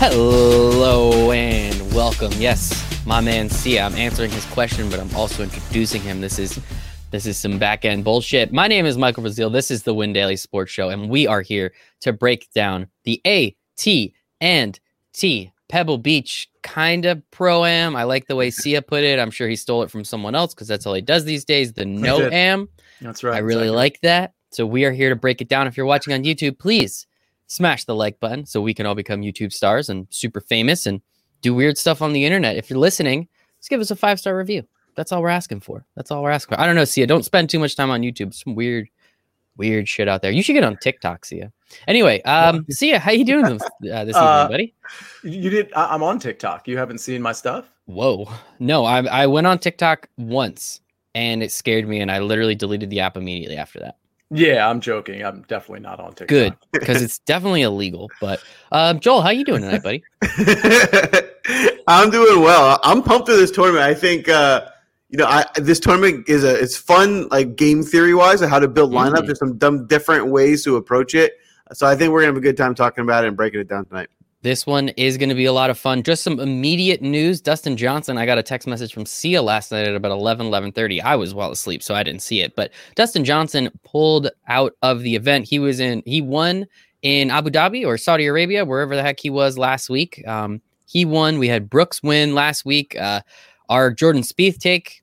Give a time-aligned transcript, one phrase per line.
[0.00, 2.30] Hello and welcome.
[2.34, 3.82] Yes, my man Sia.
[3.82, 6.20] I'm answering his question, but I'm also introducing him.
[6.20, 6.60] This is
[7.10, 8.52] this is some back end bullshit.
[8.52, 9.50] My name is Michael Brazil.
[9.50, 13.20] This is the Win Daily Sports Show, and we are here to break down the
[13.26, 14.78] A, T, and
[15.14, 17.96] T Pebble Beach kind of pro am.
[17.96, 19.18] I like the way Sia put it.
[19.18, 21.72] I'm sure he stole it from someone else because that's all he does these days.
[21.72, 22.68] The no am.
[23.00, 23.34] That's right.
[23.34, 23.76] I really exactly.
[23.76, 24.34] like that.
[24.52, 25.66] So we are here to break it down.
[25.66, 27.07] If you're watching on YouTube, please
[27.48, 31.00] smash the like button so we can all become YouTube stars and super famous and
[31.40, 32.56] do weird stuff on the internet.
[32.56, 34.62] If you're listening, just give us a five star review.
[34.94, 35.84] That's all we're asking for.
[35.96, 36.62] That's all we're asking for.
[36.62, 37.06] I don't know, Sia.
[37.06, 38.34] Don't spend too much time on YouTube.
[38.34, 38.88] Some weird,
[39.56, 40.32] weird shit out there.
[40.32, 41.52] You should get on TikTok, Sia.
[41.86, 43.62] Anyway, um, Sia, how you doing this,
[43.92, 44.74] uh, this Uh, evening,
[45.22, 45.34] buddy?
[45.36, 45.72] You did.
[45.74, 46.66] I, I'm on TikTok.
[46.66, 47.70] You haven't seen my stuff.
[47.86, 48.28] Whoa.
[48.58, 50.80] No, I I went on TikTok once
[51.14, 53.96] and it scared me, and I literally deleted the app immediately after that.
[54.30, 55.24] Yeah, I'm joking.
[55.24, 56.28] I'm definitely not on TikTok.
[56.28, 58.10] Good, because it's definitely illegal.
[58.20, 60.02] But um, Joel, how you doing tonight, buddy?
[61.88, 62.78] I'm doing well.
[62.84, 63.84] I'm pumped for this tournament.
[63.84, 64.66] I think uh,
[65.08, 68.58] you know, I this tournament is a it's fun like game theory wise of how
[68.58, 69.22] to build lineups.
[69.22, 69.26] Mhm.
[69.26, 71.32] There's some dumb different ways to approach it.
[71.72, 73.68] So I think we're gonna have a good time talking about it and breaking it
[73.68, 74.10] down tonight.
[74.42, 76.04] This one is going to be a lot of fun.
[76.04, 77.40] Just some immediate news.
[77.40, 81.02] Dustin Johnson, I got a text message from Sia last night at about 11, 11.30.
[81.02, 82.54] I was well asleep, so I didn't see it.
[82.54, 85.48] But Dustin Johnson pulled out of the event.
[85.48, 86.66] He was in, he won
[87.02, 90.26] in Abu Dhabi or Saudi Arabia, wherever the heck he was last week.
[90.26, 91.38] Um, he won.
[91.38, 92.96] We had Brooks win last week.
[92.96, 93.22] Uh,
[93.68, 95.02] our Jordan Spieth take,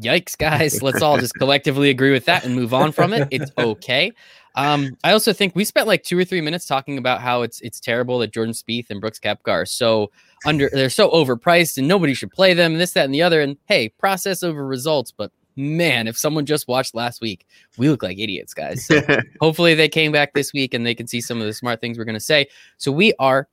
[0.00, 0.82] yikes, guys.
[0.82, 3.28] Let's all just collectively agree with that and move on from it.
[3.30, 4.12] It's okay.
[4.56, 7.60] Um, I also think we spent like two or three minutes talking about how it's
[7.60, 10.10] it's terrible that Jordan Spieth and Brooks Koepka are so
[10.46, 13.40] under they're so overpriced and nobody should play them and this that and the other
[13.40, 17.46] and hey process over results but man if someone just watched last week
[17.78, 19.00] we look like idiots guys so
[19.40, 21.96] hopefully they came back this week and they can see some of the smart things
[21.96, 22.46] we're going to say
[22.76, 23.48] so we are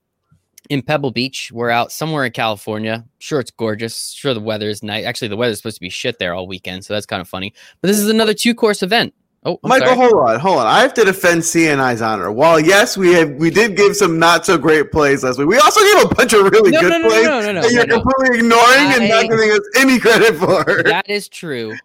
[0.69, 1.51] in Pebble Beach.
[1.51, 3.03] We're out somewhere in California.
[3.19, 4.11] Sure, it's gorgeous.
[4.11, 5.05] Sure, the weather is nice.
[5.05, 7.53] Actually, the weather's supposed to be shit there all weekend, so that's kind of funny.
[7.81, 9.13] But this is another two course event.
[9.43, 9.97] Oh, I'm Michael, sorry.
[9.97, 10.67] hold on, hold on.
[10.67, 12.31] I have to defend CNI's honor.
[12.31, 15.47] While yes, we have we did give some not so great plays last week.
[15.47, 17.61] We also gave a bunch of really No, good no, no, plays no, no, no,
[17.61, 20.83] that you're completely ignoring and not giving us any credit for.
[20.83, 21.75] that is true,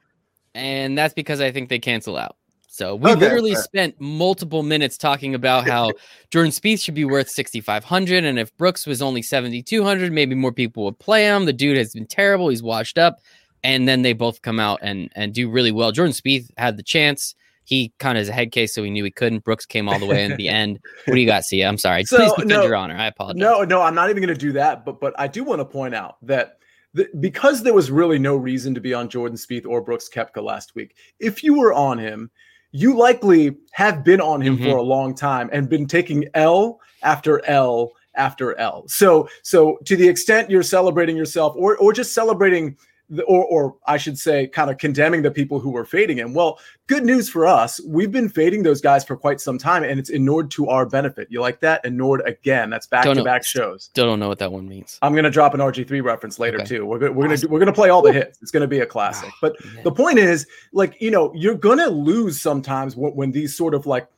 [0.55, 2.37] and that's because I think they cancel out.
[2.69, 3.63] So we Okay, literally fair.
[3.63, 5.93] spent multiple minutes talking about how
[6.31, 10.85] Jordan Spieth should be worth 6,500, and if Brooks was only 7,200, maybe more people
[10.85, 11.47] would play him.
[11.47, 13.21] The dude has been terrible; he's washed up,
[13.65, 15.91] and then they both come out and and do really well.
[15.91, 17.35] Jordan Spieth had the chance.
[17.67, 19.43] He kind of is a head case, so we knew he couldn't.
[19.45, 20.79] Brooks came all the way in the end.
[21.05, 21.67] What do you got, Sia?
[21.69, 22.05] I'm sorry.
[22.05, 22.97] So, Please defend no- your honor.
[22.97, 23.41] I apologize.
[23.41, 24.85] No, no, I'm not even going to do that.
[24.85, 26.59] But but I do want to point out that
[26.95, 30.43] the, because there was really no reason to be on Jordan Spieth or Brooks Koepka
[30.43, 30.95] last week.
[31.19, 32.31] If you were on him,
[32.71, 34.65] you likely have been on him Mhm.
[34.71, 38.85] for a long time and been taking L after L after L.
[38.87, 42.77] So so to the extent you're celebrating yourself or or just celebrating
[43.27, 46.35] or, or I should say, kind of condemning the people who were fading him.
[46.35, 47.81] Well, good news for us.
[47.87, 51.29] We've been fading those guys for quite some time, and it's inured to our benefit.
[51.31, 51.85] You like that?
[51.85, 52.71] Inured again.
[52.71, 53.85] That's back to back shows.
[53.85, 54.99] Still don't know what that one means.
[55.03, 56.67] I'm gonna drop an RG3 reference later Okay.
[56.67, 56.87] too.
[56.87, 58.41] We're gonna we're gonna we're gonna play all the hits.
[58.43, 59.31] It's gonna be a classic.
[59.41, 63.75] But the point is, like you know, you're gonna lose sometimes when, when these sort
[63.75, 64.09] of like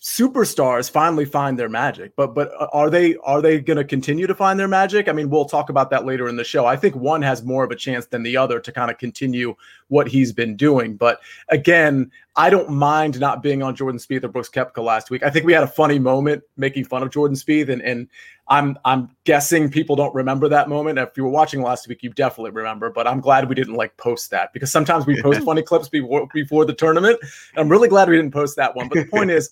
[0.00, 2.16] superstars finally find their magic.
[2.16, 5.08] But but uh, are they are they gonna continue to find their magic?
[5.08, 6.64] I mean, we'll talk about that later in the show.
[6.64, 9.54] I think one has more of a chance than the other to kind of continue
[9.88, 10.96] what he's been doing.
[10.96, 15.22] But again, I don't mind not being on Jordan Spieth or Brooks Koepka last week.
[15.22, 18.08] I think we had a funny moment making fun of Jordan Spieth, and and
[18.48, 20.98] I'm I'm guessing people don't remember that moment.
[20.98, 22.88] If you were watching last week, you definitely remember.
[22.88, 26.26] But I'm glad we didn't like post that because sometimes we post funny clips before
[26.32, 27.18] before the tournament.
[27.54, 28.88] And I'm really glad we didn't post that one.
[28.88, 29.50] But the point is.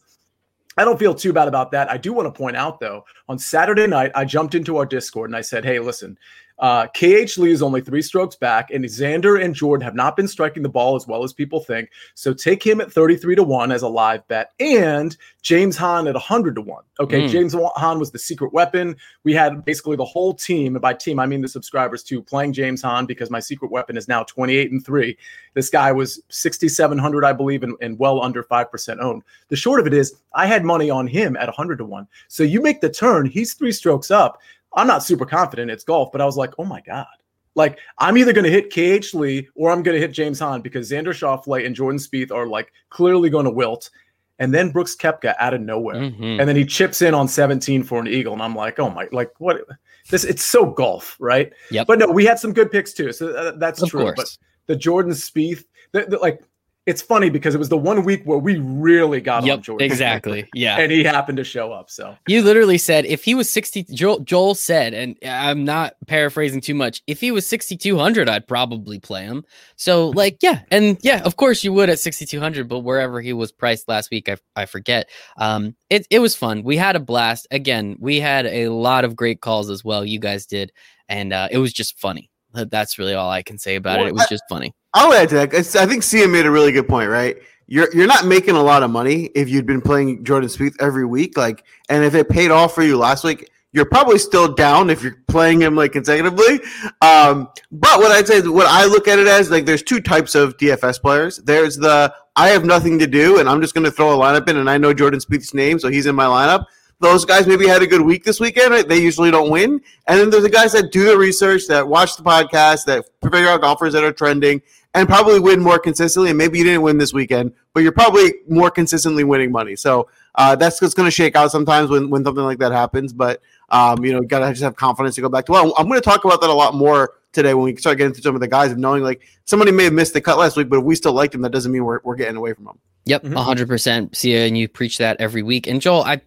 [0.79, 1.91] I don't feel too bad about that.
[1.91, 5.29] I do want to point out, though, on Saturday night, I jumped into our Discord
[5.29, 6.17] and I said, hey, listen,
[6.59, 10.27] uh, KH Lee is only three strokes back, and Xander and Jordan have not been
[10.29, 11.91] striking the ball as well as people think.
[12.15, 16.15] So take him at 33 to 1 as a live bet, and James Hahn at
[16.15, 16.85] 100 to 1.
[17.01, 17.31] Okay, Mm.
[17.31, 18.97] James Hahn was the secret weapon.
[19.25, 22.53] We had basically the whole team, and by team, I mean the subscribers too, playing
[22.53, 25.17] James Hahn because my secret weapon is now 28 and 3.
[25.55, 29.23] This guy was 6,700, I believe, and, and well under 5% owned.
[29.49, 32.07] The short of it is, I had money on him at 100 to 1.
[32.29, 34.41] So you make the turn, he's three strokes up.
[34.75, 37.07] I'm not super confident it's golf, but I was like, oh my God.
[37.55, 40.61] Like, I'm either going to hit KH Lee or I'm going to hit James Hahn
[40.61, 43.91] because Xander Schauffele and Jordan Spieth are like clearly going to wilt.
[44.39, 45.97] And then Brooks Koepka out of nowhere.
[45.97, 46.39] Mhm.
[46.39, 48.33] And then he chips in on 17 for an eagle.
[48.35, 49.63] And I'm like, oh my, like what?
[50.11, 51.53] This, it's so golf, right?
[51.73, 51.83] Yeah.
[51.83, 53.13] But no, we had some good picks too.
[53.13, 54.03] So uh, that's Of true.
[54.03, 54.15] course.
[54.17, 56.41] But the Jordan Spieth, the, the, like,
[56.89, 59.85] it's funny because it was the one week where we really got yep, on Jordan.
[59.85, 60.49] Exactly.
[60.55, 60.79] Yeah.
[60.79, 61.91] and he happened to show up.
[61.91, 66.63] So you literally said if he was 60, Joel, Joel said, and I'm not paraphrasing
[66.63, 69.45] too much, if he was 6,200, I'd probably play him.
[69.77, 70.63] So, like, yeah.
[70.71, 74.29] And yeah, of course you would at 6,200, but wherever he was priced last week,
[74.31, 75.11] I, I forget.
[75.37, 76.63] Um, it, it was fun.
[76.63, 77.47] We had a blast.
[77.51, 80.05] Again, we had a lot of great calls as well.
[80.05, 80.73] You guys did.
[81.09, 82.31] And uh, it was just funny.
[82.65, 84.11] That's really all I can say about Well, it.
[84.11, 84.75] It was just funny.
[84.95, 85.55] I'll add to that.
[85.55, 87.37] I think Sia made a really good point, right?
[87.67, 91.05] You're you're not making a lot of money if you'd been playing Jordan Spieth every
[91.05, 94.89] week, like, and if it paid off for you last week, you're probably still down
[94.89, 96.61] if you're playing him like consecutively.
[97.03, 100.01] Um, but what I'd say is what I look at it as like, there's two
[100.01, 101.37] types of DFS players.
[101.39, 104.49] There's the I have nothing to do and I'm just going to throw a lineup
[104.49, 106.65] in, and I know Jordan Spieth's name, so he's in my lineup.
[107.01, 108.71] Those guys maybe had a good week this weekend.
[108.71, 108.87] Right?
[108.89, 109.81] They usually don't win.
[110.07, 113.49] And then there's the guys that do the research, that watch the podcast, that figure
[113.49, 114.61] out golfers that are trending,
[114.95, 116.31] and probably win more consistently.
[116.31, 119.77] And maybe you didn't win this weekend, but you're probably more consistently winning money.
[119.77, 123.13] So uh, that's what's going to shake out sometimes when, when something like that happens.
[123.13, 125.53] But um, you know, got to just have confidence to go back to.
[125.53, 128.15] Well, I'm going to talk about that a lot more today when we start getting
[128.15, 130.57] to some of the guys of knowing like somebody may have missed the cut last
[130.57, 132.65] week, but if we still like them, that doesn't mean we're, we're getting away from
[132.65, 132.79] them.
[133.05, 133.37] Yep, Mhm.
[133.37, 134.17] a hundred percent.
[134.17, 135.67] See, and you preach that every week.
[135.67, 136.23] And Joel, I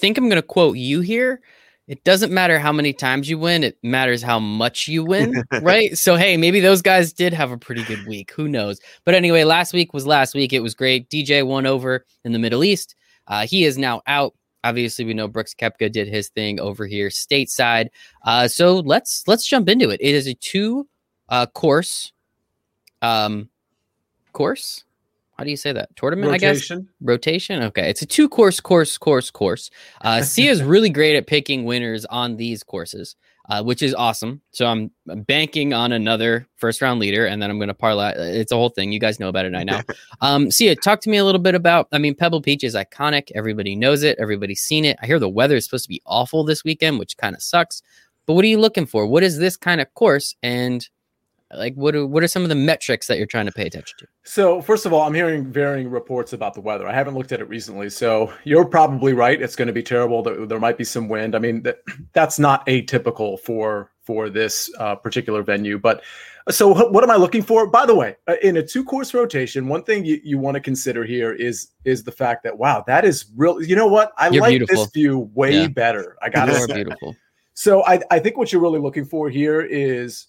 [0.00, 1.40] think I'm going to quote you here.
[1.86, 5.96] It doesn't matter how many times you win; it matters how much you win, right?
[5.96, 8.32] So, hey, maybe those guys did have a pretty good week.
[8.32, 8.80] Who knows?
[9.04, 10.52] But anyway, last week was last week.
[10.52, 11.08] It was great.
[11.10, 12.94] DJ won over in the Middle East.
[13.26, 14.34] Uh, he is now out.
[14.62, 17.88] Obviously, we know Brooks Koepka did his thing over here stateside.
[18.24, 20.00] Uh, so let's let's jump into it.
[20.02, 20.86] It is a two
[21.28, 22.12] uh, course
[23.02, 23.48] um,
[24.32, 24.84] course.
[25.40, 25.96] How do you say that?
[25.96, 26.56] Tournament, I guess?
[26.56, 26.88] Rotation.
[27.00, 27.62] rotation?
[27.62, 29.70] Okay it's a two course course course course.
[30.02, 33.16] Uh sia is really great at picking winners on these courses
[33.48, 34.42] uh, which is awesome.
[34.50, 38.12] So I'm, I'm banking on another first round leader and then i'm going to parlay
[38.16, 38.92] it's a whole thing.
[38.92, 39.80] You guys know about it i know.
[40.20, 43.32] Um sia talk to me a little bit about i mean pebble beach is iconic.
[43.34, 44.18] Everybody knows it.
[44.18, 44.98] Everybody's seen it.
[45.00, 47.80] I hear the weather is supposed to be awful this weekend which kind of sucks.
[48.26, 49.06] But what are you looking for?
[49.06, 50.36] What is this kind of course?
[50.42, 50.86] And
[51.54, 53.96] like what are, what are some of the metrics that you're trying to pay attention
[53.98, 56.86] to So first of all, I'm hearing varying reports about the weather.
[56.86, 59.40] I haven't looked at it recently, so you're probably right.
[59.40, 60.22] It's going to be terrible.
[60.22, 61.34] There, might be some wind.
[61.34, 61.78] I mean, that,
[62.12, 65.78] that's not atypical for for this uh, particular venue.
[65.78, 66.02] But
[66.48, 67.66] so what, what am I looking for?
[67.66, 70.60] By the way, uh, in a two course rotation, one thing you, you want to
[70.60, 73.62] consider here is is the fact that wow, that is real.
[73.62, 74.12] You know what?
[74.16, 74.84] I You're like beautiful.
[74.84, 75.68] this view way Yeah.
[75.68, 76.16] better.
[76.22, 77.16] I got it beautiful
[77.54, 80.28] So I, I think what you're really looking for here is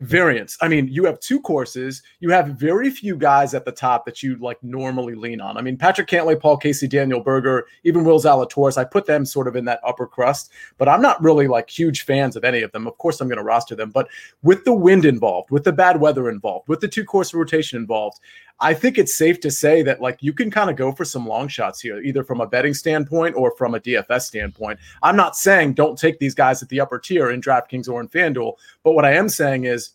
[0.00, 0.56] variance.
[0.62, 2.02] I mean, you have two courses.
[2.20, 5.56] You have very few guys at the top that you like normally lean on.
[5.56, 8.78] I mean, Patrick Cantlay, Paul Casey, Daniel Berger, even Will Zalatoris.
[8.78, 12.02] I put them sort of in that upper crust, but I'm not really like huge
[12.02, 12.86] fans of any of them.
[12.86, 14.08] Of course, I'm going to roster them, but
[14.42, 18.20] with the wind involved, with the bad weather involved, with the two course rotation involved,
[18.60, 21.26] I think it's safe to say that like you can kind of go for some
[21.26, 24.78] long shots here, either from a betting standpoint or from a DFS standpoint.
[25.02, 28.08] I'm not saying don't take these guys at the upper tier in DraftKings or in
[28.08, 29.92] FanDuel, but what I am saying is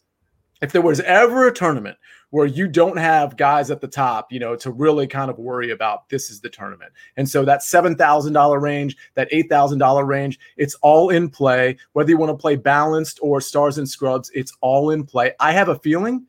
[0.62, 1.98] if there was ever a tournament
[2.32, 5.72] where you don't have guys at the top, you know, to really kind of worry
[5.72, 6.92] about this is the tournament.
[7.18, 11.78] And so that $7,000 range, that $8,000 range, it's all in play.
[11.94, 15.34] Whether you want to play balanced or stars and scrubs, it's all in play.
[15.40, 16.26] I have a feeling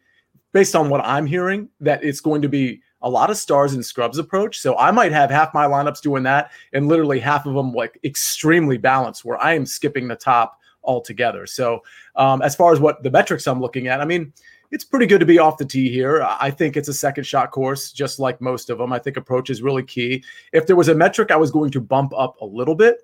[0.56, 3.84] based on what I'm hearing that it's going to be a lot of stars and
[3.84, 4.58] scrubs approach.
[4.58, 7.98] So I might have half my lineups doing that and literally half of them like
[8.04, 11.44] extremely balanced where I am skipping the top altogether.
[11.46, 11.82] So
[12.14, 14.32] um, as far as what the metrics I'm looking at, I mean,
[14.70, 16.26] it's pretty good to be off the tee here.
[16.40, 18.94] I think it's a second shot course, just like most of them.
[18.94, 20.24] I think approach is really key.
[20.54, 23.00] If there was a metric I was going to bump up a little bit,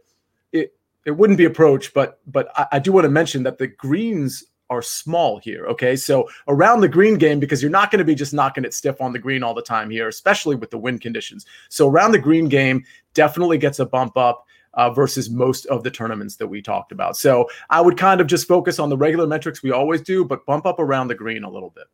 [0.53, 0.75] it
[1.05, 4.43] it wouldn't be approach, but but I, I do want to mention that the greens
[4.73, 5.67] are small here.
[5.67, 8.75] Okay, so around the green game because you're not going to be just knocking it
[8.75, 11.47] stiff on the green all the time here, especially with the wind conditions.
[11.69, 15.91] So around the green game definitely gets a bump up uh, versus most of the
[15.91, 17.17] tournaments that we talked about.
[17.17, 20.47] So I would kind of just focus on the regular metrics we always do, but
[20.47, 21.85] bump up around the green a little bit.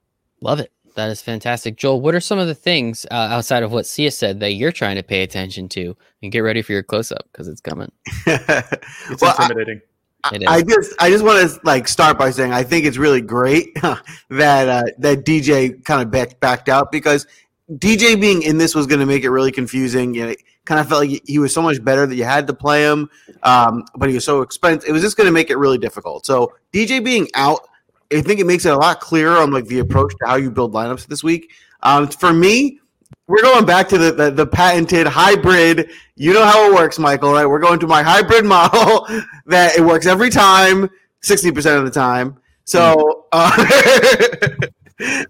[0.40, 0.73] Love it.
[0.94, 1.76] That is fantastic.
[1.76, 4.73] Joel, what are some of the things uh, outside of what Sia said that you're
[4.73, 5.97] trying to pay attention to?
[6.23, 7.92] And get ready for your close up because it's coming.
[8.26, 9.76] It's Well, intimidating.
[9.76, 9.88] It
[10.25, 13.75] I just I just want to like start by saying I think it's really great
[14.30, 17.26] that uh, that DJ kind of back, backed out because
[17.72, 20.14] DJ being in this was going to make it really confusing.
[20.14, 22.46] You know, it kind of felt like he was so much better that you had
[22.46, 23.10] to play him,
[23.42, 24.88] um, but he was so expensive.
[24.88, 26.26] It was just going to make it really difficult.
[26.26, 27.68] So DJ being out,
[28.12, 30.50] I think it makes it a lot clearer on like the approach to how you
[30.50, 31.52] build lineups this week.
[31.82, 32.80] Um, for me,
[33.26, 35.90] we're going back to the, the the patented hybrid.
[36.16, 37.46] You know how it works, Michael, right?
[37.46, 39.06] We're going to my hybrid model
[39.46, 40.88] that it works every time,
[41.22, 42.38] sixty percent of the time.
[42.64, 43.50] So, uh,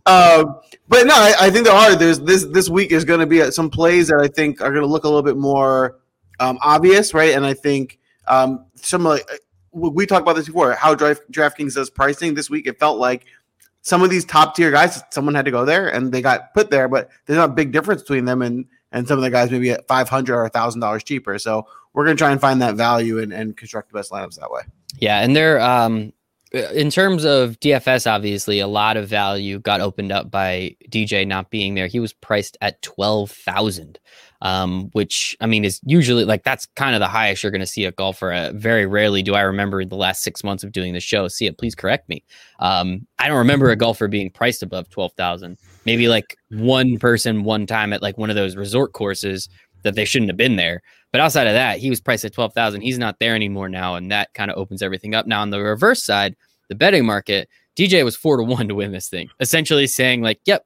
[0.06, 1.94] um, But no, I, I, think there are.
[1.94, 4.82] There's this this week is going to be some plays that I think are going
[4.82, 5.98] to look a little bit more
[6.40, 7.34] um, obvious, right?
[7.34, 9.28] And I think um, some like
[9.72, 10.72] we talked about this before.
[10.72, 13.26] How Draft, DraftKings does pricing this week, it felt like
[13.88, 16.70] some of these top tier guys, someone had to go there and they got put
[16.70, 19.50] there, but there's not a big difference between them and and some of the guys
[19.50, 21.38] maybe at five hundred or thousand dollars cheaper.
[21.38, 24.50] So we're to try and find that value and, and construct the best lineups that
[24.50, 24.62] way.
[24.98, 26.12] Yeah, and they're um,
[26.52, 31.50] in terms of DFS, obviously, a lot of value got opened up by DJ not
[31.50, 31.86] being there.
[31.86, 33.98] He was priced at twelve thousand,
[34.42, 37.66] um, which I mean is usually like that's kind of the highest you're going to
[37.66, 38.32] see a golfer.
[38.32, 41.28] Uh, very rarely do I remember the last six months of doing the show.
[41.28, 42.22] See it, please correct me.
[42.60, 45.58] Um, I don't remember a golfer being priced above twelve thousand.
[45.84, 49.48] Maybe like one person one time at like one of those resort courses
[49.82, 50.82] that they shouldn't have been there.
[51.12, 52.80] But outside of that, he was priced at 12,000.
[52.80, 53.94] He's not there anymore now.
[53.94, 55.26] And that kind of opens everything up.
[55.26, 56.36] Now, on the reverse side,
[56.68, 60.40] the betting market, DJ was four to one to win this thing, essentially saying, like,
[60.44, 60.64] yep,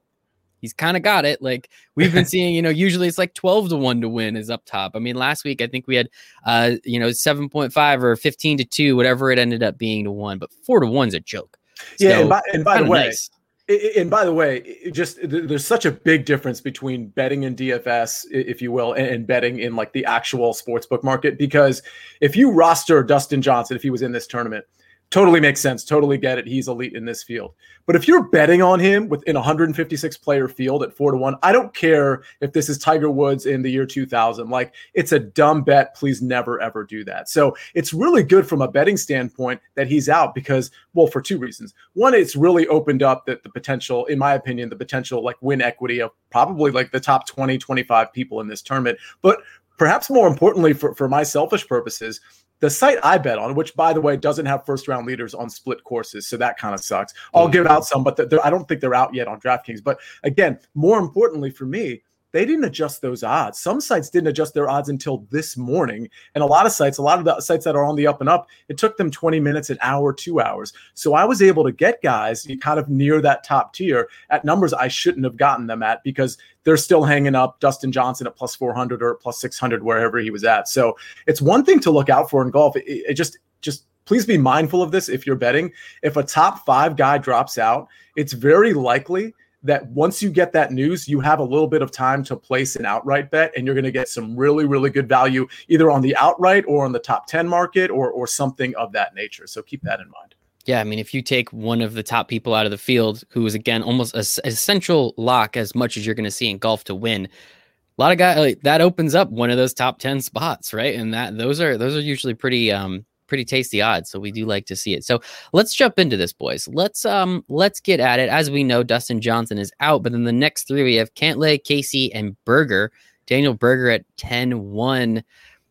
[0.62, 1.42] he's kind of got it.
[1.42, 4.48] Like we've been seeing, you know, usually it's like 12 to 1 to win is
[4.48, 4.92] up top.
[4.94, 6.08] I mean, last week I think we had
[6.46, 10.38] uh, you know, 7.5 or 15 to 2, whatever it ended up being to 1,
[10.38, 11.58] but 4 to 1's a joke.
[11.98, 13.28] Yeah, so, and by, and by the way, nice
[13.68, 18.60] and by the way, just there's such a big difference between betting in DFS, if
[18.60, 21.38] you will, and betting in like the actual sportsbook market.
[21.38, 21.82] Because
[22.20, 24.64] if you roster Dustin Johnson, if he was in this tournament,
[25.12, 25.84] totally makes sense.
[25.84, 26.46] Totally get it.
[26.46, 27.54] He's elite in this field.
[27.84, 31.36] But if you're betting on him within a 156 player field at four to one,
[31.42, 34.48] I don't care if this is Tiger Woods in the year 2000.
[34.48, 35.94] Like it's a dumb bet.
[35.94, 37.28] Please never ever do that.
[37.28, 41.38] So it's really good from a betting standpoint that he's out because, well, for two
[41.38, 41.74] reasons.
[41.92, 45.60] One, it's really opened up that the potential, in my opinion, the potential like win
[45.60, 48.98] equity of probably like the top 20, 25 people in this tournament.
[49.20, 49.42] But
[49.76, 52.20] perhaps more importantly, for, for my selfish purposes,
[52.62, 55.50] the site I bet on, which by the way doesn't have first round leaders on
[55.50, 57.12] split courses, so that kind of sucks.
[57.34, 57.52] I'll mm.
[57.52, 59.82] give out some, but I don't think they're out yet on DraftKings.
[59.82, 62.02] But again, more importantly for me,
[62.32, 63.58] they didn't adjust those odds.
[63.58, 66.08] Some sites didn't adjust their odds until this morning.
[66.34, 68.20] And a lot of sites, a lot of the sites that are on the up
[68.20, 70.72] and up, it took them 20 minutes, an hour, two hours.
[70.94, 72.58] So I was able to get guys mm-hmm.
[72.58, 76.38] kind of near that top tier at numbers I shouldn't have gotten them at because
[76.64, 80.44] they're still hanging up Dustin Johnson at plus 400 or plus 600, wherever he was
[80.44, 80.68] at.
[80.68, 80.96] So
[81.26, 82.76] it's one thing to look out for in golf.
[82.76, 85.72] It, it just, just please be mindful of this if you're betting.
[86.02, 90.72] If a top five guy drops out, it's very likely that once you get that
[90.72, 93.74] news, you have a little bit of time to place an outright bet, and you're
[93.74, 96.98] going to get some really, really good value either on the outright or on the
[96.98, 99.46] top 10 market or, or something of that nature.
[99.46, 100.34] So keep that in mind.
[100.64, 103.24] Yeah, I mean, if you take one of the top people out of the field,
[103.30, 106.58] who is again almost a, essential lock as much as you're going to see in
[106.58, 109.98] golf to win, a lot of guys like, that opens up one of those top
[109.98, 110.94] ten spots, right?
[110.94, 114.10] And that those are those are usually pretty um pretty tasty odds.
[114.10, 115.06] So we do like to see it.
[115.06, 115.22] So
[115.54, 116.68] let's jump into this, boys.
[116.68, 118.28] Let's um let's get at it.
[118.28, 121.64] As we know, Dustin Johnson is out, but then the next three we have Cantlay,
[121.64, 122.92] Casey, and Berger.
[123.24, 125.22] Daniel Berger at 10-1.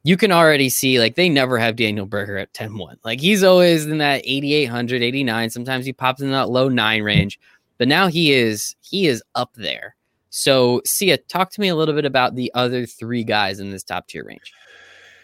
[0.01, 2.95] You can already see like they never have Daniel Berger at 10-1.
[3.03, 5.49] Like he's always in that 8800, 89.
[5.51, 7.39] Sometimes he pops in that low nine range,
[7.77, 9.95] but now he is he is up there.
[10.31, 13.83] So, Sia, talk to me a little bit about the other three guys in this
[13.83, 14.51] top tier range.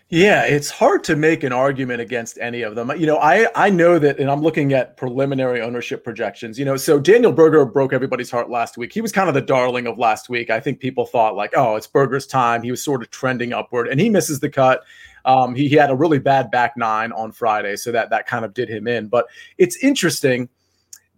[0.10, 2.90] Yeah, it's hard to make an argument against any of them.
[2.98, 6.58] You know, I I know that, and I'm looking at preliminary ownership projections.
[6.58, 8.94] You know, so Daniel Berger broke everybody's heart last week.
[8.94, 10.50] He was kind of the darling of last week.
[10.50, 12.64] I think people thought like, oh, it's Berger's time.
[12.64, 14.86] He was sort of trending upward, and he misses the cut.
[15.26, 18.46] Um, he, he had a really bad back nine on Friday, so that that kind
[18.46, 19.08] of did him in.
[19.08, 19.26] But
[19.58, 20.48] it's interesting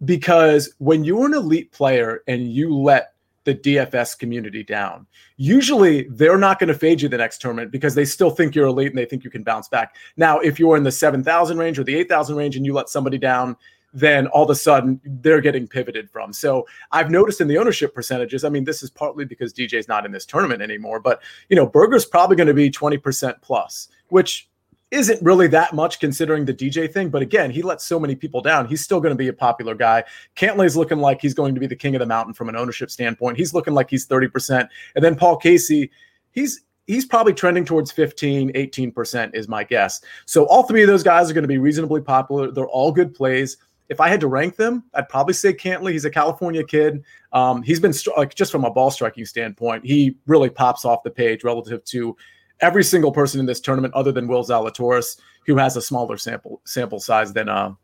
[0.04, 3.12] because when you're an elite player and you let
[3.44, 5.06] the DFS community down.
[5.36, 8.66] Usually they're not going to fade you the next tournament because they still think you're
[8.66, 9.96] elite and they think you can bounce back.
[10.16, 13.18] Now, if you're in the 7,000 range or the 8,000 range and you let somebody
[13.18, 13.56] down,
[13.92, 16.32] then all of a sudden they're getting pivoted from.
[16.32, 20.06] So I've noticed in the ownership percentages, I mean, this is partly because DJ's not
[20.06, 24.49] in this tournament anymore, but you know, Berger's probably going to be 20% plus, which
[24.90, 27.10] isn't really that much considering the DJ thing.
[27.10, 28.66] But again, he lets so many people down.
[28.66, 30.04] He's still going to be a popular guy.
[30.36, 32.90] Cantlay's looking like he's going to be the king of the mountain from an ownership
[32.90, 33.36] standpoint.
[33.36, 34.68] He's looking like he's 30%.
[34.96, 35.90] And then Paul Casey,
[36.32, 40.00] he's he's probably trending towards 15, 18% is my guess.
[40.26, 42.50] So all three of those guys are going to be reasonably popular.
[42.50, 43.58] They're all good plays.
[43.88, 45.92] If I had to rank them, I'd probably say Cantlay.
[45.92, 47.04] He's a California kid.
[47.32, 51.10] Um, he's been like just from a ball striking standpoint, he really pops off the
[51.10, 52.16] page relative to
[52.60, 56.60] every single person in this tournament, other than Will Zalatoris, who has a smaller sample
[56.64, 57.74] sample size than uh,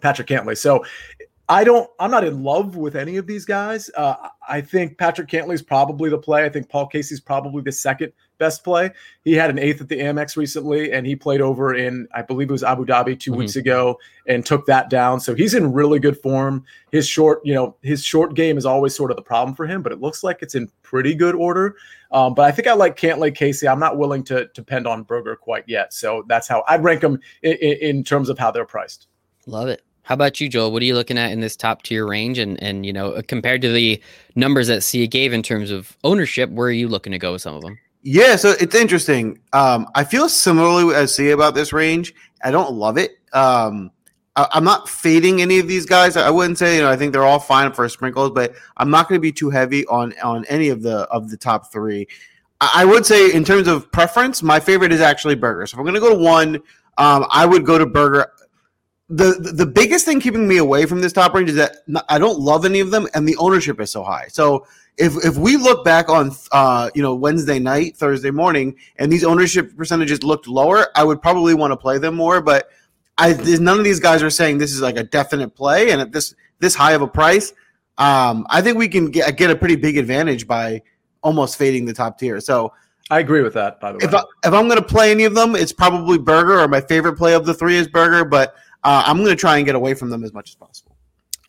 [0.00, 0.56] Patrick Cantlay.
[0.56, 0.84] So
[1.48, 1.90] I don't.
[2.00, 3.90] I'm not in love with any of these guys.
[3.94, 4.14] Uh,
[4.48, 6.44] I think Patrick Cantlay's probably the play.
[6.44, 8.90] I think Paul Casey's probably the second best play.
[9.24, 12.48] He had an eighth at the Amex recently, and he played over in, I believe
[12.48, 13.38] it was Abu Dhabi 2 mm-hmm.
[13.40, 15.20] weeks ago, and took that down.
[15.20, 16.64] So he's in really good form.
[16.92, 19.82] His short, you know, his short game is always sort of the problem for him,
[19.82, 21.76] but it looks like it's in pretty good order.
[22.10, 23.68] Um, but I think I like Cantlay Casey.
[23.68, 25.92] I'm not willing to depend on Berger quite yet.
[25.92, 29.08] So that's how I'd rank them in, in terms of how they're priced.
[29.46, 29.82] Love it.
[30.04, 30.70] How about you, Joel?
[30.70, 32.38] What are you looking at in this top tier range?
[32.38, 34.00] And and you know, compared to the
[34.36, 37.42] numbers that Sia gave in terms of ownership, where are you looking to go with
[37.42, 37.78] some of them?
[38.02, 39.38] Yeah, so it's interesting.
[39.54, 42.14] Um, I feel similarly as Sia about this range.
[42.42, 43.18] I don't love it.
[43.32, 43.90] Um,
[44.36, 46.18] I, am not fading any of these guys.
[46.18, 49.08] I wouldn't say you know I think they're all fine for sprinkles, but I'm not
[49.08, 52.06] going to be too heavy on on any of the of the top three.
[52.60, 55.66] I, I would say in terms of preference, my favorite is actually Berger.
[55.66, 56.56] So if I'm going to go to one,
[56.98, 58.33] um, I would go to Berger
[59.16, 61.76] the the biggest thing keeping me away from this top range is that
[62.08, 64.26] I don't love any of them, and the ownership is so high.
[64.28, 64.66] So
[64.96, 69.24] if if we look back on uh, you know Wednesday night, Thursday morning, and these
[69.24, 72.40] ownership percentages looked lower, I would probably want to play them more.
[72.40, 72.70] But
[73.18, 76.12] I none of these guys are saying this is like a definite play, and at
[76.12, 77.52] this this high of a price,
[77.98, 80.82] um, I think we can get, get a pretty big advantage by
[81.22, 82.40] almost fading the top tier.
[82.40, 82.72] So.
[83.10, 83.80] I agree with that.
[83.80, 86.16] By the way, if, I, if I'm going to play any of them, it's probably
[86.16, 88.24] Berger, or my favorite play of the three is Berger.
[88.24, 88.54] But
[88.84, 90.96] uh, I'm going to try and get away from them as much as possible.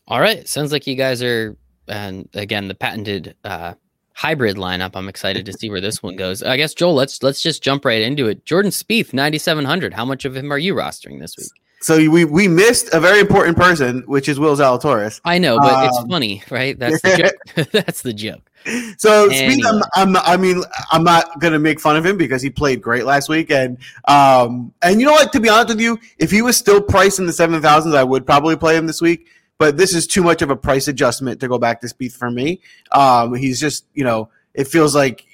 [0.07, 0.47] All right.
[0.47, 3.73] Sounds like you guys are, and again, the patented uh,
[4.13, 4.91] hybrid lineup.
[4.95, 6.41] I'm excited to see where this one goes.
[6.41, 8.45] I guess Joel, let's let's just jump right into it.
[8.45, 9.93] Jordan Spieth, 9700.
[9.93, 11.51] How much of him are you rostering this week?
[11.81, 15.21] So we we missed a very important person, which is Will Zalatoris.
[15.23, 16.77] I know, but um, it's funny, right?
[16.77, 17.71] That's the joke.
[17.71, 18.49] That's the joke.
[18.97, 19.69] So anyway.
[19.95, 23.05] I'm, I'm, i mean, I'm not gonna make fun of him because he played great
[23.05, 23.77] last week, and
[24.07, 25.31] um, and you know what?
[25.33, 28.03] To be honest with you, if he was still priced in the seven thousands, I
[28.03, 29.27] would probably play him this week.
[29.57, 32.29] But this is too much of a price adjustment to go back to Spieth for
[32.29, 32.59] me.
[32.91, 35.25] Um, he's just, you know, it feels like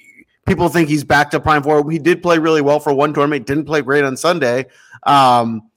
[0.46, 1.90] people think he's back to prime form.
[1.90, 4.66] He did play really well for one tournament, didn't play great on Sunday.
[5.04, 5.70] Um,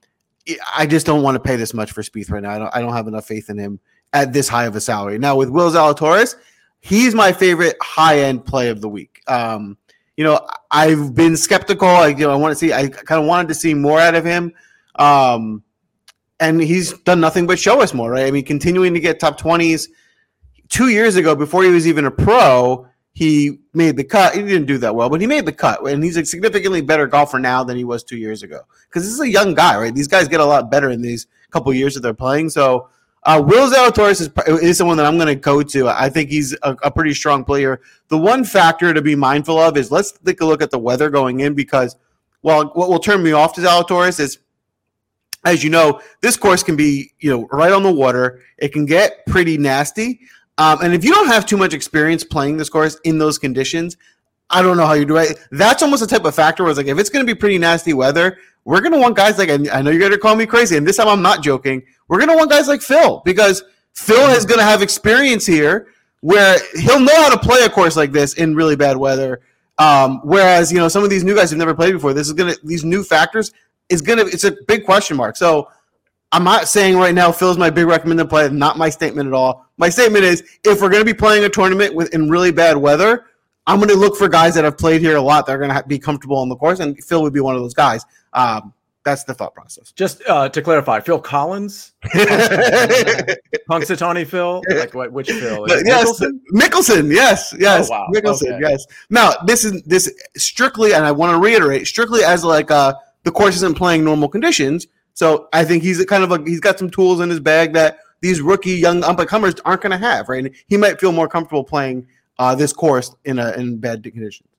[0.76, 2.52] I just don't want to pay this much for Spieth right now.
[2.52, 3.80] I don't, I don't have enough faith in him
[4.14, 5.18] at this high of a salary.
[5.18, 6.36] Now with Will Zalatoris,
[6.80, 9.22] he's my favorite high end play of the week.
[9.28, 9.78] Um,
[10.18, 10.40] you know,
[10.72, 11.88] I've been skeptical.
[11.88, 12.72] I, you know, I want to see.
[12.72, 14.54] I kind of wanted to see more out of him,
[14.96, 15.62] um,
[16.40, 18.12] and he's done nothing but show us more.
[18.12, 18.28] Right?
[18.28, 19.90] I mean, continuing to get top twenties.
[20.70, 24.36] Two years ago, before he was even a pro, he made the cut.
[24.36, 27.08] He didn't do that well, but he made the cut, and he's a significantly better
[27.08, 28.60] golfer now than he was two years ago.
[28.90, 29.96] Because this is a young guy, right?
[29.96, 32.50] These guys get a lot better in these couple years that they're playing.
[32.50, 32.90] So
[33.24, 34.30] uh, Will Zalatoris is,
[34.62, 35.88] is someone that I'm going to go to.
[35.88, 37.80] I think he's a, a, pretty strong player.
[38.10, 41.10] The one factor to be mindful of is let's take a look at the weather
[41.10, 41.96] going in because,
[42.44, 44.40] well, what will turn me off to Zalatoris is,
[45.46, 48.42] as you know, this course can be you know right on the water.
[48.58, 50.20] It can get pretty nasty,
[50.58, 53.98] um, and if you don't have too much experience playing this course in those conditions,
[54.50, 55.40] I don't know how you do it.
[55.52, 57.58] That's almost a type of factor where it's like if it's going to be pretty
[57.58, 60.46] nasty weather, we're going to want guys like I know you're going to call me
[60.46, 61.84] crazy, and this time I'm not joking.
[62.08, 63.64] We're going to want guys like Phil because
[63.94, 65.88] Phil is going to have experience here
[66.22, 69.42] where he'll know how to play a course like this in really bad weather.
[69.78, 72.14] Um, whereas you know some of these new guys have never played before.
[72.14, 73.52] This is gonna these new factors
[73.90, 75.36] is gonna it's a big question mark.
[75.36, 75.70] So
[76.32, 78.50] I'm not saying right now Phil's my big recommended play.
[78.50, 79.65] Not my statement at all.
[79.78, 83.26] My statement is if we're gonna be playing a tournament with in really bad weather,
[83.68, 85.72] I'm going to look for guys that have played here a lot that are going
[85.72, 88.06] to be comfortable on the course, and Phil would be one of those guys.
[88.34, 89.92] Um, that's the thought process.
[89.92, 91.94] Just uh, to clarify, Phil Collins,
[93.70, 95.12] Punxsutawney Phil, like what?
[95.12, 95.66] Which Phil?
[95.86, 96.40] yes, Mickelson?
[96.52, 97.14] Mickelson.
[97.14, 98.08] Yes, yes, oh, wow.
[98.14, 98.54] Mickelson.
[98.54, 98.62] Okay.
[98.62, 98.84] Yes.
[99.12, 103.32] Now this is this strictly, and I want to reiterate, strictly as like uh, the
[103.32, 104.88] course isn't playing normal conditions.
[105.14, 108.00] So I think he's kind of like he's got some tools in his bag that
[108.22, 110.30] these rookie young up and comers aren't going to have.
[110.30, 112.08] Right, and he might feel more comfortable playing
[112.40, 114.50] uh, this course in a in bad conditions.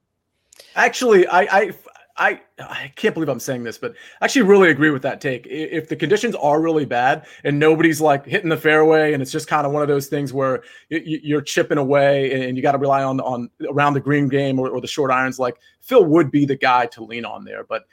[0.75, 1.73] Actually, I, I
[2.19, 5.47] I I can't believe I'm saying this, but I actually really agree with that take.
[5.47, 9.49] If the conditions are really bad and nobody's like hitting the fairway, and it's just
[9.49, 13.03] kind of one of those things where you're chipping away and you got to rely
[13.03, 16.47] on on around the green game or, or, the short irons, like Phil would be
[16.47, 17.65] the guy to lean on there.
[17.65, 17.85] But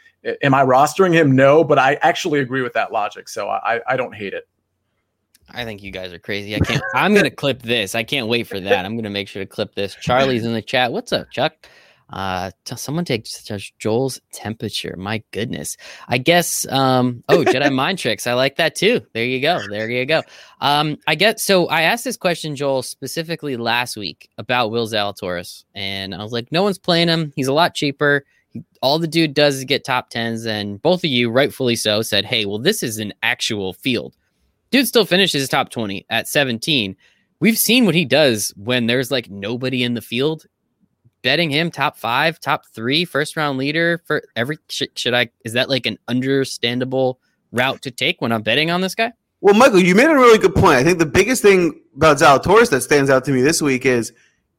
[0.42, 1.36] am I rostering him?
[1.36, 4.48] No, but I actually agree with that logic, so I I don't hate it.
[5.50, 6.56] I think you guys are crazy.
[6.56, 6.84] I can't.
[6.94, 7.96] I'm gonna clip this.
[7.96, 8.86] I can't wait for that.
[8.86, 9.96] I'm gonna make sure to clip this.
[9.96, 10.92] Charlie's in the chat.
[10.92, 11.54] What's up, Chuck?
[12.10, 13.26] Uh, tell someone take
[13.80, 14.96] Joel's temperature.
[14.98, 15.78] My goodness.
[16.08, 16.68] I guess.
[16.68, 17.24] Um.
[17.30, 18.28] Oh, Jedi mind tricks.
[18.28, 19.02] I like that too.
[19.14, 19.60] There you go.
[19.70, 20.22] There you go.
[20.62, 20.98] Um.
[21.08, 21.40] I get.
[21.40, 26.32] So I asked this question, Joel, specifically last week about Will Zalatoris, and I was
[26.32, 27.34] like, no one's playing him.
[27.36, 28.26] He's a lot cheaper.
[28.82, 32.26] all the dude does is get top tens, and both of you, rightfully so, said,
[32.26, 34.16] "Hey, well, this is an actual field."
[34.74, 36.98] Dude still finishes top 20 at 17.
[37.40, 40.48] We've seen what he does when there's like nobody in the field.
[41.22, 45.54] Betting him top five, top three, first round leader for every should, should I is
[45.54, 47.20] that like an understandable
[47.54, 49.14] route to take when I'm betting on this guy?
[49.40, 50.76] Well, Michael, you made a really good point.
[50.76, 54.12] I think the biggest thing about Zalatoris that stands out to me this week is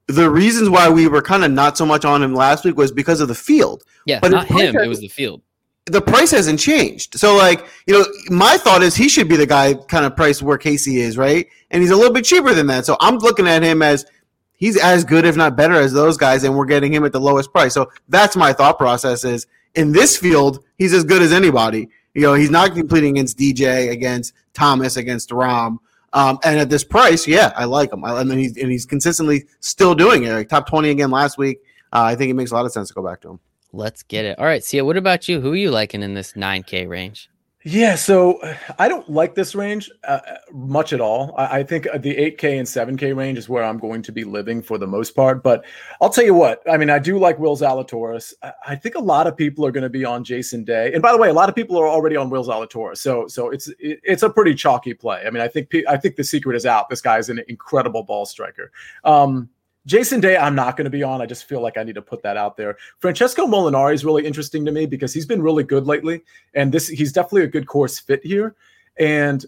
[0.06, 2.92] the reasons why we were kind of not so much on him last week was
[2.92, 3.82] because of the field.
[4.06, 4.76] Yeah, but not him.
[4.76, 5.42] It was the field.
[5.86, 7.18] The price hasn't changed.
[7.18, 10.42] So, like, you know, my thought is he should be the guy kind of priced
[10.42, 11.46] where Casey is, right?
[11.70, 12.86] And he's a little bit cheaper than that.
[12.86, 14.06] So I'm looking at him as
[14.54, 17.20] he's as good, if not better, as those guys, and we're getting him at the
[17.20, 17.74] lowest price.
[17.74, 21.88] So that's my thought process is in this field, he's as good as anybody.
[22.14, 25.78] You know, he's not competing against DJ, against Thomas, against Rahm.
[26.12, 28.04] Um, and at this price, yeah, I like him.
[28.04, 30.32] I, and he's and he's consistently still doing it.
[30.32, 31.58] Like top twenty again last week.
[31.92, 33.40] Uh, I think it makes a lot of sense to go back to him.
[33.74, 34.38] Let's get it.
[34.38, 34.84] All right, Sia.
[34.84, 35.40] What about you?
[35.40, 37.28] Who are you liking in this nine K range?
[37.66, 38.40] Yeah, so
[38.78, 40.20] I don't like this range uh,
[40.52, 41.34] much at all.
[41.38, 44.60] I, I, think the 8K and 7K range is where I'm going to be living
[44.60, 45.42] for the most part.
[45.42, 45.64] But
[45.98, 48.34] I'll tell you what, I mean, I do like Will Zalatoris.
[48.42, 51.00] I, I think a lot of people are going to be on Jason Day, and
[51.00, 52.98] by the way, a lot of people are already on Will Zalatoris.
[52.98, 55.22] So, so it's it, it's a pretty chalky play.
[55.26, 56.90] I mean, I think I think the secret is out.
[56.90, 58.72] This guy is an incredible ball striker.
[59.04, 59.48] Um,
[59.86, 61.20] Jason Day, I'm not going to be on.
[61.20, 62.76] I just feel like I need to put that out there.
[62.98, 66.22] Francesco Molinari is really interesting to me because he's been really good lately,
[66.54, 68.54] and this he's definitely a good course fit here.
[68.98, 69.44] And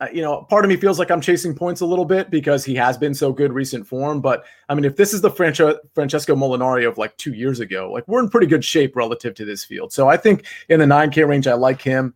[0.00, 2.64] uh, you know, part of me feels like I'm chasing points a little bit because
[2.64, 4.20] he has been so good recent form.
[4.20, 7.90] But I mean, if this is the Franche- Francesco Molinari of like two years ago,
[7.90, 9.92] like we're in pretty good shape relative to this field.
[9.92, 12.12] So I think in the 9K range, I like him.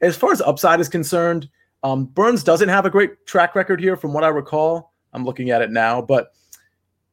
[0.00, 1.50] As far as upside is concerned,
[1.82, 4.92] um, Burns doesn't have a great track record here, from what I recall.
[5.12, 6.32] I'm looking at it now, but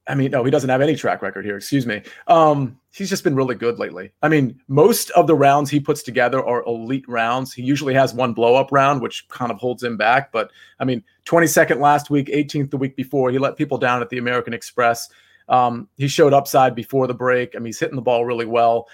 [0.08, 1.58] I mean, no, he doesn't have any track record here.
[1.58, 2.02] Excuse me.
[2.28, 4.12] Um, he's just been really good lately.
[4.22, 7.54] I mean, most of the rounds he puts together are elite rounds.
[7.54, 10.32] He usually has one blow up round, which kind of holds him back.
[10.32, 13.32] But I mean, 22nd last week, 18th the week before.
[13.32, 15.10] He let people down at the American Express.
[15.50, 17.56] Um, he showed upside before the break.
[17.56, 18.88] I mean, he's hitting the ball really well.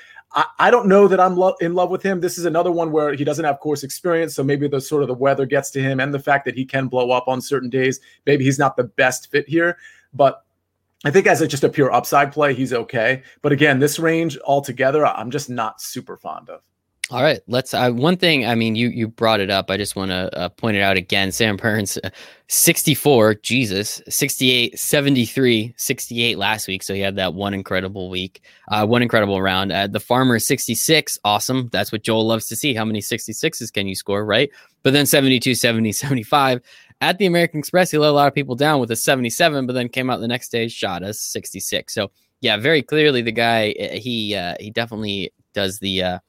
[0.60, 2.22] I, don't know that I'm lo- in love with him.
[2.22, 5.10] This is another one where he doesn't have course experience, so maybe the sort of
[5.10, 7.70] the weather gets to him, and the fact that he can blow up on certain
[7.70, 8.00] days.
[8.26, 9.78] Maybe he's not the best fit here,
[10.14, 10.46] but
[11.04, 13.24] I think as a, just a pure upside play, he's okay.
[13.42, 16.62] But again, this range altogether, I'm just not super fond of.
[17.12, 17.74] All right, let's.
[17.74, 19.70] Uh, one thing, I mean, you you brought it up.
[19.70, 21.34] I just want to uh, point it out again.
[21.34, 22.10] Sam Burns, uh,
[22.48, 26.82] 64, Jesus, 68, 73, 68 last week.
[26.82, 29.74] So he had that one incredible week, uh, one incredible round.
[29.74, 31.68] Uh, the Farmer 66, awesome.
[31.74, 32.74] That's what Joel loves to see.
[32.74, 34.50] How many 66s can you score, right?
[34.82, 36.62] But then 72, 70, 75
[37.02, 39.74] at the American Express, he let a lot of people down with a 77, but
[39.74, 41.94] then came out the next day, shot us 66.
[41.94, 46.22] So yeah, very clearly the guy he he definitely does the.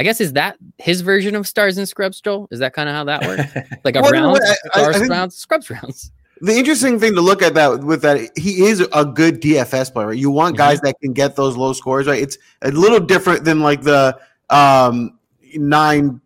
[0.00, 2.48] I guess is that his version of stars and scrubs, Joel?
[2.50, 3.52] Is that kind of how that works?
[3.84, 6.10] Like a well, rounds, I, stars I rounds, scrubs rounds.
[6.40, 10.06] The interesting thing to look at that with that he is a good DFS player.
[10.06, 10.16] Right?
[10.16, 10.86] You want guys mm-hmm.
[10.86, 12.22] that can get those low scores, right?
[12.22, 15.18] It's a little different than like the um,
[15.54, 16.22] nine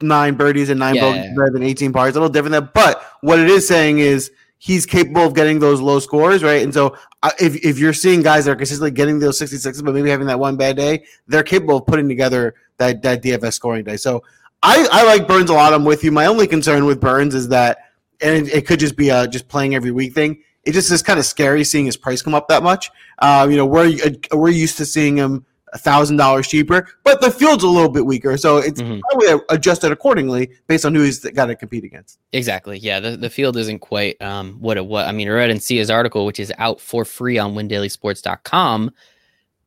[0.00, 1.34] nine birdies and nine yeah, bogeys yeah.
[1.36, 2.10] better than 18 pars.
[2.10, 4.32] A little different than, but what it is saying is
[4.64, 6.62] he's capable of getting those low scores, right?
[6.62, 9.92] And so uh, if, if you're seeing guys that are consistently getting those 66s, but
[9.92, 13.82] maybe having that one bad day, they're capable of putting together that, that DFS scoring
[13.82, 13.96] day.
[13.96, 14.22] So
[14.62, 15.74] I, I like Burns a lot.
[15.74, 16.12] I'm with you.
[16.12, 17.78] My only concern with Burns is that,
[18.20, 20.40] and it, it could just be a just playing every week thing.
[20.62, 22.88] It just is kind of scary seeing his price come up that much.
[23.18, 25.44] Um, you know, we're uh, we're used to seeing him
[25.78, 29.00] thousand dollars cheaper, but the field's a little bit weaker, so it's mm-hmm.
[29.10, 32.18] probably adjusted accordingly based on who he's got to compete against.
[32.32, 32.78] Exactly.
[32.78, 35.06] Yeah, the, the field isn't quite um, what it was.
[35.06, 38.90] I mean, I read in Sia's article, which is out for free on WinDailySports.com.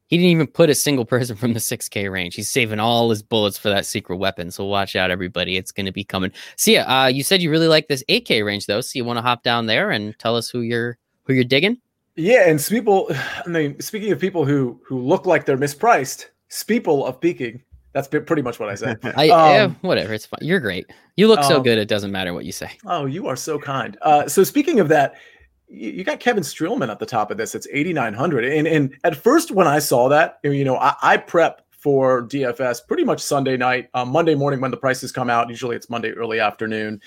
[0.07, 2.35] He didn't even put a single person from the 6K range.
[2.35, 4.51] He's saving all his bullets for that secret weapon.
[4.51, 5.57] So watch out, everybody.
[5.57, 6.31] It's going to be coming.
[6.57, 8.81] Sia, uh, you said you really like this 8K range, though.
[8.81, 11.77] So you want to hop down there and tell us who you're who you're digging?
[12.15, 13.09] Yeah, and people.
[13.45, 17.61] I mean, speaking of people who who look like they're mispriced, Speeple of peaking.
[17.93, 18.99] That's pretty much what I said.
[19.15, 20.13] I, um, yeah, whatever.
[20.13, 20.39] It's fine.
[20.41, 20.85] You're great.
[21.15, 21.77] You look so um, good.
[21.77, 22.71] It doesn't matter what you say.
[22.85, 23.97] Oh, you are so kind.
[24.01, 25.15] Uh, so speaking of that,
[25.69, 27.55] you, you got Kevin Streelman at the top of this.
[27.55, 28.43] It's 8,900.
[28.45, 32.85] And and at first when I saw that, you know, I, I prep for DFS
[32.85, 35.49] pretty much Sunday night, um, Monday morning when the prices come out.
[35.49, 37.01] Usually it's Monday early afternoon.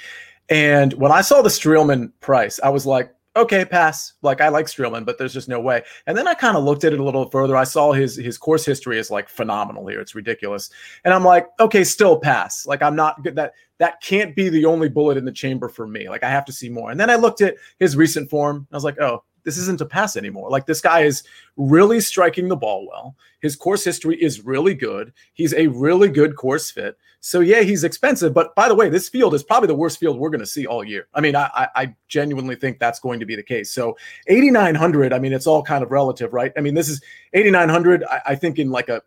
[0.49, 4.15] And when I saw the Streelman price, I was like, okay, pass.
[4.23, 5.83] Like I like Streelman, but there's just no way.
[6.07, 7.57] And then I kind of looked at it a little further.
[7.57, 10.01] I saw his his course history is like phenomenal here.
[10.01, 10.71] It's ridiculous.
[11.05, 12.67] And I'm like, okay, still pass.
[12.67, 13.37] Like I'm not good.
[13.37, 16.09] That that can't be the only bullet in the chamber for me.
[16.09, 16.91] Like I have to see more.
[16.91, 18.67] And then I looked at his recent form.
[18.73, 20.51] I was like, oh, this isn't a pass anymore.
[20.51, 21.23] Like this guy is
[21.57, 23.17] really striking the ball well.
[23.41, 25.13] His course history is really good.
[25.35, 26.99] He's a really good course fit.
[27.21, 28.35] So yeah, he's expensive.
[28.35, 30.67] But by the way, this field is probably the worst field we're going to see
[30.67, 31.09] all year.
[31.15, 33.71] I mean, I, I genuinely think that's going to be the case.
[33.71, 33.97] So
[34.27, 35.13] 8,900.
[35.13, 36.53] I mean, it's all kind of relative, right?
[36.57, 37.01] I mean, this is
[37.33, 38.05] 8,900.
[38.05, 39.03] I, I think in like a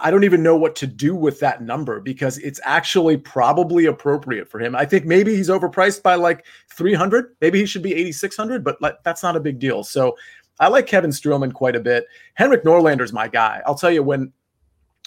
[0.00, 4.48] I don't even know what to do with that number because it's actually probably appropriate
[4.48, 4.74] for him.
[4.74, 7.36] I think maybe he's overpriced by like 300.
[7.40, 9.84] Maybe he should be 8,600, but like, that's not a big deal.
[9.84, 10.16] So
[10.60, 12.06] I like Kevin Streelman quite a bit.
[12.34, 13.60] Henrik Norlander's my guy.
[13.66, 14.32] I'll tell you when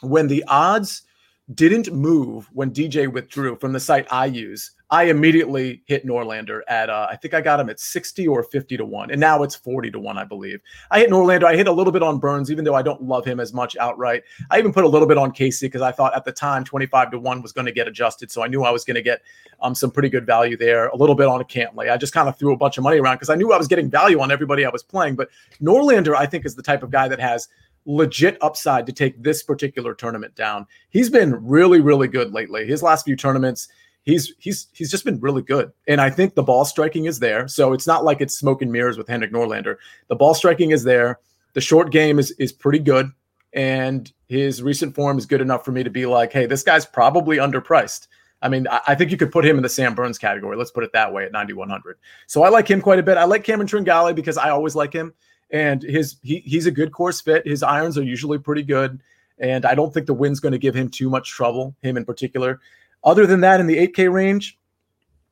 [0.02, 1.04] when the odds
[1.53, 6.89] didn't move when DJ withdrew from the site I use, I immediately hit Norlander at
[6.89, 9.12] uh, I think I got him at 60 or 50 to 1.
[9.12, 10.60] And now it's 40 to 1, I believe.
[10.89, 11.43] I hit Norlander.
[11.43, 13.75] I hit a little bit on Burns, even though I don't love him as much
[13.77, 14.23] outright.
[14.49, 17.12] I even put a little bit on Casey because I thought at the time 25
[17.12, 18.31] to 1 was going to get adjusted.
[18.31, 19.21] So I knew I was going to get
[19.62, 20.88] um, some pretty good value there.
[20.88, 21.91] A little bit on a Cantlay.
[21.91, 23.67] I just kind of threw a bunch of money around because I knew I was
[23.67, 25.15] getting value on everybody I was playing.
[25.15, 25.29] But
[25.62, 27.47] Norlander, I think, is the type of guy that has
[27.86, 30.67] legit upside to take this particular tournament down.
[30.89, 32.65] He's been really, really good lately.
[32.65, 33.67] His last few tournaments,
[34.04, 35.71] he's he's he's just been really good.
[35.88, 37.48] And I think the ball striking is there.
[37.48, 39.78] So it's not like it's smoke and mirrors with Henrik Norlander.
[40.08, 41.19] The ball striking is there.
[41.54, 43.12] The short game is is pretty good.
[43.54, 46.86] And his recent form is good enough for me to be like, hey, this guy's
[46.86, 48.08] probably underpriced.
[48.41, 50.58] I mean, I, I think you could put him in the Sam Burns category.
[50.58, 51.98] Let's put it that way at 9,100.
[52.28, 53.17] So I like him quite a bit.
[53.17, 55.13] I like Cameron Tringale because I always like him.
[55.51, 57.45] And his he, he's a good course fit.
[57.47, 59.01] His irons are usually pretty good.
[59.38, 62.05] And I don't think the wind's going to give him too much trouble, him in
[62.05, 62.60] particular.
[63.03, 64.58] Other than that, in the 8K range,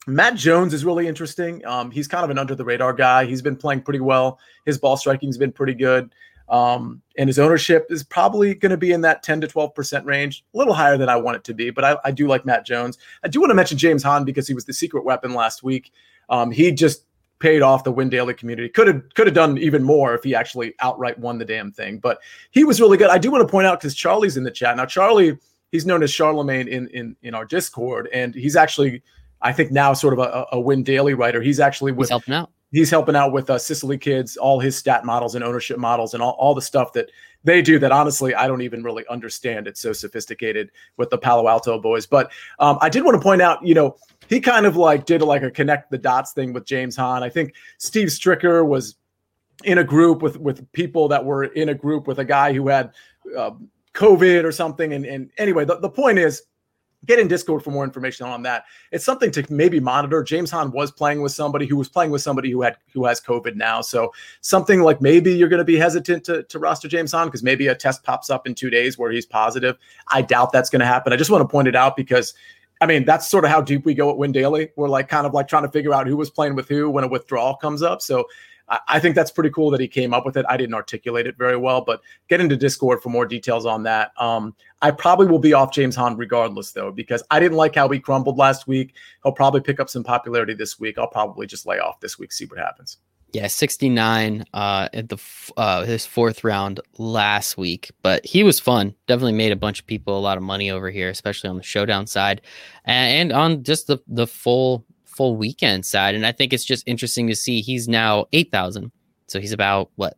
[0.05, 1.65] Matt Jones is really interesting.
[1.65, 3.25] Um, he's kind of an under the radar guy.
[3.25, 4.39] He's been playing pretty well.
[4.65, 6.13] His ball striking's been pretty good.
[6.49, 10.43] Um, and his ownership is probably going to be in that 10 to 12% range,
[10.53, 11.69] a little higher than I want it to be.
[11.69, 12.97] But I, I do like Matt Jones.
[13.23, 15.91] I do want to mention James Hahn because he was the secret weapon last week.
[16.29, 17.05] Um, he just
[17.39, 18.69] paid off the Win Daily community.
[18.69, 21.99] Could have could have done even more if he actually outright won the damn thing.
[21.99, 22.19] But
[22.51, 23.09] he was really good.
[23.09, 24.85] I do want to point out because Charlie's in the chat now.
[24.85, 25.37] Charlie
[25.73, 29.03] he's known as Charlemagne in in in our Discord, and he's actually
[29.41, 31.41] I think now sort of a, a win daily writer.
[31.41, 32.49] He's actually with he's helping out.
[32.71, 36.23] He's helping out with uh, Sicily Kids, all his stat models and ownership models, and
[36.23, 37.11] all, all the stuff that
[37.43, 37.77] they do.
[37.77, 39.67] That honestly, I don't even really understand.
[39.67, 42.07] It's so sophisticated with the Palo Alto boys.
[42.07, 43.95] But um, I did want to point out, you know,
[44.33, 47.21] he kind of like did like a connect the dots thing with James Hahn.
[47.21, 48.95] I think Steve Stricker was
[49.63, 52.67] in a group with with people that were in a group with a guy who
[52.67, 52.91] had
[53.37, 53.51] uh,
[53.93, 54.93] COVID or something.
[54.93, 56.41] And, and anyway, the, the point is
[57.05, 58.63] get in Discord for more information on that.
[58.91, 60.23] It's something to maybe monitor.
[60.23, 63.21] James Hahn was playing with somebody who was playing with somebody who had who has
[63.21, 63.81] COVID now.
[63.81, 67.43] So something like maybe you're going to be hesitant to, to roster James Hahn because
[67.43, 69.77] maybe a test pops up in two days where he's positive.
[70.07, 71.13] I doubt that's going to happen.
[71.13, 72.33] I just want to point it out because
[72.83, 74.69] I mean, that's sort of how deep we go at Win Daily.
[74.75, 77.05] We're like kind of like trying to figure out who was playing with who when
[77.05, 78.01] a withdrawal comes up.
[78.01, 78.27] So
[78.89, 80.45] I think that's pretty cool that he came up with it.
[80.49, 84.11] I didn't articulate it very well, but get into Discord for more details on that.
[84.17, 87.87] Um, I probably will be off James Hahn regardless, though, because I didn't like how
[87.87, 88.95] he crumbled last week.
[89.23, 90.97] He'll probably pick up some popularity this week.
[90.97, 92.97] I'll probably just lay off this week, see what happens.
[93.33, 95.17] Yeah, 69 uh, at the
[95.57, 98.93] uh, his fourth round last week, but he was fun.
[99.07, 101.63] Definitely made a bunch of people a lot of money over here, especially on the
[101.63, 102.41] showdown side,
[102.85, 106.15] and, and on just the the full full weekend side.
[106.15, 108.91] And I think it's just interesting to see he's now 8,000.
[109.27, 110.15] So he's about what,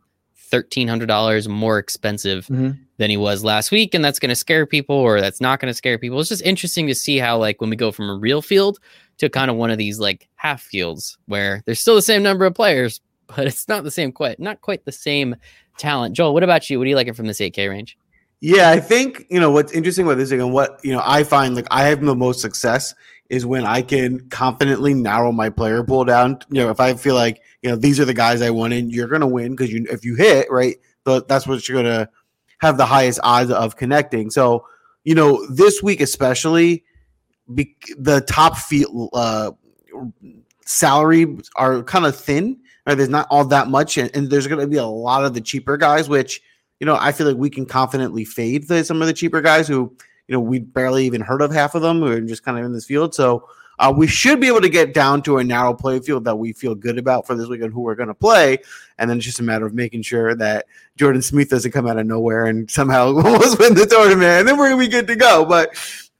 [0.51, 2.71] $1,300 more expensive mm-hmm.
[2.97, 3.93] than he was last week.
[3.93, 6.19] And that's going to scare people or that's not going to scare people.
[6.19, 8.79] It's just interesting to see how, like, when we go from a real field
[9.17, 12.45] to kind of one of these like half fields where there's still the same number
[12.45, 15.35] of players, but it's not the same, quite, not quite the same
[15.77, 16.15] talent.
[16.15, 16.77] Joel, what about you?
[16.77, 17.97] What do you like it from this 8K range?
[18.41, 21.23] Yeah, I think you know what's interesting about this thing, and what you know I
[21.23, 22.93] find like I have the most success
[23.29, 26.39] is when I can confidently narrow my player pool down.
[26.49, 28.89] You know, if I feel like you know these are the guys I want in,
[28.89, 32.09] you're to win because you if you hit right, that's what you're to
[32.59, 34.29] have the highest odds of connecting.
[34.29, 34.67] So
[35.03, 36.83] you know this week especially,
[37.53, 39.51] be, the top field uh,
[40.65, 42.59] salary are kind of thin.
[42.85, 42.95] Right?
[42.95, 45.41] There's not all that much, and, and there's going to be a lot of the
[45.41, 46.41] cheaper guys, which
[46.79, 49.67] you know I feel like we can confidently fade the, some of the cheaper guys
[49.67, 49.95] who
[50.27, 52.01] you know, we barely even heard of half of them.
[52.01, 53.13] We are just kind of in this field.
[53.13, 56.35] So uh, we should be able to get down to a narrow play field that
[56.35, 58.57] we feel good about for this weekend, who we're going to play.
[58.97, 61.99] And then it's just a matter of making sure that Jordan Smith doesn't come out
[61.99, 64.23] of nowhere and somehow win the tournament.
[64.23, 65.45] And then we're going to be good to go.
[65.45, 65.75] But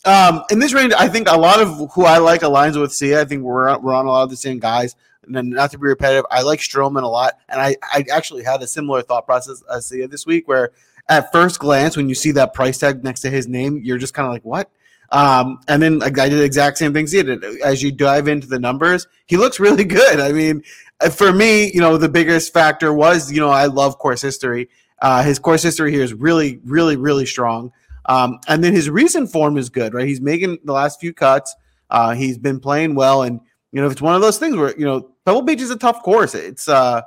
[0.06, 3.22] um, in this range, I think a lot of who I like aligns with Sia.
[3.22, 4.96] I think we're, we're on a lot of the same guys.
[5.28, 7.34] And not to be repetitive, I like Streelman a lot.
[7.50, 10.72] And I, I actually had a similar thought process as Sia this week where–
[11.08, 14.14] at first glance, when you see that price tag next to his name, you're just
[14.14, 14.70] kind of like, what?
[15.12, 17.44] Um, and then like, I did the exact same things he did.
[17.64, 20.20] As you dive into the numbers, he looks really good.
[20.20, 20.64] I mean,
[21.00, 24.70] uh, for me, you know, the biggest factor was, you know, I love course history.
[25.02, 27.72] Uh, his course history here is really, really, really strong.
[28.08, 30.08] Um, and then his recent form is good, right?
[30.08, 31.56] He's making the last few cuts.
[31.90, 33.42] Uh, he's been playing well, and
[33.76, 36.02] you know, it's one of those things where you know, Pebble Beach is a tough
[36.02, 36.34] course.
[36.34, 37.02] It's uh,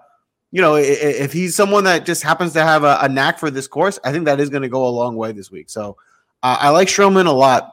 [0.52, 3.66] you know, if he's someone that just happens to have a, a knack for this
[3.66, 5.70] course, I think that is going to go a long way this week.
[5.70, 5.96] So
[6.42, 7.72] uh, I like Streelman a lot.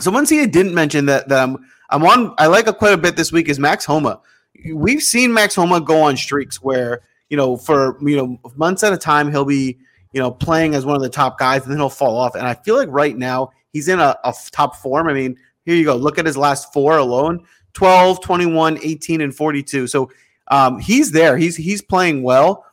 [0.00, 2.34] Someone Sia didn't mention that, that I'm, I'm on.
[2.36, 4.20] I like a quite a bit this week is Max Homa.
[4.70, 8.92] We've seen Max Homa go on streaks where you know for you know months at
[8.92, 9.78] a time he'll be
[10.12, 12.34] you know playing as one of the top guys and then he'll fall off.
[12.34, 15.08] And I feel like right now he's in a, a top form.
[15.08, 15.96] I mean, here you go.
[15.96, 19.86] Look at his last four alone 12, 21, 18, and 42.
[19.86, 20.10] So
[20.48, 21.36] um, he's there.
[21.36, 22.64] He's he's playing well.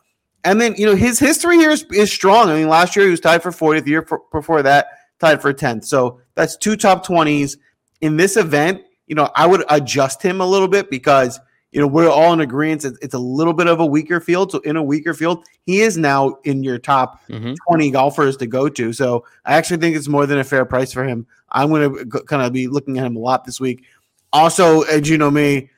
[0.44, 2.48] And then, you know, his history here is, is strong.
[2.48, 4.86] I mean, last year he was tied for 40th, the year for, before that,
[5.18, 5.84] tied for 10th.
[5.84, 7.56] So that's two top 20s.
[8.00, 11.40] In this event, you know, I would adjust him a little bit because,
[11.72, 12.84] you know, we're all in agreement.
[12.84, 14.52] It's, it's a little bit of a weaker field.
[14.52, 17.54] So in a weaker field, he is now in your top mm-hmm.
[17.68, 18.92] 20 golfers to go to.
[18.92, 21.26] So I actually think it's more than a fair price for him.
[21.50, 23.84] I'm going to kind of be looking at him a lot this week.
[24.32, 25.70] Also, as you know me,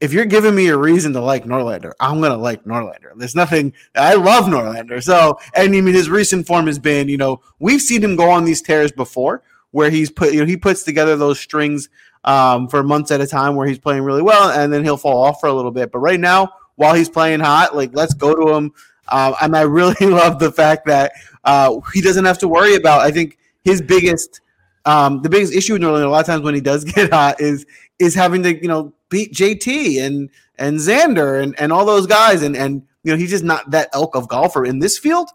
[0.00, 3.12] if you're giving me a reason to like Norlander, I'm gonna like Norlander.
[3.16, 5.02] There's nothing I love Norlander.
[5.02, 8.30] So and I mean his recent form has been, you know, we've seen him go
[8.30, 11.88] on these tears before where he's put you know, he puts together those strings
[12.24, 15.22] um, for months at a time where he's playing really well and then he'll fall
[15.22, 15.92] off for a little bit.
[15.92, 18.72] But right now, while he's playing hot, like let's go to him.
[19.12, 21.12] Um, and I really love the fact that
[21.44, 23.00] uh, he doesn't have to worry about.
[23.00, 24.40] I think his biggest,
[24.86, 27.40] um, the biggest issue with Norlander a lot of times when he does get hot
[27.40, 27.66] is
[28.00, 32.42] is having to you know beat JT and and Xander and, and all those guys
[32.42, 35.30] and and you know he's just not that elk of golfer in this field.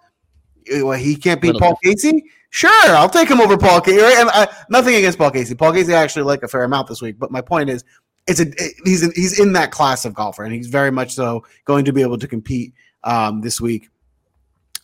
[0.65, 2.25] He can't beat Paul Casey.
[2.49, 3.99] Sure, I'll take him over Paul Casey.
[4.01, 5.53] And I, nothing against Paul Casey.
[5.53, 7.19] Paul Casey I actually like a fair amount this week.
[7.19, 7.83] But my point is,
[8.27, 8.45] it's a
[8.83, 11.93] he's in, he's in that class of golfer, and he's very much so going to
[11.93, 12.73] be able to compete
[13.03, 13.89] um, this week.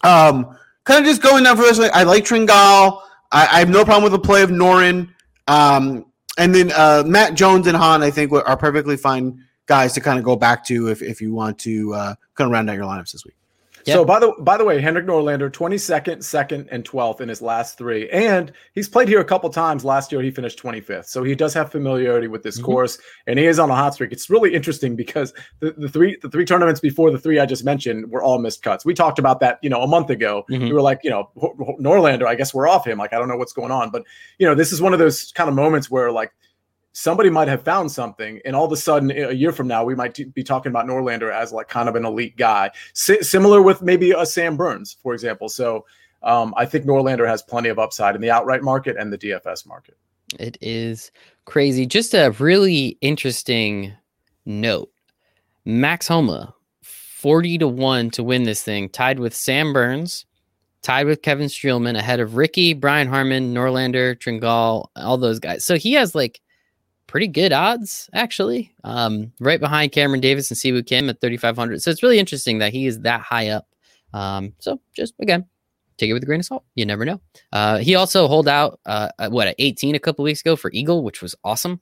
[0.04, 1.80] Um, kind of just going down for this.
[1.80, 3.02] I like Tringale.
[3.32, 5.10] I, I, have no problem with the play of Noren.
[5.48, 6.06] Um,
[6.38, 10.18] and then uh, Matt Jones and Hahn, I think, are perfectly fine guys to kind
[10.18, 12.86] of go back to if, if you want to uh, kind of round out your
[12.86, 13.36] lineups this week.
[13.86, 13.96] Yep.
[13.96, 17.78] So by the by the way, Henrik Norlander, 22nd, second, and 12th in his last
[17.78, 18.10] three.
[18.10, 19.84] And he's played here a couple times.
[19.86, 21.06] Last year he finished 25th.
[21.06, 22.66] So he does have familiarity with this mm-hmm.
[22.66, 24.12] course and he is on a hot streak.
[24.12, 27.64] It's really interesting because the, the three the three tournaments before the three I just
[27.64, 28.86] mentioned were all missed cuts.
[28.86, 30.46] We talked about that, you know, a month ago.
[30.50, 30.66] Mm-hmm.
[30.66, 31.30] We were like, you know,
[31.80, 32.98] Norlander, I guess we're off him.
[32.98, 33.90] Like, I don't know what's going on.
[33.92, 34.04] But
[34.38, 36.32] you know, this is one of those kind of moments where like
[36.94, 39.96] somebody might have found something and all of a sudden a year from now we
[39.96, 42.70] might t- be talking about norlander as like kind of an elite guy.
[42.96, 45.50] S- similar with maybe a sam burns for example.
[45.50, 45.86] So
[46.24, 49.66] um, i think norlander has plenty of upside in the outright market and the dfs
[49.66, 49.98] market.
[50.40, 51.12] It is
[51.46, 51.86] crazy.
[51.86, 53.94] Just a really interesting
[54.46, 54.92] note.
[55.66, 60.26] Max homa 40 to 1 to win this thing tied with sam burns
[60.82, 65.64] tied with kevin streelman ahead of ricky brian harmon norlander tringale all those guys.
[65.64, 66.42] So he has like
[67.12, 68.74] pretty good odds actually.
[68.86, 71.82] Um, right behind Cameron Davis and Siwoo Kim at 3,500.
[71.82, 73.68] So it's really interesting that he is that high up.
[74.14, 75.46] Um, so just again,
[75.98, 76.64] take it with a grain of salt.
[76.76, 77.20] You never know.
[77.52, 81.04] Uh, he also hold out uh, what at 18 a couple weeks ago for Eagle,
[81.04, 81.82] which was awesome,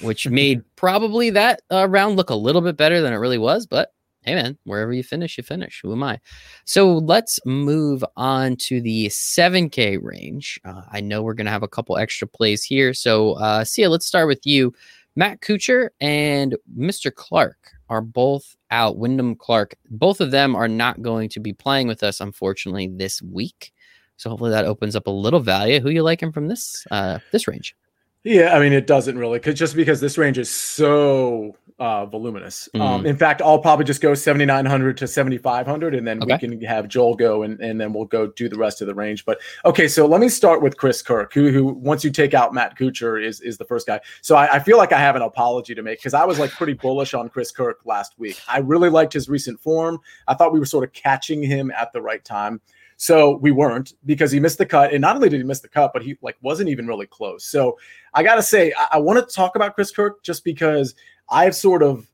[0.00, 3.66] which made probably that uh, round look a little bit better than it really was.
[3.66, 5.80] But hey man, wherever you finish, you finish.
[5.82, 6.20] Who am I?
[6.64, 10.60] So let's move on to the 7K range.
[10.64, 12.92] Uh, I know we're gonna have a couple extra plays here.
[12.94, 14.72] So uh Sia, let's start with you.
[15.16, 17.12] Matt Kuchar and Mr.
[17.14, 18.96] Clark are both out.
[18.96, 23.20] Wyndham Clark, both of them are not going to be playing with us, unfortunately, this
[23.20, 23.72] week.
[24.16, 25.80] So hopefully that opens up a little value.
[25.80, 27.74] Who you liking from this uh this range?
[28.22, 32.68] Yeah, I mean it doesn't really, cause just because this range is so uh, voluminous.
[32.74, 32.80] Mm.
[32.80, 36.34] Um, in fact, I'll probably just go 7,900 to 7,500, and then okay.
[36.34, 38.94] we can have Joel go, and, and then we'll go do the rest of the
[38.94, 39.24] range.
[39.24, 42.52] But okay, so let me start with Chris Kirk, who, who once you take out
[42.52, 44.00] Matt Kuchar, is is the first guy.
[44.20, 46.50] So I, I feel like I have an apology to make because I was like
[46.50, 48.38] pretty bullish on Chris Kirk last week.
[48.46, 49.98] I really liked his recent form.
[50.28, 52.60] I thought we were sort of catching him at the right time.
[53.02, 54.92] So we weren't because he missed the cut.
[54.92, 57.46] And not only did he miss the cut, but he like wasn't even really close.
[57.46, 57.78] So
[58.12, 60.94] I gotta say, I, I want to talk about Chris Kirk just because
[61.30, 62.06] I've sort of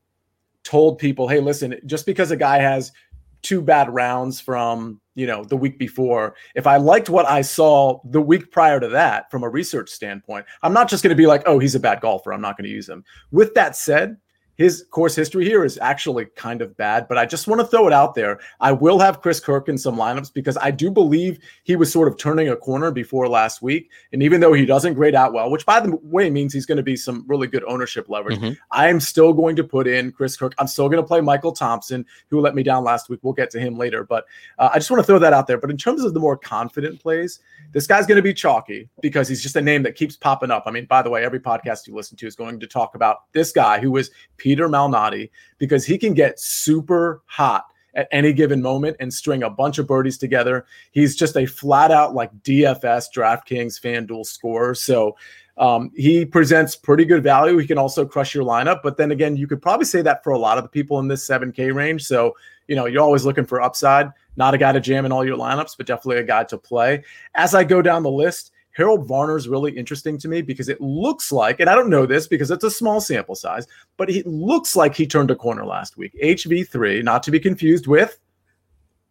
[0.63, 2.93] told people, hey, listen, just because a guy has
[3.41, 7.99] two bad rounds from you know the week before if i liked what i saw
[8.05, 11.27] the week prior to that from a research standpoint i'm not just going to be
[11.27, 14.17] like oh he's a bad golfer i'm not going to use him with that said
[14.57, 17.87] his course history here is actually kind of bad, but I just want to throw
[17.87, 18.39] it out there.
[18.59, 22.07] I will have Chris Kirk in some lineups because I do believe he was sort
[22.07, 23.91] of turning a corner before last week.
[24.11, 26.77] And even though he doesn't grade out well, which by the way means he's going
[26.77, 28.53] to be some really good ownership leverage, mm-hmm.
[28.71, 30.55] I am still going to put in Chris Kirk.
[30.57, 33.19] I'm still going to play Michael Thompson, who let me down last week.
[33.21, 34.25] We'll get to him later, but
[34.57, 35.59] uh, I just want to throw that out there.
[35.59, 37.39] But in terms of the more confident plays,
[37.73, 40.63] this guy's going to be chalky because he's just a name that keeps popping up.
[40.65, 43.31] I mean, by the way, every podcast you listen to is going to talk about
[43.33, 44.09] this guy who was
[44.47, 49.49] Peter Malnati because he can get super hot at any given moment and string a
[49.49, 50.65] bunch of birdies together.
[50.91, 54.73] He's just a flat out like DFS, DraftKings, FanDuel scorer.
[54.73, 55.17] So
[55.57, 57.57] um, he presents pretty good value.
[57.57, 58.79] He can also crush your lineup.
[58.83, 61.09] But then again, you could probably say that for a lot of the people in
[61.09, 62.05] this 7K range.
[62.05, 62.33] So,
[62.69, 64.09] you know, you're always looking for upside.
[64.37, 67.03] Not a guy to jam in all your lineups, but definitely a guy to play.
[67.35, 70.79] As I go down the list, Harold Varner is really interesting to me because it
[70.79, 73.65] looks like, and I don't know this because it's a small sample size,
[73.97, 76.15] but it looks like he turned a corner last week.
[76.23, 78.19] HV3, not to be confused with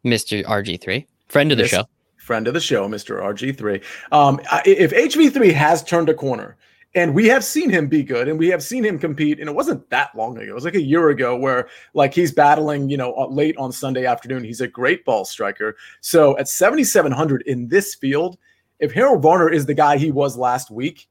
[0.05, 0.45] Mr.
[0.45, 1.83] RG3, friend of the show.
[2.17, 3.21] Friend of the show, Mr.
[3.21, 3.83] RG3.
[4.13, 6.57] Um, if HV3 has turned a corner,
[6.95, 9.55] and we have seen him be good and we have seen him compete and it
[9.55, 12.97] wasn't that long ago it was like a year ago where like he's battling you
[12.97, 17.95] know late on sunday afternoon he's a great ball striker so at 7700 in this
[17.95, 18.39] field
[18.81, 21.09] if Harold Varner is the guy he was last week,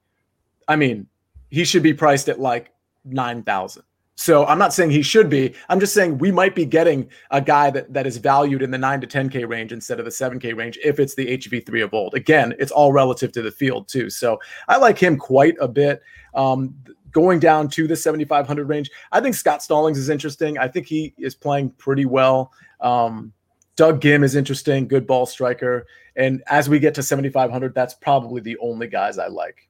[0.68, 1.06] I mean,
[1.50, 2.72] he should be priced at like
[3.04, 3.82] 9,000.
[4.18, 5.54] So I'm not saying he should be.
[5.68, 8.78] I'm just saying we might be getting a guy that, that is valued in the
[8.78, 12.14] 9 to 10K range instead of the 7K range if it's the HV3 of old.
[12.14, 14.08] Again, it's all relative to the field, too.
[14.08, 16.02] So I like him quite a bit.
[16.34, 16.74] Um,
[17.12, 20.56] going down to the 7,500 range, I think Scott Stallings is interesting.
[20.56, 22.52] I think he is playing pretty well.
[22.80, 23.34] Um,
[23.76, 25.86] Doug Ghim is interesting, good ball striker.
[26.16, 29.68] And as we get to 7,500, that's probably the only guys I like.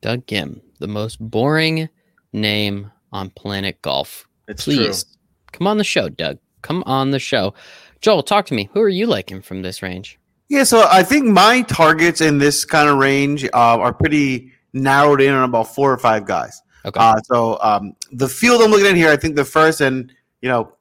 [0.00, 1.88] Doug Ghim, the most boring
[2.32, 4.28] name on planet golf.
[4.48, 5.12] It's Please true.
[5.52, 6.38] come on the show, Doug.
[6.62, 7.54] Come on the show.
[8.00, 8.70] Joel, talk to me.
[8.72, 10.18] Who are you liking from this range?
[10.48, 15.20] Yeah, so I think my targets in this kind of range uh, are pretty narrowed
[15.20, 16.60] in on about four or five guys.
[16.84, 17.00] Okay.
[17.00, 20.48] Uh, so um, the field I'm looking at here, I think the first and you
[20.48, 20.72] know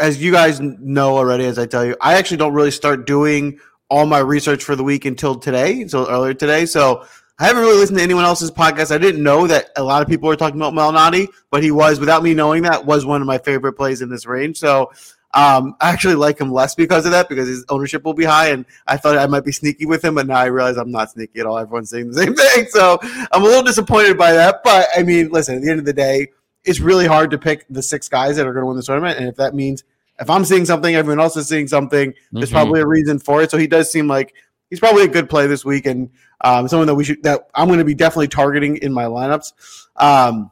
[0.00, 3.58] as you guys know already, as I tell you, I actually don't really start doing
[3.88, 6.66] all my research for the week until today, so earlier today.
[6.66, 7.04] So
[7.38, 8.94] I haven't really listened to anyone else's podcast.
[8.94, 12.00] I didn't know that a lot of people were talking about Malnati, but he was,
[12.00, 14.58] without me knowing that, was one of my favorite plays in this range.
[14.58, 14.92] So
[15.34, 18.48] um, I actually like him less because of that, because his ownership will be high,
[18.48, 21.10] and I thought I might be sneaky with him, but now I realize I'm not
[21.10, 21.58] sneaky at all.
[21.58, 24.62] Everyone's saying the same thing, so I'm a little disappointed by that.
[24.62, 26.28] But I mean, listen, at the end of the day,
[26.64, 29.18] it's really hard to pick the six guys that are going to win the tournament.
[29.18, 29.84] And if that means
[30.20, 32.54] if I'm seeing something, everyone else is seeing something, there's mm-hmm.
[32.54, 33.50] probably a reason for it.
[33.50, 34.34] So he does seem like
[34.70, 36.10] he's probably a good play this week and
[36.42, 39.52] um, someone that we should that I'm going to be definitely targeting in my lineups.
[39.96, 40.50] Um,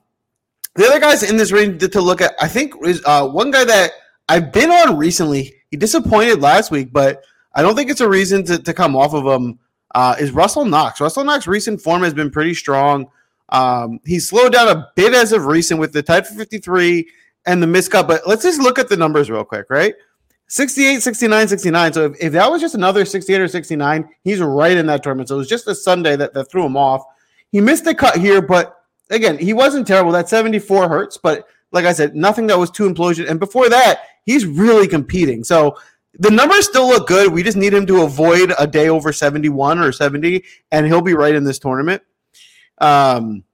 [0.75, 3.65] the other guys in this range to look at, I think, is uh, one guy
[3.65, 3.93] that
[4.29, 5.55] I've been on recently.
[5.71, 9.15] He disappointed last week, but I don't think it's a reason to, to come off
[9.15, 9.59] of him.
[9.93, 11.01] Uh, is Russell Knox?
[11.01, 13.11] Russell Knox' recent form has been pretty strong.
[13.51, 17.09] Um, he's slowed down a bit as of recent with the type 53
[17.47, 18.07] and the miscut.
[18.07, 19.95] But let's just look at the numbers real quick, right?
[20.49, 21.93] 68, 69, 69.
[21.93, 25.29] So if, if that was just another 68 or 69, he's right in that tournament.
[25.29, 27.05] So it was just a Sunday that, that threw him off.
[27.53, 30.13] He missed a cut here, but again, he wasn't terrible.
[30.13, 33.29] That 74 hurts, but like I said, nothing that was too implosion.
[33.29, 35.45] And before that, he's really competing.
[35.45, 35.77] So
[36.19, 37.33] the numbers still look good.
[37.33, 41.15] We just need him to avoid a day over 71 or 70, and he'll be
[41.15, 42.03] right in this tournament.
[42.81, 43.45] Um,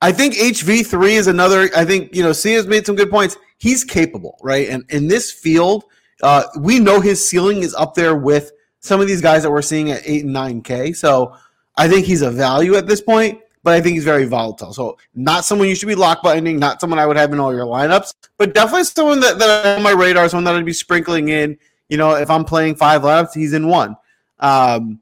[0.00, 1.70] I think HV3 is another.
[1.76, 3.36] I think, you know, Sia has made some good points.
[3.58, 4.68] He's capable, right?
[4.68, 5.84] And in this field,
[6.22, 8.50] uh, we know his ceiling is up there with
[8.80, 10.96] some of these guys that we're seeing at 8 and 9K.
[10.96, 11.36] So
[11.76, 14.72] I think he's a value at this point, but I think he's very volatile.
[14.72, 17.54] So not someone you should be lock buttoning, not someone I would have in all
[17.54, 21.28] your lineups, but definitely someone that, that on my radar, someone that I'd be sprinkling
[21.28, 21.56] in.
[21.88, 23.96] You know, if I'm playing five lineups, he's in one.
[24.40, 25.00] Um,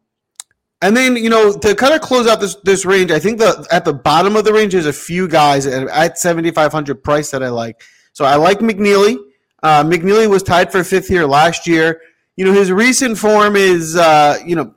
[0.82, 3.66] and then you know to kind of close out this this range, I think the
[3.70, 7.42] at the bottom of the range there's a few guys at, at 7,500 price that
[7.42, 7.82] I like.
[8.12, 9.16] So I like McNealy.
[9.62, 12.00] Uh, McNealy was tied for fifth here last year.
[12.36, 14.74] You know his recent form is uh, you know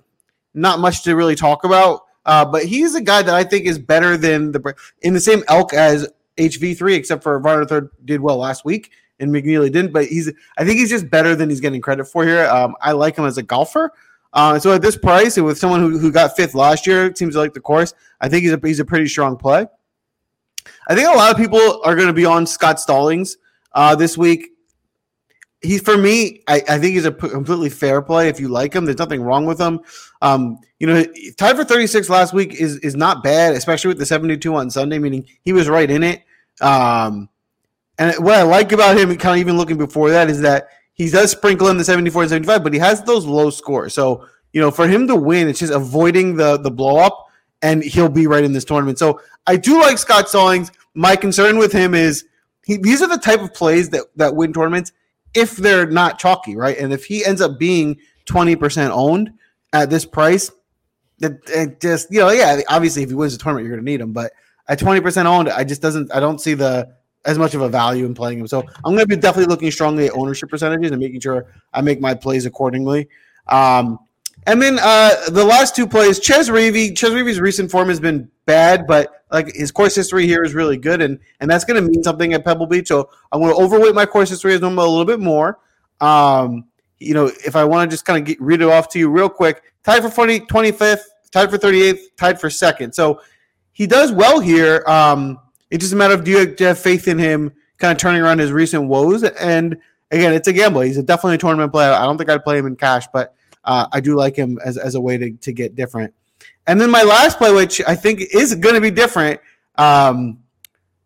[0.54, 3.80] not much to really talk about, uh, but he's a guy that I think is
[3.80, 8.38] better than the in the same elk as HV3, except for Varner third did well
[8.38, 9.94] last week and McNealy didn't.
[9.94, 12.46] But he's I think he's just better than he's getting credit for here.
[12.48, 13.92] Um, I like him as a golfer.
[14.34, 17.18] Uh, so at this price, and with someone who, who got fifth last year, it
[17.18, 17.94] seems like the course.
[18.20, 19.68] I think he's a he's a pretty strong play.
[20.88, 23.38] I think a lot of people are going to be on Scott Stallings
[23.74, 24.50] uh, this week.
[25.62, 28.28] He for me, I, I, think he's a completely fair play.
[28.28, 29.80] If you like him, there's nothing wrong with him.
[30.22, 31.06] Um, you know,
[31.38, 35.00] tied for 36 last week is is not bad, especially with the 72 on Sunday,
[35.00, 36.24] meaning he was right in it.
[36.60, 37.30] Um,
[37.98, 41.10] and what I like about him, kind of even looking before that, is that he
[41.10, 43.94] does sprinkle in the 74 and 75, but he has those low scores.
[43.94, 47.28] So, you know, for him to win, it's just avoiding the the blow up,
[47.62, 49.00] and he'll be right in this tournament.
[49.00, 50.72] So I do like Scott Stallings.
[50.94, 52.26] My concern with him is
[52.66, 54.92] he, these are the type of plays that, that win tournaments
[55.34, 56.78] if they're not chalky, right?
[56.78, 59.32] And if he ends up being 20% owned
[59.74, 60.52] at this price,
[61.20, 63.92] that it just, you know, yeah, obviously if he wins the tournament, you're going to
[63.92, 64.14] need him.
[64.14, 64.32] But
[64.68, 68.06] at 20% owned, I just doesn't, I don't see the, as much of a value
[68.06, 68.48] in playing him.
[68.48, 71.82] So I'm going to be definitely looking strongly at ownership percentages and making sure I
[71.82, 73.08] make my plays accordingly.
[73.48, 74.00] Um,
[74.46, 76.98] and then uh, the last two plays, Chez Reavie.
[76.98, 80.78] Chez Reavie's recent form has been bad, but like his course history here is really
[80.78, 82.90] good, and and that's going to mean something at Pebble Beach.
[82.90, 85.60] So I'm going to overweight my course history as normal a little bit more.
[86.02, 86.66] Um,
[87.00, 89.10] you know, if I want to just kind of get, read it off to you
[89.10, 92.94] real quick, tied for 20, 25th, tied for 38th, tied for second.
[92.94, 93.22] So
[93.72, 94.84] he does well here.
[94.88, 95.40] Um,
[95.74, 98.38] it's just a matter of do you, have faith in him kind of turning around
[98.38, 99.24] his recent woes?
[99.24, 99.76] And
[100.12, 100.82] again, it's a gamble.
[100.82, 101.92] He's a definitely a tournament player.
[101.92, 104.78] I don't think I'd play him in cash, but uh, I do like him as,
[104.78, 106.14] as a way to, to get different.
[106.68, 109.42] And then my last play, which I think is going to be different,
[109.80, 110.44] um,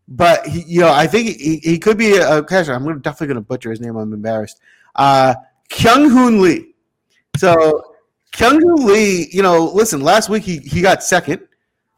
[0.09, 2.73] but he, you know, I think he, he could be a, a catcher.
[2.73, 3.95] I'm gonna, definitely going to butcher his name.
[3.95, 4.59] I'm embarrassed.
[4.95, 5.33] Uh,
[5.69, 6.73] Kyung Hoon Lee.
[7.37, 7.95] So
[8.33, 10.01] Kyung Hoon Lee, you know, listen.
[10.01, 11.47] Last week he he got second.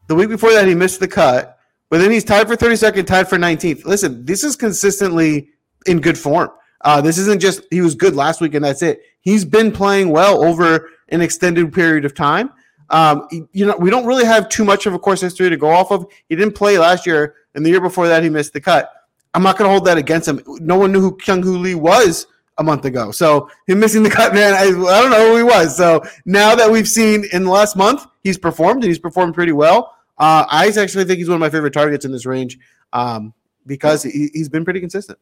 [0.06, 1.59] The week before that he missed the cut,
[1.90, 3.84] but then he's tied for 32nd, tied for 19th.
[3.84, 5.50] Listen, this is consistently
[5.86, 6.50] in good form.
[6.82, 9.02] Uh, this isn't just he was good last week and that's it.
[9.20, 12.50] He's been playing well over an extended period of time.
[12.88, 15.68] Um, you know, we don't really have too much of a course history to go
[15.68, 16.06] off of.
[16.28, 18.90] He didn't play last year, and the year before that, he missed the cut.
[19.34, 20.42] I'm not going to hold that against him.
[20.60, 22.26] No one knew who Kyung Hoon Lee was
[22.58, 23.12] a month ago.
[23.12, 25.76] So him missing the cut, man, I, I don't know who he was.
[25.76, 29.52] So now that we've seen in the last month, he's performed and he's performed pretty
[29.52, 29.94] well.
[30.20, 32.58] Uh, I actually think he's one of my favorite targets in this range
[32.92, 33.32] um,
[33.66, 35.18] because he, has been pretty consistent.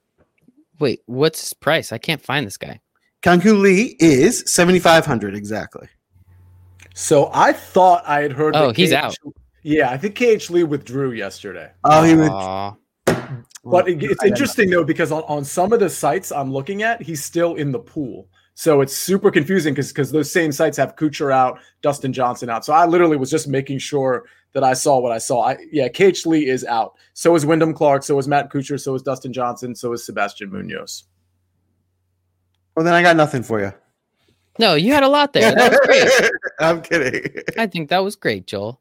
[0.81, 1.93] Wait, what's his price?
[1.93, 2.81] I can't find this guy.
[3.23, 5.89] Kyung Hoon Lee is 7,500 exactly.
[6.95, 8.57] So I thought I had heard.
[8.57, 9.17] Oh, he's KH, out.
[9.63, 11.71] Yeah, I think KH Lee withdrew yesterday.
[11.85, 12.77] Oh, he withdrew.
[13.65, 17.23] But it's interesting though because on, on some of the sites I'm looking at, he's
[17.23, 18.29] still in the pool.
[18.55, 22.65] So it's super confusing because because those same sites have Kuchar out, Dustin Johnson out.
[22.65, 24.25] So I literally was just making sure
[24.55, 25.43] that I saw what I saw.
[25.43, 26.95] I, yeah, KH Lee is out.
[27.15, 28.03] So is Wyndham Clark.
[28.03, 28.81] So is Matt Kuchar.
[28.81, 29.75] So is Dustin Johnson.
[29.75, 31.05] So is Sebastian Munoz.
[32.75, 33.73] Well, then I got nothing for you.
[34.59, 35.55] No, you had a lot there.
[35.55, 36.31] That was great.
[36.61, 37.43] I'm kidding.
[37.57, 38.81] I think that was great, Joel.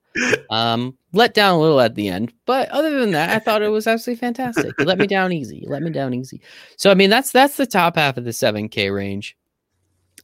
[0.50, 3.68] Um, let down a little at the end, but other than that, I thought it
[3.68, 4.74] was absolutely fantastic.
[4.80, 5.58] You let me down easy.
[5.58, 6.42] You let me down easy.
[6.78, 9.37] So I mean, that's that's the top half of the 7K range.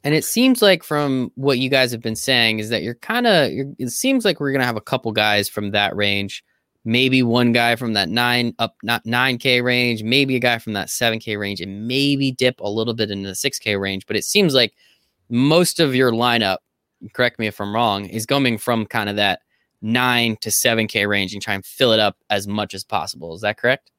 [0.03, 3.25] And it seems like from what you guys have been saying is that you're kind
[3.25, 3.49] of
[3.79, 6.43] it seems like we're gonna have a couple guys from that range,
[6.83, 10.89] maybe one guy from that nine up not 9K range, maybe a guy from that
[10.89, 14.05] 7K range, and maybe dip a little bit into the 6K range.
[14.05, 14.73] But it seems like
[15.29, 16.57] most of your lineup,
[17.13, 19.39] correct me if I'm wrong, is coming from kind of that
[19.81, 23.33] nine to seven K range and try and fill it up as much as possible.
[23.35, 23.91] Is that correct?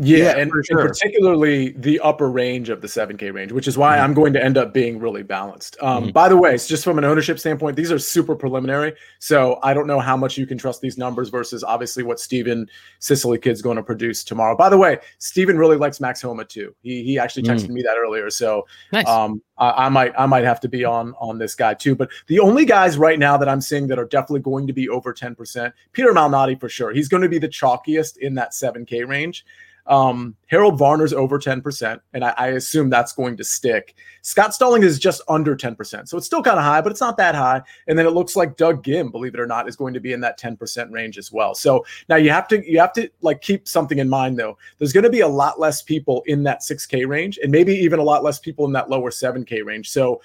[0.00, 0.80] Yeah, yeah and, sure.
[0.80, 4.04] and, particularly the upper range of the 7K range, which is why mm-hmm.
[4.04, 5.76] I'm going to end up being really balanced.
[5.80, 6.12] Um, mm-hmm.
[6.12, 8.94] By the way, it's just from an ownership standpoint, these are super preliminary.
[9.18, 12.68] So I don't know how much you can trust these numbers versus obviously what Steven
[13.00, 14.56] Sicily Kid's going to produce tomorrow.
[14.56, 16.76] By the way, Steven really likes Max Homa too.
[16.80, 17.74] He, he actually texted mm-hmm.
[17.74, 18.30] me that earlier.
[18.30, 19.08] So nice.
[19.08, 21.96] um, I, I, might I might have to be on on this guy too.
[21.96, 24.88] But the only guys right now that I'm seeing that are definitely going to be
[24.88, 26.92] over 10%, Peter Malnati for sure.
[26.92, 29.44] He's going to be the chalkiest in that 7K range.
[29.88, 33.94] Um, Harold Varner's over 10%, and I, I, assume that's going to stick.
[34.20, 36.06] Scott Stalling is just under 10%.
[36.06, 37.62] So it's still kind of high, but it's not that high.
[37.86, 40.12] And then it looks like Doug Ghim, believe it or not, is going to be
[40.12, 41.54] in that 10% range as well.
[41.54, 44.58] So now you have to you have to like keep something in mind though.
[44.76, 47.98] There's going to be a lot less people in that 6K range, and maybe even
[47.98, 49.88] a lot less people in that lower 7K range.
[49.88, 50.20] So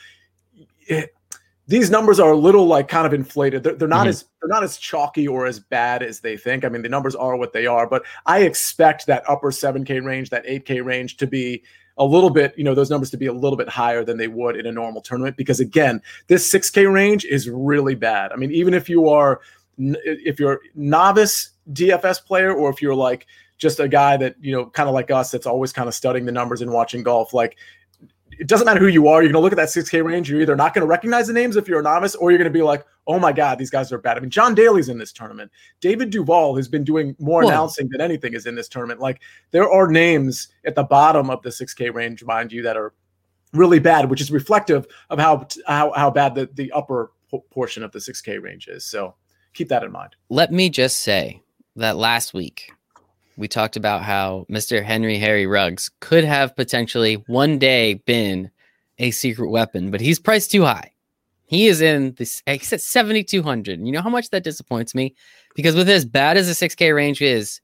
[0.88, 1.16] it,
[1.68, 3.64] these numbers are a little like kind of inflated.
[3.64, 4.10] They're, they're not mm-hmm.
[4.10, 6.66] as they're not as chalky or as bad as they think.
[6.66, 10.30] I mean, the numbers are what they are, but I expect that upper 7K range,
[10.32, 11.64] that 8K range to be
[11.98, 14.28] a little bit, you know, those numbers to be a little bit higher than they
[14.28, 18.32] would in a normal tournament because again, this 6K range is really bad.
[18.32, 19.42] I mean, even if you are
[19.78, 23.26] if you're novice DFS player or if you're like
[23.58, 26.26] just a guy that, you know, kind of like us that's always kind of studying
[26.26, 27.58] the numbers and watching golf, like
[28.40, 29.22] it doesn't matter who you are.
[29.22, 30.30] You're going to look at that 6K range.
[30.30, 32.52] You're either not going to recognize the names if you're a novice, or you're going
[32.52, 34.18] to be like, oh my God, these guys are bad.
[34.18, 35.52] I mean, John Daly's in this tournament.
[35.82, 37.50] David Duval has been doing more Whoa.
[37.50, 39.00] announcing than anything is in this tournament.
[39.00, 39.22] Like,
[39.52, 42.94] there are names at the bottom of the 6K range, mind you, that are
[43.54, 47.12] really bad, which is reflective of how how, how bad the, the upper
[47.52, 48.86] portion of the 6K range is.
[48.86, 49.16] So
[49.54, 50.16] keep that in mind.
[50.30, 51.42] Let me just say
[51.76, 52.72] that last week,
[53.38, 54.84] we talked about how Mr.
[54.84, 58.52] Henry Harry Ruggs could have potentially one day been
[59.00, 60.92] a secret weapon, but he's priced too high.
[61.46, 62.42] He is in this.
[62.46, 63.80] He's at seventy two hundred.
[63.86, 65.14] You know how much that disappoints me
[65.56, 67.60] because with as bad as the six K range is,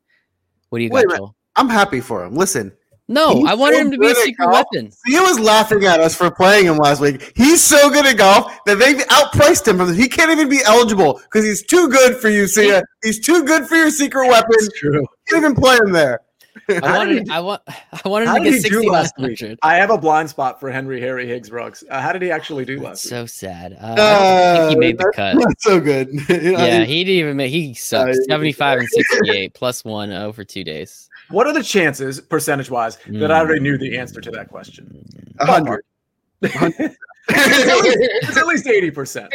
[0.69, 1.17] what do you Wait got.
[1.17, 1.35] Joel?
[1.55, 2.35] I'm happy for him.
[2.35, 2.71] Listen,
[3.07, 4.65] No, He's I wanted so him to be a secret golf.
[4.73, 4.91] weapon.
[5.07, 7.33] he was laughing at us for playing him last week.
[7.35, 9.93] He's so good at golf that they outpriced him.
[9.95, 12.83] He can't even be eligible because he's too good for you, Sia.
[13.03, 14.55] He's too good for your secret weapon.
[14.75, 15.05] True.
[15.31, 16.21] You even play him there.
[16.67, 18.61] I How did wanted, he- I want, I wanted him to did get he do
[18.61, 19.57] sixty nine last week?
[19.61, 21.83] I have a blind spot for Henry Harry Higgs Ruggs.
[21.89, 23.09] Uh, how did he actually do last week?
[23.09, 23.77] So sad.
[23.79, 25.35] Uh, I think he made the Uh, cut.
[25.35, 26.09] Not so good.
[26.29, 27.51] Yeah, he- he didn't even make.
[27.51, 28.17] He sucks.
[28.17, 31.09] Uh, Seventy five and sixty eight plus one over two days.
[31.29, 35.05] What are the chances, percentage wise, that I already knew the answer to that question?
[35.39, 35.83] a hundred.
[36.41, 39.31] it's at least eighty percent.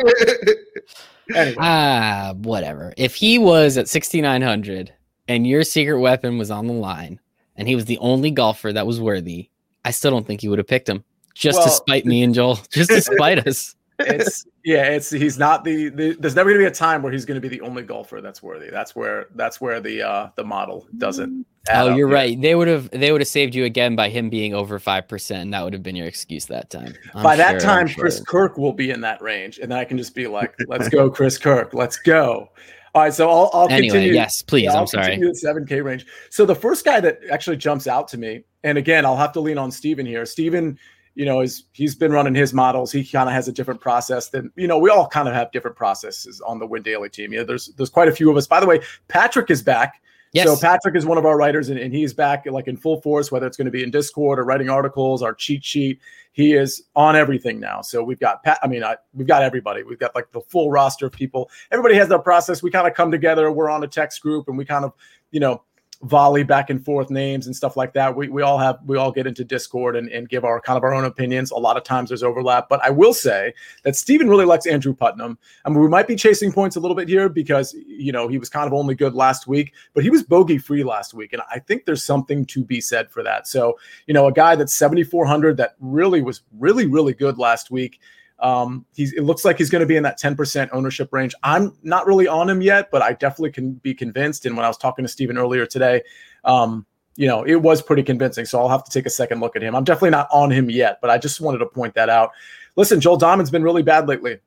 [1.34, 2.92] Anyway, Ah, whatever.
[2.98, 4.92] If he was at 6,900
[5.28, 7.20] and your secret weapon was on the line
[7.56, 9.50] and he was the only golfer that was worthy,
[9.84, 11.04] I still don't think you would have picked him
[11.34, 13.74] just to spite me and Joel, just to spite us.
[13.98, 17.24] it's yeah, it's he's not the, the there's never gonna be a time where he's
[17.24, 18.70] gonna be the only golfer that's worthy.
[18.70, 21.46] That's where that's where the uh the model doesn't.
[21.72, 22.38] Oh, you're right.
[22.38, 25.30] They would have they would have saved you again by him being over 5%.
[25.30, 26.94] And that would have been your excuse that time.
[27.14, 28.02] I'm By that sure, I'm time, sure.
[28.02, 30.88] Chris Kirk will be in that range, and then I can just be like, "Let's
[30.88, 31.72] go, Chris Kirk.
[31.72, 32.50] Let's go."
[32.94, 34.12] All right, so I'll, I'll Anyway, continue.
[34.14, 34.64] yes, please.
[34.64, 35.16] Yeah, I'm I'll sorry.
[35.16, 36.06] the 7K range.
[36.30, 39.40] So the first guy that actually jumps out to me, and again, I'll have to
[39.40, 40.24] lean on Steven here.
[40.24, 40.78] Steven,
[41.16, 42.92] you know, is he's been running his models.
[42.92, 44.78] He kind of has a different process than you know.
[44.78, 47.32] We all kind of have different processes on the Win Daily team.
[47.32, 48.46] Yeah, there's there's quite a few of us.
[48.46, 50.00] By the way, Patrick is back.
[50.34, 50.48] Yes.
[50.48, 53.30] So Patrick is one of our writers, and, and he's back like in full force.
[53.30, 56.00] Whether it's going to be in Discord or writing articles, our cheat sheet,
[56.32, 57.82] he is on everything now.
[57.82, 58.58] So we've got Pat.
[58.60, 59.84] I mean, I, we've got everybody.
[59.84, 61.48] We've got like the full roster of people.
[61.70, 62.64] Everybody has their process.
[62.64, 63.52] We kind of come together.
[63.52, 64.92] We're on a text group, and we kind of,
[65.30, 65.62] you know,
[66.04, 68.14] volley back and forth names and stuff like that.
[68.14, 70.82] We, we all have we all get into Discord and, and give our kind of
[70.82, 71.50] our own opinions.
[71.50, 74.94] A lot of times there's overlap, but I will say that Steven really likes Andrew
[74.94, 75.38] Putnam.
[75.64, 78.38] I mean, we might be chasing points a little bit here because you know he
[78.38, 81.42] was kind of only good last week, but he was bogey free last week, and
[81.50, 83.46] I think there's something to be said for that.
[83.46, 88.00] So you know, a guy that's 7,400 that really was really really good last week.
[88.44, 91.34] Um, he's it looks like he's going to be in that 10% ownership range.
[91.42, 94.44] I'm not really on him yet, but I definitely can be convinced.
[94.44, 96.02] And when I was talking to Steven earlier today,
[96.44, 96.84] um,
[97.16, 98.44] you know, it was pretty convincing.
[98.44, 99.74] So I'll have to take a second look at him.
[99.74, 102.32] I'm definitely not on him yet, but I just wanted to point that out.
[102.76, 104.38] Listen, Joel Dahmen's been really bad lately.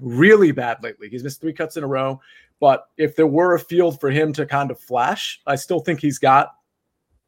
[0.00, 1.08] Really bad lately.
[1.08, 2.20] He's missed three cuts in a row.
[2.58, 6.00] But if there were a field for him to kind of flash, I still think
[6.00, 6.54] he's got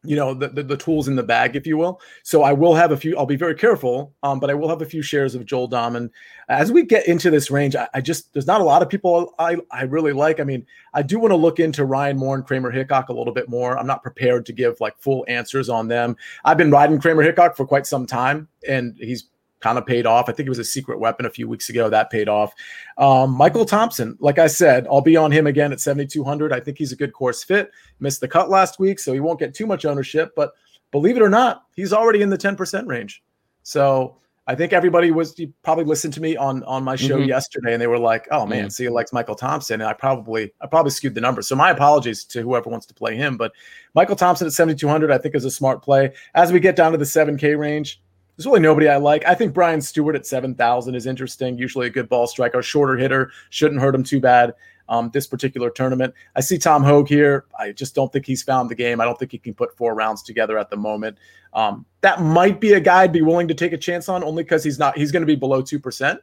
[0.02, 2.00] you know the, the, the tools in the bag if you will.
[2.22, 4.80] So i will have a few i'll be very careful um, but i will have
[4.80, 6.10] a few shares of joel Dahmen.
[6.48, 9.34] as we get into this range I, I just there's not a lot of people
[9.38, 10.40] i i really like.
[10.40, 13.34] I mean i do want to look into ryan moore and kramer hickok a little
[13.34, 13.78] bit more.
[13.78, 16.16] I'm not prepared to give like full answers on them.
[16.44, 19.28] I've been riding kramer hickok for quite some time and he's
[19.60, 20.28] kind of paid off.
[20.28, 22.52] I think it was a secret weapon a few weeks ago that paid off.
[22.98, 26.52] Um, Michael Thompson, like I said, I'll be on him again at 7,200.
[26.52, 27.70] I think he's a good course fit.
[28.00, 30.32] Missed the cut last week, so he won't get too much ownership.
[30.34, 30.52] But
[30.90, 33.22] believe it or not, he's already in the 10% range.
[33.62, 37.28] So I think everybody was you probably listened to me on on my show Mhm.
[37.28, 40.66] yesterday, and they were like, "Oh man, see, likes Michael Thompson," and I probably I
[40.66, 41.46] probably skewed the numbers.
[41.46, 43.52] So my apologies to whoever wants to play him, but
[43.94, 46.12] Michael Thompson at 7,200, I think is a smart play.
[46.34, 48.00] As we get down to the 7K range,
[48.40, 49.22] there's really nobody I like.
[49.26, 51.58] I think Brian Stuard at 7,000 is interesting.
[51.58, 54.54] Usually a good ball striker, shorter hitter, shouldn't hurt him too bad.
[54.88, 57.44] Um, this particular tournament, I see Tom Hoge here.
[57.58, 58.98] I just don't think he's found the game.
[58.98, 61.18] I don't think he can put four rounds together at the moment.
[61.52, 64.42] Um, that might be a guy I'd be willing to take a chance on, only
[64.42, 64.96] because he's not.
[64.96, 66.18] He's going to be below two percent.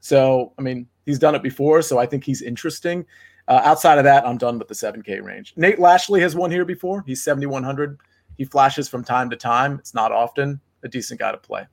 [0.00, 3.06] So I mean, he's done it before, so I think he's interesting.
[3.46, 5.54] Uh, outside of that, I'm done with the 7K range.
[5.56, 7.04] Nate Lashley has won here before.
[7.06, 7.98] He's 7,100.
[8.38, 9.78] He flashes from time to time.
[9.78, 11.66] It's not often a decent guy to play.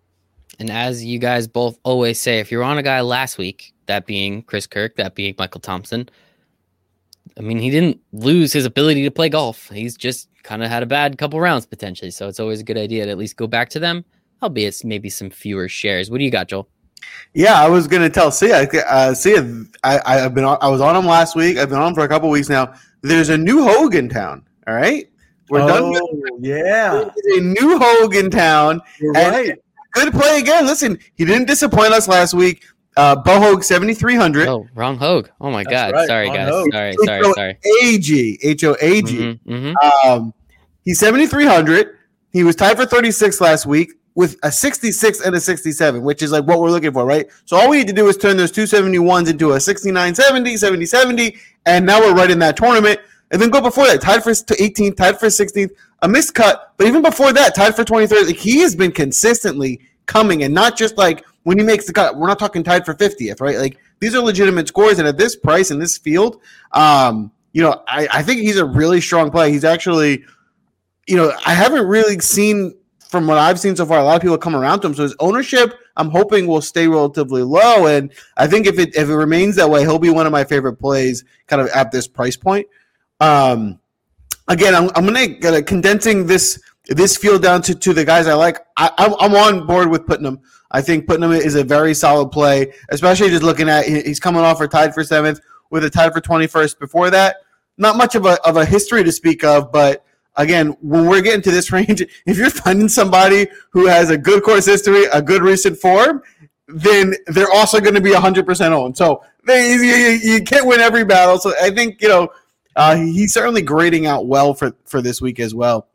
[0.59, 4.05] And as you guys both always say, if you're on a guy last week, that
[4.05, 6.09] being Chris Kirk, that being Michael Thompson,
[7.37, 9.69] I mean, he didn't lose his ability to play golf.
[9.69, 12.11] He's just kind of had a bad couple rounds potentially.
[12.11, 14.05] So it's always a good idea to at least go back to them,
[14.41, 16.09] albeit it's maybe some fewer shares.
[16.09, 16.67] What do you got, Joel?
[17.33, 18.67] Yeah, I was gonna tell Sia.
[18.87, 21.57] Uh, Sia, I, I've been on, I was on him last week.
[21.57, 22.73] I've been on him for a couple weeks now.
[23.01, 24.45] There's a new Hogue in town.
[24.65, 25.07] All right,
[25.49, 25.89] we're done.
[25.91, 26.91] With, Oh, yeah,
[27.23, 28.81] there's a new Hogan town.
[28.99, 29.59] you're And- right.
[29.93, 30.65] Good play again.
[30.67, 32.63] Listen, he didn't disappoint us last week.
[32.97, 34.47] Uh, Bo Hoag seventy three hundred.
[34.47, 35.29] Oh, wrong Hogue.
[35.41, 35.93] Oh my That's God.
[35.93, 36.49] right, Sorry, wrong guys.
[36.49, 36.73] Hogue.
[36.73, 37.57] Sorry, sorry, sorry.
[37.83, 39.17] A G H O A G.
[39.17, 39.73] Mhm, mhm.
[40.05, 40.33] Um,
[40.83, 41.89] he's 7,300.
[42.31, 46.31] He was tied for 36 last week with a 66 and a 67, which is
[46.31, 47.27] like what we're looking for, right?
[47.45, 50.85] So all we need to do is turn those 271s into a 69 70, 70
[50.85, 52.99] 70, and now we're right in that tournament.
[53.31, 55.71] And then go before that, tied for 18th, tied for 16th,
[56.01, 58.27] a missed cut, but even before that, tied for 23rd.
[58.27, 62.17] Like, he has been consistently coming, and not just like when he makes the cut.
[62.17, 63.57] We're not talking tied for 50th, right?
[63.57, 67.83] Like these are legitimate scores, and at this price in this field, um, you know,
[67.87, 69.51] I, I think he's a really strong play.
[69.51, 70.25] He's actually,
[71.07, 72.75] you know, I haven't really seen
[73.07, 74.93] from what I've seen so far, a lot of people come around to him.
[74.93, 77.87] So his ownership, I'm hoping, will stay relatively low.
[77.87, 80.43] And I think if it if it remains that way, he'll be one of my
[80.43, 82.67] favorite plays, kind of at this price point.
[83.19, 83.79] Um,
[84.47, 88.59] again, I'm, I'm gonna, condensing this this field down to, to the guys I like.
[88.77, 90.39] I, I'm, on board with Putnam.
[90.71, 94.57] I think Putnam is a very solid play, especially just looking at he's coming off
[94.57, 97.37] for tied for seventh with a tied for 21st before that.
[97.77, 100.05] Not much of a, of a history to speak of, but
[100.37, 104.43] again, when we're getting to this range, if you're finding somebody who has a good
[104.43, 106.21] course history, a good recent form,
[106.67, 108.93] then they're also going to be 100% on.
[108.93, 111.37] So they, you, you, can't win every battle.
[111.37, 112.29] So I think, you know,
[112.77, 115.87] uh, he's certainly grading out well for, for this week as well.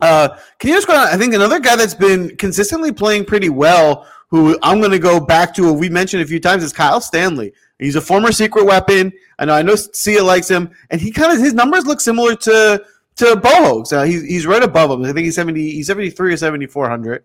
[0.00, 1.06] Uh, can you just go on?
[1.06, 5.20] I think another guy that's been consistently playing pretty well, who I'm going to go
[5.20, 7.52] back to, we mentioned a few times, is Kyle Stanley.
[7.78, 9.12] He's a former secret weapon.
[9.38, 12.36] I know I know Sia likes him, and he kind of his numbers look similar
[12.36, 12.84] to
[13.16, 15.04] to Bo Uh, he's he's right above him.
[15.04, 17.24] I think he's seventy he's seventy three or seventy four hundred.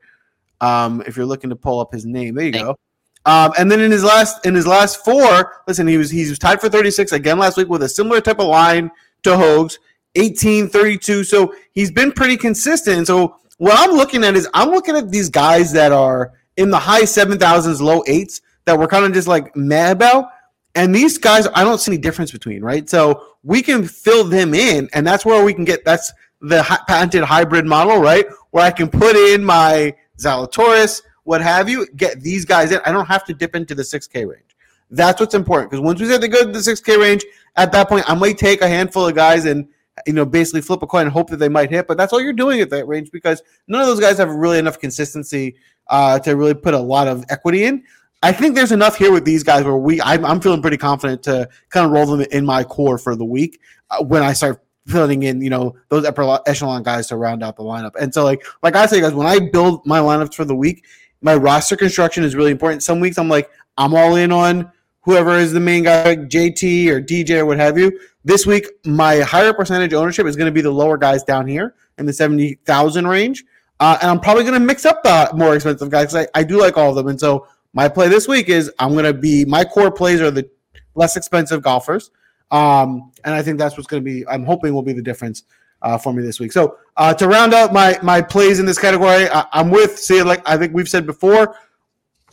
[0.60, 2.80] Um, if you're looking to pull up his name, there you go.
[3.28, 6.40] Um, and then in his last in his last four, listen, he was he was
[6.40, 8.90] tied for 36 again last week with a similar type of line
[9.24, 9.80] to Hogs,
[10.16, 11.26] 18, 32.
[11.26, 13.06] So he's been pretty consistent.
[13.06, 16.80] So what I'm looking at is I'm looking at these guys that are in the
[16.80, 20.30] high seven thousands, low eights that we're kind of just like mad about.
[20.76, 22.90] And these guys, I don't see any difference between, right?
[22.90, 27.24] So we can fill them in, and that's where we can get that's the patented
[27.24, 28.26] hybrid model, right?
[28.52, 32.80] Where I can put in my Zalatoris, what have you, get these guys in.
[32.86, 34.56] I don't have to dip into the 6K range.
[34.90, 37.26] That's what's important because once we get to go to the 6K range,
[37.58, 39.68] at that point, I might take a handful of guys and
[40.06, 41.86] you know basically flip a coin and hope that they might hit.
[41.86, 44.58] But that's all you're doing at that range because none of those guys have really
[44.58, 45.58] enough consistency
[45.88, 47.84] uh, to really put a lot of equity in.
[48.24, 51.24] I think there's enough here with these guys where we I'm, I'm feeling pretty confident
[51.24, 53.60] to kind of roll them in my core for the week
[53.90, 57.58] uh, when I start filling in you know those upper echelon guys to round out
[57.58, 57.92] the lineup.
[58.00, 60.86] And so like like I say guys, when I build my lineups for the week,
[61.22, 62.84] my roster construction is really important.
[62.84, 66.88] Some weeks I'm like I'm all in on whoever is the main guy, like JT
[66.88, 67.98] or DJ or what have you.
[68.26, 71.76] This week, my higher percentage ownership is going to be the lower guys down here
[71.98, 73.46] in the 70,000 range.
[73.80, 76.44] Uh, and I'm probably going to mix up the more expensive guys because I, I
[76.44, 77.08] do like all of them.
[77.08, 80.32] And so my play this week is I'm going to be my core plays are
[80.32, 80.50] the
[80.96, 82.10] less expensive golfers,
[82.50, 84.28] um, and I think that's what's going to be.
[84.28, 85.44] I'm hoping will be the difference
[85.82, 86.52] uh, for me this week.
[86.52, 90.22] So uh, to round out my my plays in this category, I, am with see
[90.24, 91.56] like I think we've said before.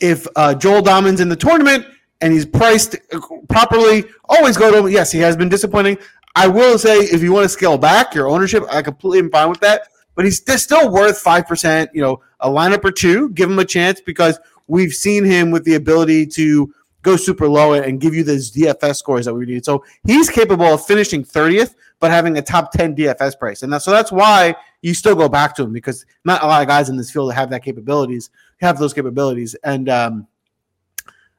[0.00, 1.86] If uh, Joel Dahmen's in the tournament
[2.20, 2.96] and he's priced
[3.48, 4.88] properly, always go to him.
[4.88, 5.98] Yes, he has been disappointing.
[6.34, 9.50] I will say if you want to scale back your ownership, I completely am fine
[9.50, 9.88] with that.
[10.16, 11.90] But he's still worth five percent.
[11.94, 15.64] You know, a lineup or two, give him a chance because we've seen him with
[15.64, 16.72] the ability to
[17.02, 19.64] go super low and give you those DFS scores that we need.
[19.64, 23.62] So he's capable of finishing 30th, but having a top 10 DFS price.
[23.62, 26.68] And so that's why you still go back to him because not a lot of
[26.68, 28.30] guys in this field have that capabilities,
[28.60, 29.54] have those capabilities.
[29.64, 30.26] And um,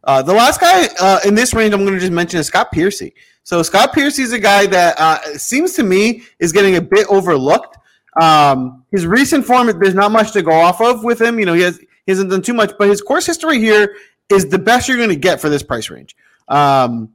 [0.03, 2.72] uh, the last guy uh, in this range I'm going to just mention is Scott
[2.72, 3.14] Piercy.
[3.43, 7.06] So Scott Piercy is a guy that uh, seems to me is getting a bit
[7.10, 7.78] overlooked.
[8.20, 11.39] Um, his recent form, there's not much to go off of with him.
[11.39, 13.95] You know, he has he hasn't done too much, but his course history here
[14.30, 16.16] is the best you're going to get for this price range.
[16.47, 17.14] Um,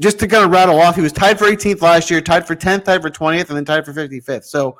[0.00, 2.56] just to kind of rattle off, he was tied for 18th last year, tied for
[2.56, 4.44] 10th, tied for 20th, and then tied for 55th.
[4.44, 4.78] So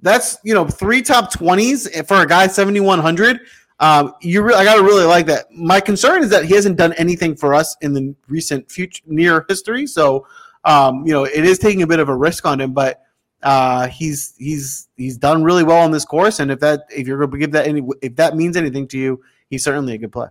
[0.00, 3.40] that's you know three top 20s for a guy 7100.
[3.80, 5.50] Um, you re- I gotta really like that.
[5.52, 9.44] My concern is that he hasn't done anything for us in the recent future near
[9.48, 9.86] history.
[9.86, 10.26] So
[10.64, 13.02] um, you know it is taking a bit of a risk on him, but
[13.42, 17.18] uh, he's he's he's done really well on this course, and if that if you're
[17.18, 20.12] going to give that any if that means anything to you, he's certainly a good
[20.12, 20.28] play.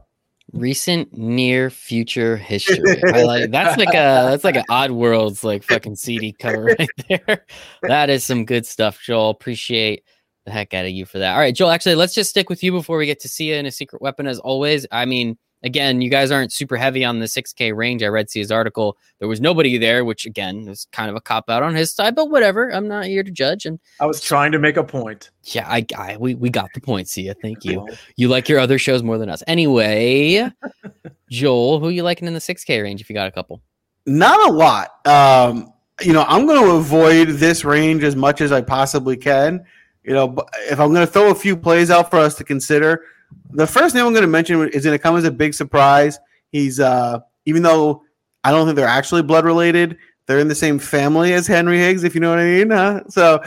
[0.54, 3.02] Recent near future history.
[3.14, 6.90] I like that's like a that's like an odd worlds like fucking CD cover right
[7.10, 7.46] there.
[7.84, 9.30] That is some good stuff, Joel.
[9.30, 10.04] Appreciate
[10.46, 11.34] the heck out of you for that.
[11.34, 11.72] All right, Joel.
[11.72, 14.02] Actually, let's just stick with you before we get to see you in a secret
[14.02, 14.88] weapon as always.
[14.90, 18.04] I mean, again, you guys aren't super heavy on the 6K range.
[18.04, 18.98] I read Sia's article.
[19.20, 22.16] There was nobody there, which again is kind of a cop out on his side,
[22.16, 22.74] but whatever.
[22.74, 23.66] I'm not here to judge.
[23.66, 25.32] And I was trying to make a point.
[25.44, 27.34] Yeah, I, I we, we got the point, Sia.
[27.34, 27.88] Thank you.
[28.16, 29.44] You like your other shows more than us.
[29.48, 30.50] Anyway,
[31.32, 33.62] Joel, who you liking in the 6K range if you got a couple?
[34.06, 35.06] Not a lot.
[35.06, 39.66] Um, you know, I'm going to avoid this range as much as I possibly can.
[40.04, 40.36] You know,
[40.70, 43.04] if I'm going to throw a few plays out for us to consider,
[43.52, 46.20] the first name I'm going to mention is going to come as a big surprise.
[46.52, 48.04] He's uh, even though
[48.44, 52.04] I don't think they're actually blood related, they're in the same family as Henry Higgs,
[52.04, 52.70] if you know what I mean.
[52.70, 53.02] Huh?
[53.10, 53.36] So,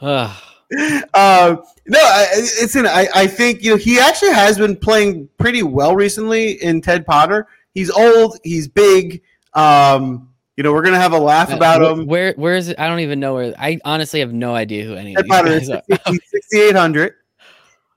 [1.14, 2.86] um, no, I, it's in.
[2.86, 7.06] I, I think you know he actually has been playing pretty well recently in Ted
[7.06, 7.48] Potter.
[7.74, 8.38] He's old.
[8.44, 9.22] He's big.
[9.54, 12.06] Um, you know, we're gonna have a laugh about him.
[12.06, 12.78] Where where is it?
[12.78, 13.54] I don't even know where.
[13.58, 16.12] I honestly have no idea who any Ted of Potter these is guys are.
[16.12, 17.14] 6800.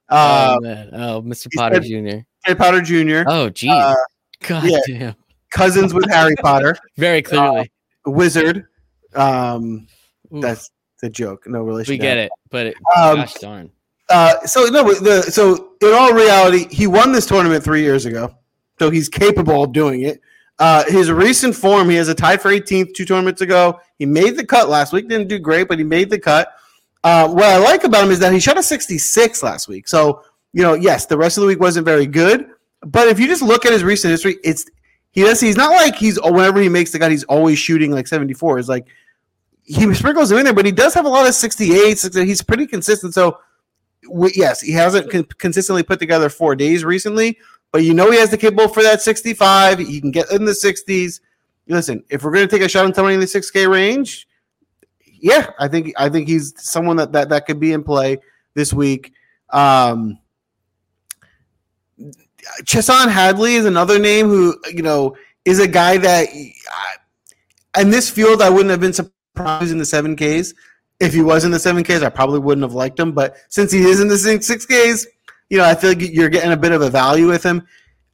[0.09, 0.15] Oh,
[0.55, 0.89] Uh, man.
[0.93, 1.47] oh, Mr.
[1.55, 2.19] Potter Jr.
[2.43, 3.23] Harry Potter Jr.
[3.27, 3.71] Oh, geez.
[3.71, 3.95] uh,
[4.41, 4.79] God yeah.
[4.87, 5.15] damn.
[5.51, 7.71] cousins with Harry Potter, Very clearly.
[8.05, 8.65] wizard.
[9.15, 9.87] Um,
[10.35, 10.69] Oof, that's
[11.01, 11.43] the joke.
[11.47, 11.93] No relation.
[11.93, 13.71] we get it, but it, Um, gosh darn.
[14.09, 18.35] Uh, so no, the so in all reality, he won this tournament three years ago,
[18.79, 20.19] so he's capable of doing it.
[20.59, 23.79] Uh, his recent form, he has a tie for 18th two tournaments ago.
[23.97, 26.53] He made the cut last week, didn't do great, but he made the cut.
[27.03, 29.87] Uh, what I like about him is that he shot a 66 last week.
[29.87, 30.23] So
[30.53, 32.47] you know, yes, the rest of the week wasn't very good,
[32.81, 34.65] but if you just look at his recent history, it's
[35.11, 35.39] he does.
[35.39, 38.59] He's not like he's whenever he makes the cut, he's always shooting like 74.
[38.59, 38.87] It's like
[39.63, 41.97] he sprinkles them in there, but he does have a lot of 68.
[41.97, 43.13] 60, he's pretty consistent.
[43.13, 43.39] So
[44.35, 47.37] yes, he hasn't con- consistently put together four days recently,
[47.71, 49.79] but you know he has the capable for that 65.
[49.79, 51.19] He can get in the 60s.
[51.67, 54.27] Listen, if we're going to take a shot on somebody in the 6K range,
[55.23, 58.17] yeah, I think I think he's someone that that, that could be in play
[58.55, 59.13] this week.
[59.51, 60.19] Um,
[63.09, 65.15] Hadley is another name who you know
[65.45, 66.27] is a guy that
[67.79, 70.53] in this field I wouldn't have been surprised in the seven Ks.
[70.99, 73.13] If he was in the seven Ks, I probably wouldn't have liked him.
[73.13, 75.07] But since he is in the six Ks,
[75.49, 77.65] you know I feel like you're getting a bit of a value with him.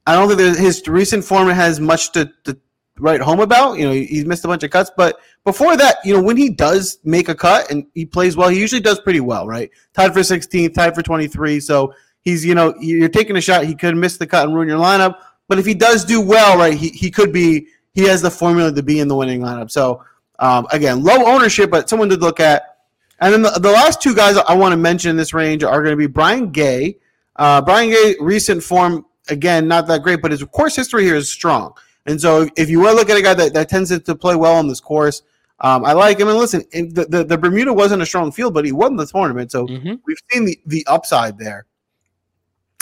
[0.05, 2.55] I don't think his recent form has much to, to
[2.99, 3.77] write home about.
[3.77, 6.49] You know, he's missed a bunch of cuts, but before that, you know, when he
[6.49, 9.69] does make a cut and he plays well, he usually does pretty well, right?
[9.93, 11.59] Tied for 16th, tied for 23.
[11.59, 13.65] So he's, you know, you're taking a shot.
[13.65, 16.57] He could miss the cut and ruin your lineup, but if he does do well,
[16.57, 19.71] right, he, he could be, he has the formula to be in the winning lineup.
[19.71, 20.03] So
[20.39, 22.77] um, again, low ownership, but someone to look at.
[23.21, 25.81] And then the, the last two guys I want to mention in this range are
[25.83, 26.97] going to be Brian Gay.
[27.35, 31.29] Uh, Brian Gay, recent form, again, not that great, but his course history here is
[31.29, 31.73] strong.
[32.09, 34.35] And so if you want to look at a guy that, that tends to, play
[34.35, 35.21] well on this course,
[35.61, 36.27] um, I like him.
[36.27, 39.05] And listen, in the, the, the Bermuda wasn't a strong field, but he won the
[39.05, 39.51] tournament.
[39.51, 39.99] So Mhm.
[40.05, 41.65] we've seen the, the upside there.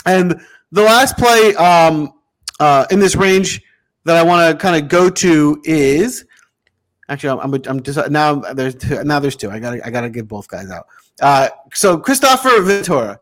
[0.06, 0.40] And
[0.72, 2.14] the last play um,
[2.58, 3.62] uh, in this range
[4.04, 6.24] that I want to kind of go to is
[7.10, 9.50] actually I'm, I'm, I'm just now there's two, now there's two.
[9.50, 10.86] I gotta I gotta give both guys out.
[11.20, 13.20] Uh, so Kristoffer Ventura,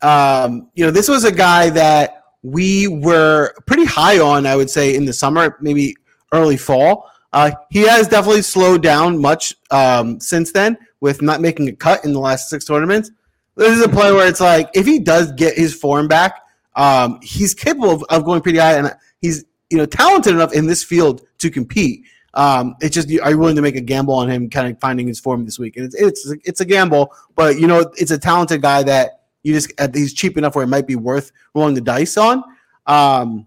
[0.00, 4.46] um, you know, this was a guy that we were pretty high on.
[4.46, 5.96] I would say in the summer, maybe
[6.32, 7.10] early fall.
[7.32, 12.04] Uh, he has definitely slowed down much um, since then with not making a cut
[12.04, 13.10] in the last six tournaments.
[13.56, 16.40] This is a play where it's like if he does get his form back,
[16.74, 20.66] um, he's capable of, of going pretty high, and he's you know talented enough in
[20.66, 22.04] this field to compete.
[22.34, 25.06] Um, it's just are you willing to make a gamble on him kind of finding
[25.06, 25.76] his form this week?
[25.76, 29.52] And it's it's it's a gamble, but you know it's a talented guy that you
[29.52, 32.42] just uh, he's cheap enough where it might be worth rolling the dice on.
[32.86, 33.46] Um,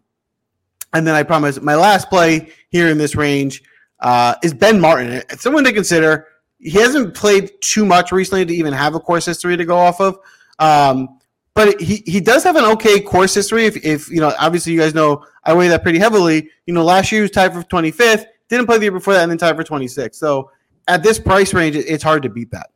[0.94, 3.64] and then I promise my last play here in this range
[4.00, 5.12] uh, is Ben Martin.
[5.12, 6.28] It's someone to consider.
[6.60, 10.00] He hasn't played too much recently to even have a course history to go off
[10.00, 10.18] of.
[10.60, 11.20] Um,
[11.54, 13.66] but he, he does have an okay course history.
[13.66, 16.50] If, if you know, obviously you guys know I weigh that pretty heavily.
[16.66, 19.24] You know, last year he was tied for 25th, didn't play the year before that,
[19.24, 20.16] and then tied for 26th.
[20.16, 20.52] So
[20.88, 22.70] at this price range, it's hard to beat that.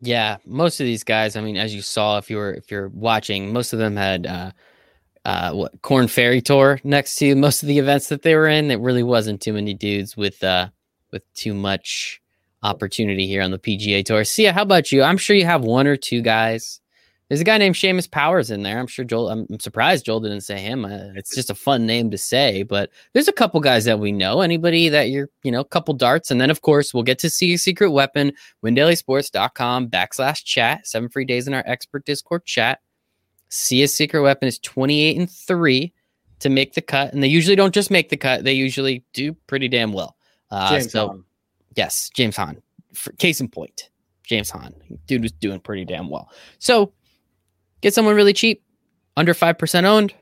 [0.00, 1.36] Yeah, most of these guys.
[1.36, 4.26] I mean, as you saw, if you were if you're watching, most of them had
[4.26, 4.52] uh,
[5.24, 8.70] uh, what Korn Ferry Tour next to most of the events that they were in.
[8.70, 10.68] It really wasn't too many dudes with uh,
[11.10, 12.20] with too much
[12.62, 14.24] opportunity here on the PGA Tour.
[14.24, 15.02] Sia, how about you?
[15.02, 16.80] I'm sure you have one or two guys.
[17.28, 18.78] There's a guy named Seamus Powers in there.
[18.78, 19.28] I'm sure Joel.
[19.28, 20.86] I'm, surprised Joel didn't say him.
[20.86, 24.12] Uh, it's just a fun name to say, but there's a couple guys that we
[24.12, 24.40] know.
[24.40, 27.52] Anybody that you're, you know, couple darts, and then of course we'll get to see
[27.52, 28.32] a secret weapon.
[28.64, 30.86] WinDailySports.com backslash chat.
[30.86, 32.80] Seven free days in our expert Discord chat.
[33.50, 35.92] Sia secret weapon is 28 and three
[36.38, 38.44] to make the cut, and they usually don't just make the cut.
[38.44, 40.16] They usually do pretty damn well.
[40.50, 41.24] Uh, James so Hahn.
[41.76, 42.62] yes, James Hahn.
[42.94, 43.90] For, case in point,
[44.24, 44.74] James Hahn.
[45.06, 46.30] Dude was doing pretty damn well.
[46.58, 46.92] So
[47.80, 48.62] get someone really cheap,
[49.16, 50.14] under 5% owned,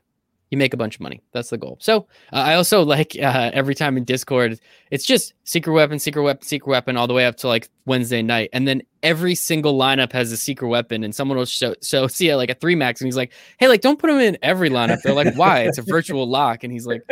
[0.49, 1.21] you make a bunch of money.
[1.33, 1.77] That's the goal.
[1.81, 4.59] So uh, I also like uh, every time in Discord,
[4.91, 8.21] it's just secret weapon, secret weapon, secret weapon, all the way up to like Wednesday
[8.21, 8.49] night.
[8.53, 12.33] And then every single lineup has a secret weapon, and someone will show, so see
[12.35, 15.01] like a three max, and he's like, hey, like don't put him in every lineup.
[15.01, 15.61] They're like, why?
[15.61, 16.63] It's a virtual lock.
[16.63, 17.03] And he's like,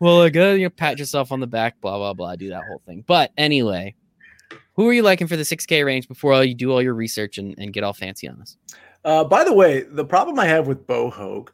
[0.00, 2.64] well, I gotta you know, pat yourself on the back, blah, blah, blah, do that
[2.66, 3.04] whole thing.
[3.06, 3.94] But anyway,
[4.74, 7.54] who are you liking for the 6K range before you do all your research and,
[7.58, 8.56] and get all fancy on us?
[9.04, 11.50] Uh, by the way, the problem I have with Bo Hoag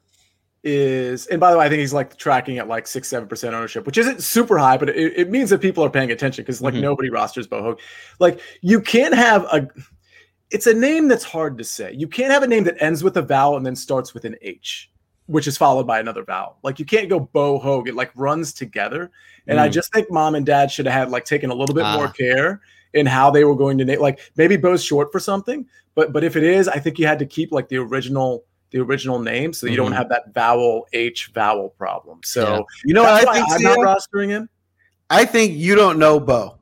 [0.65, 3.55] is, and by the way, I think he's like tracking at like six, seven percent
[3.55, 6.61] ownership, which isn't super high, but it, it means that people are paying attention because
[6.61, 6.81] like Mhm.
[6.83, 7.81] nobody rosters Bo Hoag.
[8.19, 9.69] Like you can't have a.
[10.51, 11.93] It's a name that's hard to say.
[11.93, 14.35] You can't have a name that ends with a vowel and then starts with an
[14.41, 14.91] H,
[15.27, 16.57] which is followed by another vowel.
[16.63, 17.87] Like you can't go Bo Hoag.
[17.89, 19.11] It like runs together,
[19.47, 19.73] and I Mm.
[19.73, 22.13] just think mom and dad should have had like taken a little bit more Ah.
[22.13, 22.61] care
[22.95, 24.01] in how they were going to name.
[24.01, 27.19] Like maybe Bo's short for something, but but if it is, I think you had
[27.21, 29.97] to keep like the original the original name so you don't Mhm.
[29.97, 32.21] have that vowel H vowel problem.
[32.25, 32.61] So Yeah.
[32.85, 33.47] You know what I think?
[33.51, 34.49] I'm not rostering him.
[35.11, 36.59] I think you don't know Bo.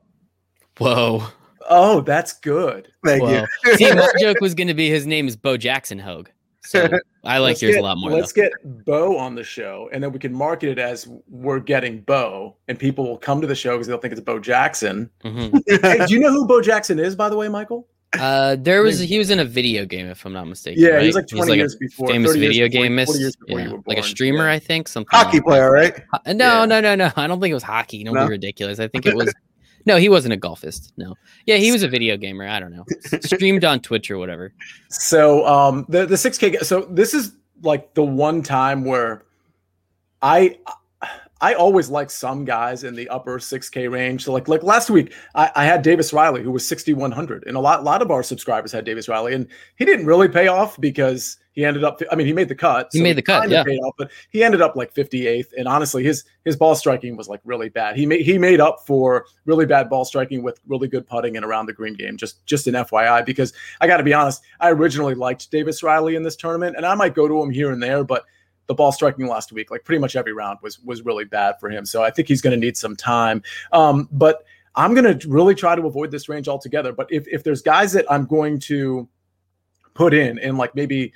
[0.77, 1.23] Whoa.
[1.69, 2.87] Oh, that's good.
[3.03, 3.45] Thank Whoa.
[3.65, 3.75] you.
[3.75, 6.29] See, my joke was going to be his name is Bo Jackson Hogue.
[6.67, 6.89] So
[7.23, 8.11] I like yours get- a lot more.
[8.11, 8.51] Let's get
[8.85, 12.77] Bo on the show, and then we can market it as we're getting Bo, and
[12.77, 15.09] people will come to the show because they'll think it's Bo Jackson.
[15.23, 15.29] though.
[15.29, 15.63] Mhm.
[15.81, 17.87] hey, do you know who Bo Jackson is, by the way, Michael?
[18.17, 20.81] Uh, there was he was in a video game, if I'm not mistaken.
[20.81, 21.01] Yeah, right?
[21.01, 23.77] he was like 20 a years before, famous video game, 40 years before you yeah,
[23.85, 24.53] like a streamer, yeah.
[24.53, 24.87] I think.
[24.87, 25.09] Something.
[25.11, 25.43] Hockey like that.
[25.45, 26.01] player, right?
[26.13, 26.65] Uh, No, Yeah.
[26.65, 27.11] no, no, no.
[27.17, 28.03] I don't think it was hockey.
[28.05, 28.25] Don't No?
[28.25, 28.79] be ridiculous.
[28.79, 29.33] I think it was.
[29.87, 30.91] No, he wasn't a golfist.
[30.97, 31.15] No.
[31.45, 32.45] Yeah, he was a video gamer.
[32.45, 32.83] I don't know.
[33.21, 34.53] Streamed on Twitch or whatever.
[34.89, 37.31] So um the the 6k so this is
[37.63, 39.23] like the one time where
[40.21, 40.59] I
[41.41, 44.23] I always like some guys in the upper 6k range.
[44.23, 47.59] So like like last week I, I had Davis Riley who was 6100 and a
[47.59, 51.37] lot lot of our subscribers had Davis Riley and he didn't really pay off because
[51.51, 52.89] he ended up I mean he made the cut.
[52.91, 53.63] He made the cut, yeah.
[53.63, 57.27] paid off, but he ended up like 58th and honestly his his ball striking was
[57.27, 57.95] like really bad.
[57.95, 61.45] He made he made up for really bad ball striking with really good putting and
[61.45, 62.17] around the green game.
[62.17, 66.15] Just just an FYI because I got to be honest, I originally liked Davis Riley
[66.15, 68.25] in this tournament, and I might go to him here and there, but
[68.67, 71.69] the ball striking last week, like pretty much every round, was was really bad for
[71.69, 71.85] him.
[71.85, 73.41] So I think he's going to need some time.
[73.71, 74.43] Um, but
[74.75, 76.93] I'm going to really try to avoid this range altogether.
[76.93, 79.07] But if if there's guys that I'm going to
[79.93, 81.11] put in in like maybe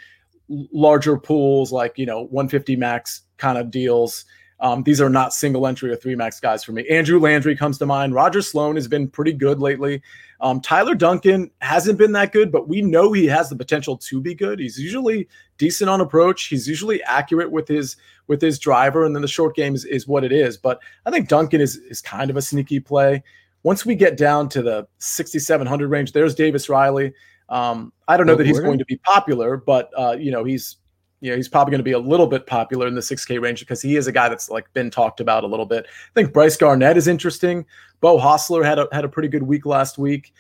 [0.50, 4.26] larger pools, like you know 150 max kind of deals.
[4.60, 6.88] Um, these are not single entry or three max guys for me.
[6.88, 8.14] Andrew Landry comes to mind.
[8.14, 10.04] Roger Sloan has been pretty good lately.
[10.42, 14.20] Um, Tyler Duncan hasn't been that good, but we know he has the potential to
[14.20, 14.60] be good.
[14.60, 15.28] He's usually
[15.60, 16.46] decent on approach.
[16.48, 17.96] He's usually accurate with his
[18.28, 20.58] with his driver, and then the short game is, is what it is.
[20.58, 23.24] But I think Duncan is is kind of a sneaky play.
[23.64, 27.14] Once we get down to the 6,700 range, there's Davis Riley.
[27.48, 30.44] Um, I don't know Oh, that he's going to be popular, but uh, you know
[30.44, 30.78] he's
[31.22, 33.62] you know he's probably going to be a little bit popular in the 6K range
[33.62, 35.86] because he is a guy that's like been talked about a little bit.
[35.88, 37.66] I think Bryce Garnett is interesting.
[38.02, 40.34] Beau Hossler had a had a pretty good week last week.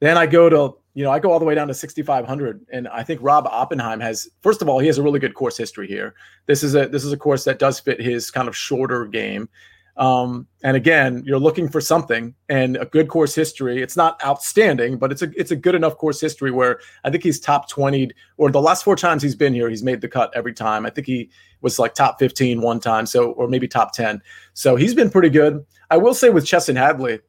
[0.00, 2.88] Then I go to you know I go all the way down to 6500 and
[2.88, 5.86] I think Rob Oppenheim has first of all he has a really good course history
[5.86, 6.14] here.
[6.46, 9.48] This is a this is a course that does fit his kind of shorter game.
[9.96, 13.82] Um, and again, you're looking for something and a good course history.
[13.82, 17.22] It's not outstanding, but it's a it's a good enough course history where I think
[17.22, 20.30] he's top 20 or the last four times he's been here, he's made the cut
[20.34, 20.84] every time.
[20.84, 21.30] I think he
[21.62, 24.20] was like top 15 one time, so or maybe top 10.
[24.52, 25.64] So he's been pretty good.
[25.90, 27.20] I will say with Chesson Hadley,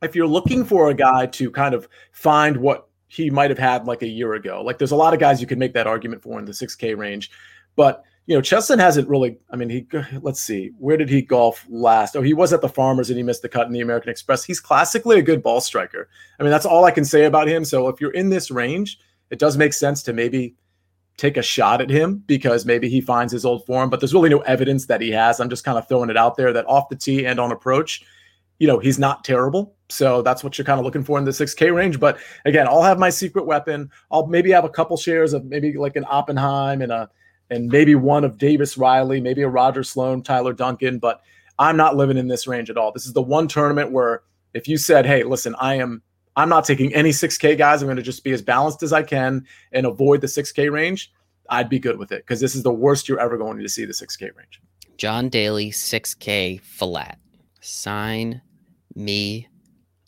[0.00, 3.86] if you're looking for a guy to kind of find what he might have had
[3.86, 6.22] like a year ago, like there's a lot of guys you can make that argument
[6.22, 7.32] for in the 6K range,
[7.74, 9.38] but you know, Chesson hasn't really.
[9.50, 9.86] I mean, he.
[10.20, 12.14] Let's see, where did he golf last?
[12.14, 14.44] Oh, he was at the Farmers and he missed the cut in the American Express.
[14.44, 16.10] He's classically a good ball striker.
[16.38, 17.64] I mean, that's all I can say about him.
[17.64, 18.98] So if you're in this range,
[19.30, 20.54] it does make sense to maybe
[21.16, 23.88] take a shot at him because maybe he finds his old form.
[23.88, 25.40] But there's really no evidence that he has.
[25.40, 28.04] I'm just kind of throwing it out there that off the tee and on approach,
[28.58, 29.74] you know, he's not terrible.
[29.88, 31.98] So that's what you're kind of looking for in the 6K range.
[31.98, 33.90] But again, I'll have my secret weapon.
[34.10, 37.08] I'll maybe have a couple shares of maybe like an Oppenheim and a
[37.50, 41.22] and maybe one of Davis Riley, maybe a Roger Sloan, Tyler Duncan, but
[41.58, 42.92] I'm not living in this range at all.
[42.92, 44.22] This is the one tournament where
[44.54, 46.02] if you said, "Hey, listen, I am
[46.36, 47.82] I'm not taking any 6K guys.
[47.82, 51.12] I'm going to just be as balanced as I can and avoid the 6K range,"
[51.50, 53.84] I'd be good with it because this is the worst you're ever going to see
[53.84, 54.60] the 6K range.
[54.96, 57.18] John Daly, 6K flat.
[57.60, 58.40] Sign
[58.94, 59.48] me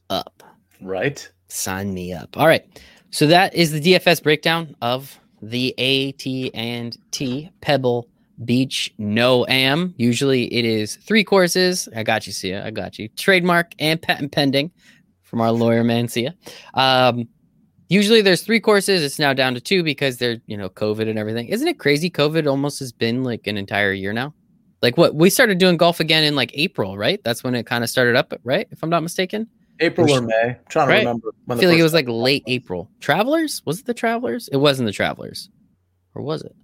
[0.09, 0.43] up.
[0.80, 1.28] Right?
[1.49, 2.36] Sign me up.
[2.36, 2.64] All right.
[3.11, 8.09] So that is the DFS breakdown of the AT and T Pebble
[8.45, 9.95] Beach No Am.
[9.97, 11.88] Usually it is three courses.
[11.95, 12.64] I got you, Sia.
[12.64, 13.09] I got you.
[13.09, 14.70] Trademark and patent pending
[15.22, 16.34] from our lawyer man, Sia.
[16.74, 17.28] Um,
[17.88, 19.03] usually there's three courses.
[19.03, 21.49] It's now down to two because they're you know COVID and everything.
[21.49, 22.11] Isn't it crazy?
[22.11, 24.34] COVID almost has been like an entire year now.
[24.82, 27.22] Like what we started doing golf again in like April, right?
[27.22, 28.66] That's when it kind of started up, right?
[28.70, 29.49] If I'm not mistaken.
[29.80, 30.34] April or May.
[30.50, 31.30] I'm trying to remember.
[31.46, 32.90] When I the feel like it was like late April.
[33.00, 33.62] Travelers?
[33.64, 34.48] Was it the Travelers?
[34.52, 35.48] It wasn't the Travelers.
[36.14, 36.54] Or was it?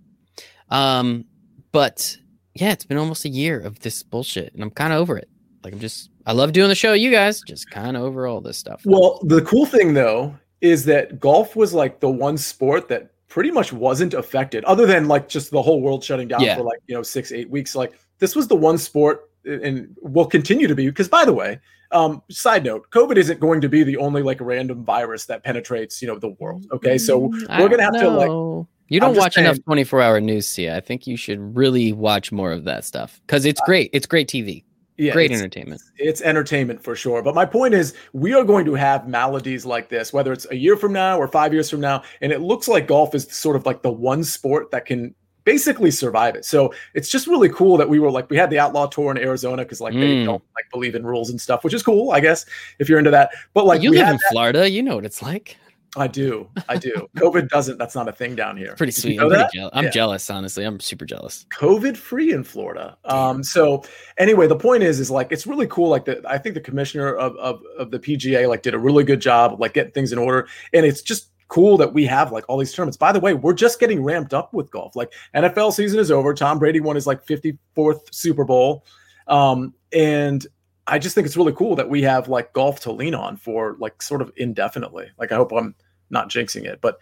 [0.70, 1.24] Um,
[1.72, 2.16] but
[2.54, 5.28] yeah, it's been almost a year of this bullshit, and I'm kind of over it.
[5.62, 8.40] Like I'm just I love doing the show, you guys, just kind of over all
[8.40, 8.82] this stuff.
[8.84, 13.50] Well, the cool thing though is that golf was like the one sport that pretty
[13.50, 16.56] much wasn't affected, other than like just the whole world shutting down Yeah.
[16.56, 17.74] for like you know six eight weeks.
[17.74, 20.86] Like this was the one sport, and will continue to be.
[20.88, 21.60] Because by the way,
[21.92, 26.00] um, side note, COVID isn't going to be the only like random virus that penetrates
[26.02, 26.66] you know the world.
[26.72, 28.66] Okay, so I we're gonna have don't to like.
[28.88, 30.76] You don't watch enough 24 hour news, Sia.
[30.76, 33.90] I think you should really watch more of that stuff because it's great.
[33.92, 34.62] It's great TV,
[34.96, 35.82] yeah, great it's- entertainment.
[35.96, 37.20] it's entertainment for sure.
[37.22, 40.56] But my point is, we are going to have maladies like this, whether it's a
[40.56, 42.02] year from now or five years from now.
[42.20, 45.14] And it looks like golf is sort of like the one sport that can
[45.46, 46.44] basically survive it.
[46.44, 49.16] So it's just really cool that we were like, we had the outlaw tour in
[49.16, 50.24] Arizona because like they Mm.
[50.26, 52.44] don't like believe in rules and stuff, which is cool, I guess,
[52.78, 53.30] if you're into that.
[53.54, 55.56] But like, you live in Florida, you know what it's like.
[55.98, 57.08] I do, I do.
[57.16, 57.78] COVID doesn't.
[57.78, 58.74] That's not a thing down here.
[58.76, 59.16] Pretty Did you sweet.
[59.16, 59.90] know I'm, pretty jeal- I'm Yeah.
[59.90, 60.64] jealous, honestly.
[60.64, 61.46] I'm super jealous.
[61.58, 62.98] COVID free in Florida.
[63.06, 63.82] Um, so
[64.18, 65.88] anyway, the point is, is like it's really cool.
[65.88, 69.04] Like the I think the commissioner of, of of the PGA like did a really
[69.04, 72.32] good job of like getting things in order, and it's just cool that we have
[72.32, 72.96] like all these tournaments.
[72.96, 74.96] By the way, we're just getting ramped up with golf.
[74.96, 76.34] Like NFL season is over.
[76.34, 78.84] Tom Brady won his like 54th Super Bowl,
[79.26, 80.46] um, and
[80.86, 83.76] I just think it's really cool that we have like golf to lean on for
[83.78, 85.08] like sort of indefinitely.
[85.18, 85.74] Like I hope I'm
[86.10, 86.98] not jinxing it, but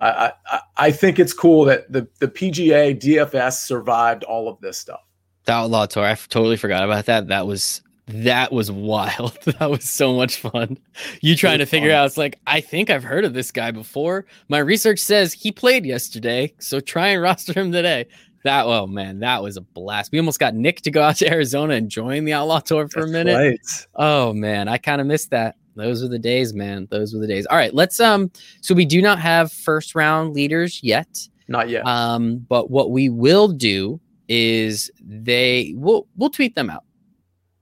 [0.00, 4.78] I, I I think it's cool that the the PGA DFS survived all of this
[4.78, 5.00] stuff.
[5.44, 6.04] The Outlaw Tour.
[6.04, 7.28] I f- totally forgot about that.
[7.28, 9.38] That was that was wild.
[9.44, 10.78] that was so much fun.
[11.20, 11.98] You trying to figure fun.
[11.98, 12.06] out?
[12.06, 14.26] It's like I think I've heard of this guy before.
[14.48, 18.06] My research says he played yesterday, so try and roster him today.
[18.44, 20.12] That oh man, that was a blast.
[20.12, 23.00] We almost got Nick to go out to Arizona and join the Outlaw Tour for
[23.00, 23.36] a minute.
[23.36, 23.60] right.
[23.96, 25.56] Oh man, I kind of missed that.
[25.74, 26.88] Those were the days, man.
[26.90, 27.46] Those were the days.
[27.46, 28.30] All right, let's um.
[28.62, 31.28] So we do not have first round leaders yet.
[31.46, 31.86] Not yet.
[31.86, 36.84] Um, but what we will do is they we'll we'll tweet them out.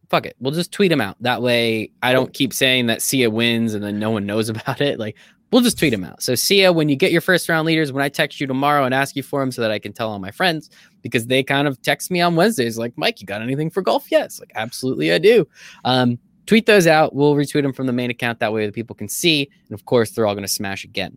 [0.09, 1.17] Fuck it, we'll just tweet them out.
[1.21, 4.81] That way, I don't keep saying that Sia wins and then no one knows about
[4.81, 4.99] it.
[4.99, 5.17] Like
[5.53, 6.23] we'll just tweet them out.
[6.23, 8.95] So Sia, when you get your first round leaders, when I text you tomorrow and
[8.95, 10.71] ask you for them so that I can tell all my friends
[11.03, 14.11] because they kind of text me on Wednesdays like, Mike, you got anything for golf?
[14.11, 15.47] Yes, like absolutely, I do.
[15.85, 17.15] Um, tweet those out.
[17.15, 18.41] We'll retweet them from the main account.
[18.41, 19.51] That way, the people can see.
[19.69, 21.17] And of course, they're all going to smash again.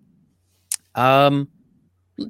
[0.95, 1.47] Um,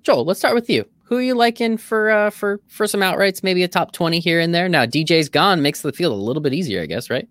[0.01, 0.85] Joel, let's start with you.
[1.09, 3.41] Who are you liking for uh for for some outrights?
[3.41, 4.69] Maybe a top twenty here and there.
[4.69, 7.27] Now DJ's gone makes the field a little bit easier, I guess, right?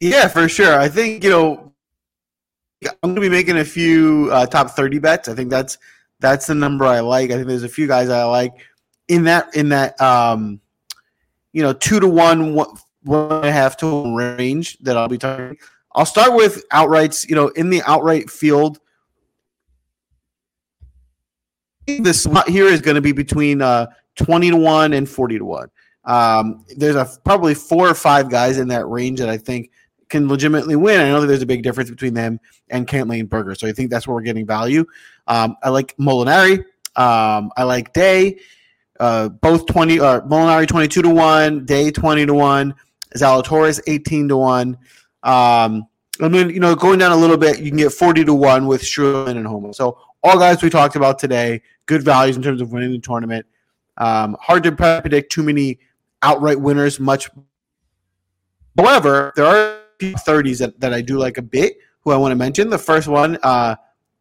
[0.00, 0.76] Yeah, for sure.
[0.76, 1.72] I think you know
[3.00, 5.28] I'm to be making a few uh, top 30 bets.
[5.28, 5.78] I think that's
[6.18, 7.30] that's the number I like.
[7.30, 8.54] I think there's a few guys I like
[9.06, 10.60] in that in that um
[11.52, 15.06] you know two to one one, one and a half to one range that I'll
[15.06, 15.56] be talking.
[15.94, 17.28] I'll start with outrights.
[17.28, 18.80] You know, in the outright field,
[21.86, 25.44] the spot here is going to be between uh 20 to one and 40 to
[25.44, 25.68] one.
[26.04, 29.70] Um, there's a probably four or five guys in that range that I think
[30.08, 31.00] can legitimately win.
[31.00, 33.72] I know that there's a big difference between them and Cantlay and Berger, so I
[33.72, 34.84] think that's where we're getting value.
[35.26, 36.58] Um, I like Molinari.
[36.96, 38.38] Um, I like Day.
[39.00, 40.00] Uh, both twenty.
[40.00, 41.64] Uh, Molinari twenty two to one.
[41.64, 42.74] Day twenty to one.
[43.16, 44.76] Zalatoris eighteen to one.
[45.22, 45.86] Um,
[46.20, 48.66] I mean, you know, going down a little bit, you can get forty to one
[48.66, 49.72] with Schulman and Homa.
[49.72, 53.46] So all guys we talked about today, good values in terms of winning the tournament.
[53.96, 55.78] Um, hard to predict too many
[56.22, 56.98] outright winners.
[56.98, 57.28] Much
[58.76, 59.78] However, there are
[60.20, 61.76] thirties that, that I do like a bit.
[62.04, 62.68] Who I want to mention.
[62.68, 63.76] The first one, uh,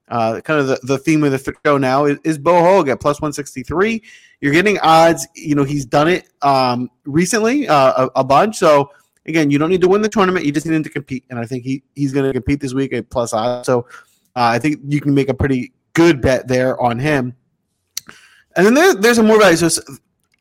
[0.07, 2.99] uh, kind of the, the theme of the show now is, is Bo Hoag at
[2.99, 4.03] plus one sixty three.
[4.39, 5.27] You're getting odds.
[5.35, 8.57] You know he's done it um, recently uh, a, a bunch.
[8.57, 8.91] So
[9.25, 10.45] again, you don't need to win the tournament.
[10.45, 12.73] You just need him to compete, and I think he he's going to compete this
[12.73, 13.65] week at plus odds.
[13.65, 13.87] So
[14.35, 17.35] uh, I think you can make a pretty good bet there on him.
[18.55, 19.57] And then there, there's a more value.
[19.57, 19.81] So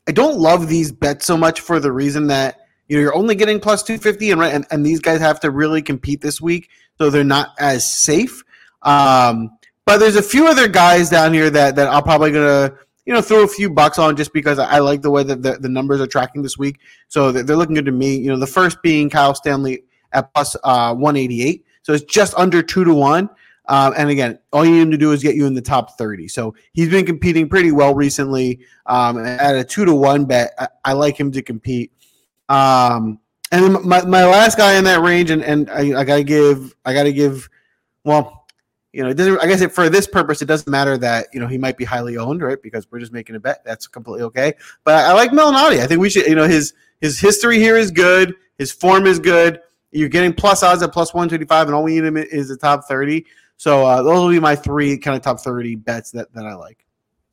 [0.09, 2.57] I don't love these bets so much for the reason that
[2.89, 5.51] you know you're only getting plus 250 and right and, and these guys have to
[5.51, 8.43] really compete this week so they're not as safe.
[8.83, 12.73] Um, but there's a few other guys down here that that i'm probably gonna
[13.05, 15.43] you know throw a few bucks on just because i, I like the way that
[15.43, 16.81] the, the numbers are tracking this week.
[17.09, 18.17] So they're, they're looking good to me.
[18.17, 22.63] You know the first being kyle stanley at plus uh, 188 so it's just under
[22.63, 23.31] two to one
[23.71, 26.27] um, and again, all you need to do is get you in the top 30.
[26.27, 28.67] So he's been competing pretty well recently.
[28.87, 31.93] Um, at a two to one bet, I, I like him to compete.
[32.49, 33.21] Um,
[33.53, 36.93] and my, my last guy in that range, and, and I, I gotta give, I
[36.93, 37.49] gotta give,
[38.03, 38.45] well,
[38.93, 39.39] you know, it doesn't.
[39.41, 41.85] I guess it, for this purpose, it doesn't matter that you know he might be
[41.85, 42.61] highly owned, right?
[42.61, 43.63] Because we're just making a bet.
[43.65, 44.55] That's completely okay.
[44.83, 45.79] But I, I like Molinari.
[45.79, 46.27] I think we should.
[46.27, 48.35] You know, his his history here is good.
[48.59, 49.61] His form is good.
[49.93, 52.49] You're getting plus odds at plus one twenty five, and all we need him is
[52.49, 53.27] the top thirty.
[53.61, 56.55] So uh, those will be my three kind of top thirty bets that, that I
[56.55, 56.87] like.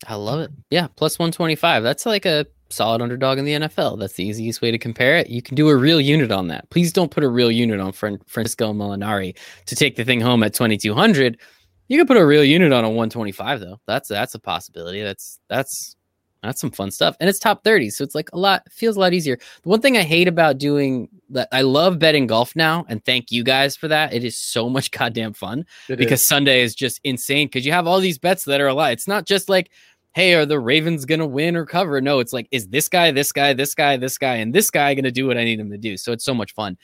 [0.07, 0.51] I love it.
[0.69, 1.83] Yeah, plus 125.
[1.83, 3.97] That's like a solid underdog in the NFL.
[3.97, 5.29] That's the easiest way to compare it.
[5.29, 6.69] You can do a real unit on that.
[6.69, 9.37] Please don't put a real unit on Fran- Francesco Molinari
[9.67, 11.39] to take the thing home at 2200.
[11.87, 13.79] You can put a real unit on a 125 though.
[13.87, 15.01] That's that's a possibility.
[15.01, 15.95] That's that's
[16.43, 17.15] that's some fun stuff.
[17.19, 19.38] And it's top 30, so it's like a lot feels a lot easier.
[19.64, 23.31] The one thing I hate about doing that I love betting golf now, and thank
[23.31, 24.14] you guys for that.
[24.14, 26.27] It is so much goddamn fun It because is.
[26.27, 28.91] Sunday is just insane because you have all these bets that are a lot.
[28.91, 29.72] It's not just like,
[30.14, 32.01] hey, are the Ravens gonna win or cover?
[32.01, 34.93] No, it's like, is this guy, this guy, this guy, this guy, and this guy
[34.93, 35.97] gonna do what I need him to do?
[35.97, 36.77] So it's so much fun.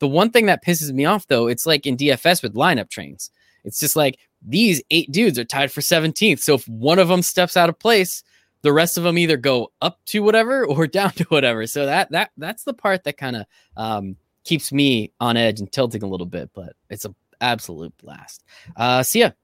[0.00, 3.30] The one thing that pisses me off though, it's like in DFS with lineup trains.
[3.64, 6.40] It's just like these eight dudes are tied for 17th.
[6.40, 8.22] So if one of them steps out of place,
[8.64, 11.66] the rest of them either go up to whatever or down to whatever.
[11.68, 13.46] So that that that's the part that kind of
[13.76, 16.50] um, keeps me on edge and tilting a little bit.
[16.52, 18.42] But it's an absolute blast.
[18.76, 19.36] Uh, Sia,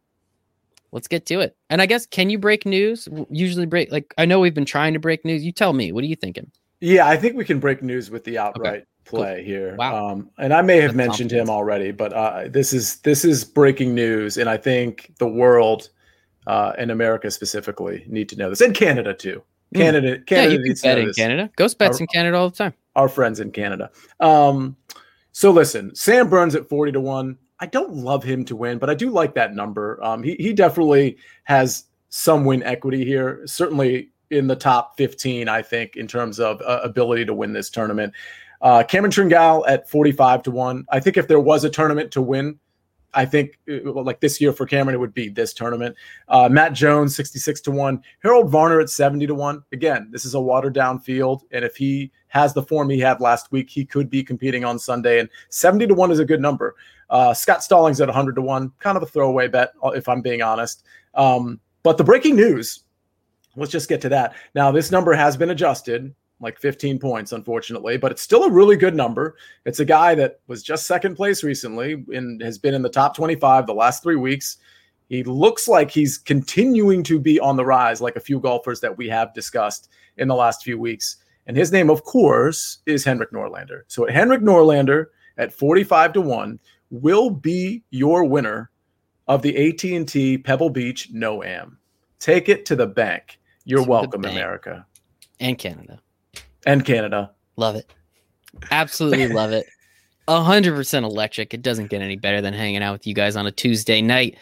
[0.91, 1.57] let's get to it.
[1.69, 3.09] And I guess can you break news?
[3.31, 5.45] Usually break like I know we've been trying to break news.
[5.45, 5.93] You tell me.
[5.93, 6.51] What are you thinking?
[6.81, 9.21] Yeah, I think we can break news with the outright cool.
[9.21, 9.77] play here.
[9.77, 10.09] Wow.
[10.09, 13.45] Um, and I may have That's mentioned him already, but uh, this is this is
[13.45, 15.91] breaking news, and I think the world
[16.47, 19.43] uh, and America specifically need to know this, and Canada too.
[19.75, 21.15] Canada, yeah, Canada you can needs to know bet in.
[21.15, 21.51] Canada.
[21.57, 22.75] Ghost bets Our- in Canada all the time.
[22.97, 23.91] Our friends in Canada.
[24.19, 24.77] Um,
[25.33, 27.39] so listen, Sam Burns at forty to one.
[27.61, 30.03] I don't love him to win, but I do like that number.
[30.03, 33.43] Um, he he definitely has some win equity here.
[33.47, 37.71] Certainly in the top fifteen, I think, in terms of uh, ability to win this
[37.71, 38.13] tournament.
[38.61, 40.85] Uh, Cameron Tringale at forty-five to one.
[40.91, 42.59] I think if there was a tournament to win,
[43.15, 45.97] I think uh, like this year for Cameron, it would be this tournament.
[46.29, 48.03] Uh, Matt Jones, 66 to 1.
[48.23, 49.63] Harold Varner at 70 to 1.
[49.73, 51.43] Again, this is a watered down field.
[51.51, 54.79] And if he has the form he had last week, he could be competing on
[54.79, 55.21] Sunday.
[55.21, 56.77] And 70 to 1 is a good number.
[57.09, 58.73] Uh, Scott Stallings at 100 to 1.
[58.79, 60.85] Kind of a throwaway bet, uh, if I'm being honest.
[61.15, 62.85] Um, but the breaking news,
[63.57, 64.35] let's just get to that.
[64.55, 68.77] Now, this number has been adjusted like 15 points, unfortunately, but it's still a really
[68.77, 69.37] good number.
[69.67, 73.15] It's a guy that was just second place recently and has been in the top
[73.15, 74.57] 25 the last three weeks.
[75.09, 78.97] He looks like he's continuing to be on the rise, like a few golfers that
[78.97, 81.17] we have discussed in the last few weeks.
[81.47, 83.83] And his name, of course, is Henrik Norlander.
[83.89, 85.07] So at Henrik Norlander
[85.37, 86.61] at 45 to 1
[86.91, 88.71] will be your winner
[89.27, 91.79] of the AT&T Pebble Beach No Am.
[92.19, 93.41] Take it to the bank.
[93.65, 94.35] You're welcome, bank.
[94.35, 94.87] America
[95.39, 96.01] And Canada.
[96.67, 97.31] And Canada.
[97.57, 97.91] Love it.
[98.71, 99.67] Absolutely love it.
[100.29, 101.55] A hundred percent electric.
[101.55, 104.37] It doesn't get any better than hanging out with you guys on a Tuesday night.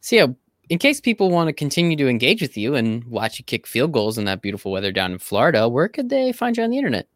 [0.00, 0.26] So yeah,
[0.68, 3.92] in case people want to continue to engage with you and watch you kick field
[3.92, 6.78] goals in that beautiful weather down in Florida, where could they find you on the
[6.78, 7.08] internet?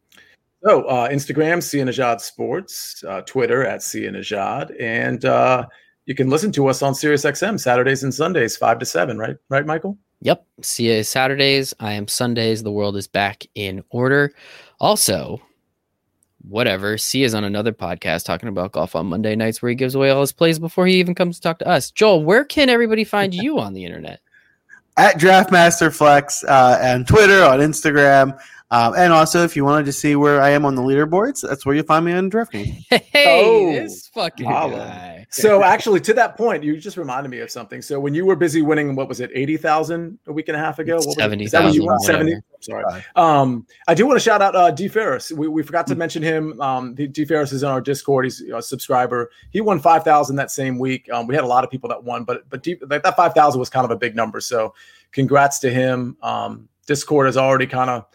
[0.62, 5.66] So uh, Instagram, Cianajad Sports, uh, Twitter at Cianajad, and uh,
[6.04, 9.18] you can listen to us on SiriusXM Saturdays and Sundays, five to seven.
[9.18, 9.96] Right, right, Michael.
[10.22, 10.46] Yep.
[10.62, 11.72] See you Saturdays.
[11.80, 12.62] I am Sundays.
[12.62, 14.32] The world is back in order.
[14.78, 15.40] Also,
[16.46, 16.98] whatever.
[16.98, 20.10] C is on another podcast talking about golf on Monday nights where he gives away
[20.10, 21.90] all his plays before he even comes to talk to us.
[21.90, 24.20] Joel, where can everybody find you on the internet?
[24.98, 28.38] at Draftmaster Flex uh, on Twitter, on Instagram,
[28.70, 31.64] um, and also if you wanted to see where I am on the leaderboards, that's
[31.64, 32.84] where you fill find me on DraftKings.
[32.90, 34.76] Hey, Oh, this fucking holla.
[34.76, 35.19] guy.
[35.30, 37.80] So actually, to that point, you just reminded me of something.
[37.82, 40.60] So when you were busy winning, what was it, eighty thousand a week and a
[40.60, 40.96] half ago?
[40.96, 41.40] What was it?
[41.40, 42.00] Is that 70,000.
[42.00, 42.34] Seventy.
[42.60, 42.84] Sorry.
[43.16, 45.32] Um, I do want to shout out uh, D Ferris.
[45.32, 46.60] We, we forgot to mention him.
[46.60, 48.26] Um, D, D Ferris is in our Discord.
[48.26, 49.30] He's a subscriber.
[49.50, 51.10] He won five thousand that same week.
[51.10, 53.34] Um, we had a lot of people that won, but but D, like that five
[53.34, 54.40] thousand was kind of a big number.
[54.40, 54.74] So
[55.12, 56.16] congrats to him.
[56.22, 58.06] Um, Discord is already kind of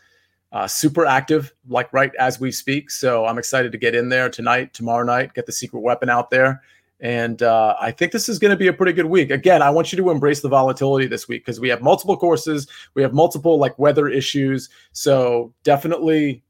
[0.52, 2.90] uh, super active, like right as we speak.
[2.90, 6.30] So I'm excited to get in there tonight, tomorrow night, get the secret weapon out
[6.30, 6.62] there.
[7.02, 9.30] And uh, I think this is going to be a pretty good week.
[9.30, 12.68] Again, I want you to embrace the volatility this week because we have multiple courses,
[12.94, 14.70] we have multiple like weather issues.
[14.94, 16.44] So definitely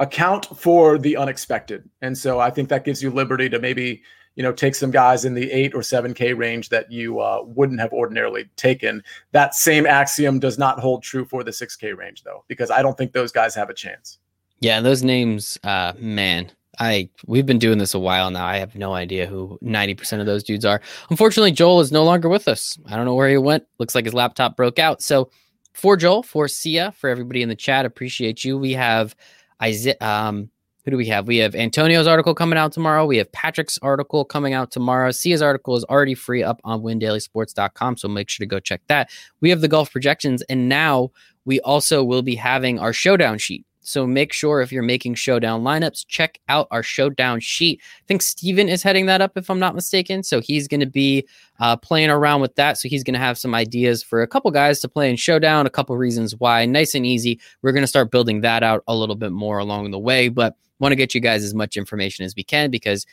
[0.00, 1.88] account for the unexpected.
[2.02, 4.02] And so I think that gives you liberty to maybe
[4.36, 7.42] you know take some guys in the eight or seven K range that you uh,
[7.44, 9.02] wouldn't have ordinarily taken.
[9.32, 12.82] That same axiom does not hold true for the six K range though, because I
[12.82, 14.18] don't think those guys have a chance.
[14.60, 16.50] Yeah, those names, uh, man.
[16.78, 18.46] I we've been doing this a while now.
[18.46, 20.80] I have no idea who 90% of those dudes are.
[21.10, 22.78] Unfortunately, Joel is no longer with us.
[22.86, 23.64] I don't know where he went.
[23.78, 25.02] Looks like his laptop broke out.
[25.02, 25.30] So
[25.72, 28.58] for Joel, for Sia, for everybody in the chat, appreciate you.
[28.58, 29.14] We have
[29.62, 30.50] Isaiah um
[30.84, 31.26] who do we have?
[31.26, 33.06] We have Antonio's article coming out tomorrow.
[33.06, 35.12] We have Patrick's article coming out tomorrow.
[35.12, 39.10] Sia's article is already free up on windailysports.com, so make sure to go check that.
[39.40, 41.10] We have the golf projections, and now
[41.46, 43.64] we also will be having our showdown sheet.
[43.86, 47.80] So make sure if you're making showdown lineups, check out our showdown sheet.
[47.82, 50.22] I think Steven is heading that up, if I'm not mistaken.
[50.22, 51.26] So he's going to be
[51.60, 52.78] uh, playing around with that.
[52.78, 55.66] So he's going to have some ideas for a couple guys to play in showdown,
[55.66, 56.66] a couple reasons why.
[56.66, 57.40] Nice and easy.
[57.62, 60.56] We're going to start building that out a little bit more along the way, but
[60.80, 63.06] want to get you guys as much information as we can because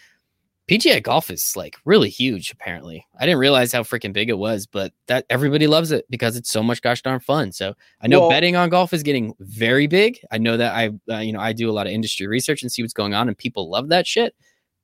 [0.69, 2.51] PGA golf is like really huge.
[2.51, 6.35] Apparently, I didn't realize how freaking big it was, but that everybody loves it because
[6.37, 7.51] it's so much gosh darn fun.
[7.51, 10.19] So I know Well- betting on golf is getting very big.
[10.31, 12.71] I know that I, uh, you know, I do a lot of industry research and
[12.71, 14.33] see what's going on, and people love that shit.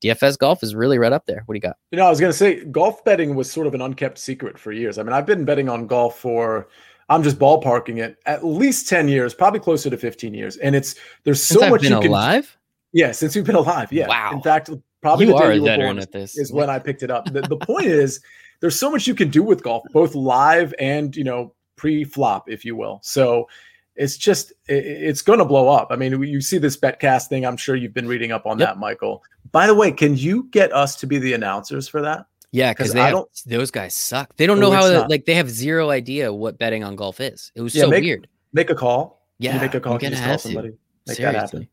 [0.03, 1.41] DFS golf is really right up there.
[1.45, 1.77] What do you got?
[1.91, 4.59] You know, I was going to say golf betting was sort of an unkept secret
[4.59, 4.97] for years.
[4.99, 6.67] I mean, I've been betting on golf for,
[7.09, 10.57] I'm just ballparking it, at least 10 years, probably closer to 15 years.
[10.57, 10.93] And it's,
[11.23, 12.57] there's so Since I've much been you can, alive.
[12.93, 13.91] yeah, since we've been alive.
[13.91, 14.07] Yeah.
[14.07, 14.33] Wow.
[14.33, 14.69] In fact,
[15.01, 16.37] probably You the are a you were born at this.
[16.37, 17.25] is when I picked it up.
[17.31, 18.19] The, the point is,
[18.59, 22.49] there's so much you can do with golf, both live and, you know, pre flop,
[22.49, 22.99] if you will.
[23.03, 23.47] So,
[23.95, 25.87] it's just it- it's going to blow up.
[25.91, 27.45] I mean, you see this betcast thing.
[27.45, 28.67] I'm sure you've been reading up on Yep.
[28.67, 29.23] that, Michael.
[29.51, 32.25] By the way, can you get us to be the announcers for that?
[32.51, 34.35] Yeah, because they I have, don't- those guys suck.
[34.37, 35.09] They don't know how not.
[35.09, 37.51] like they have zero idea what betting on golf is.
[37.55, 38.27] It was Yeah, so make- weird.
[38.53, 39.25] Make a call.
[39.39, 39.97] Yeah, you make a call.
[39.99, 40.39] Can you call to.
[40.39, 40.73] somebody.
[41.07, 41.67] Make that happen.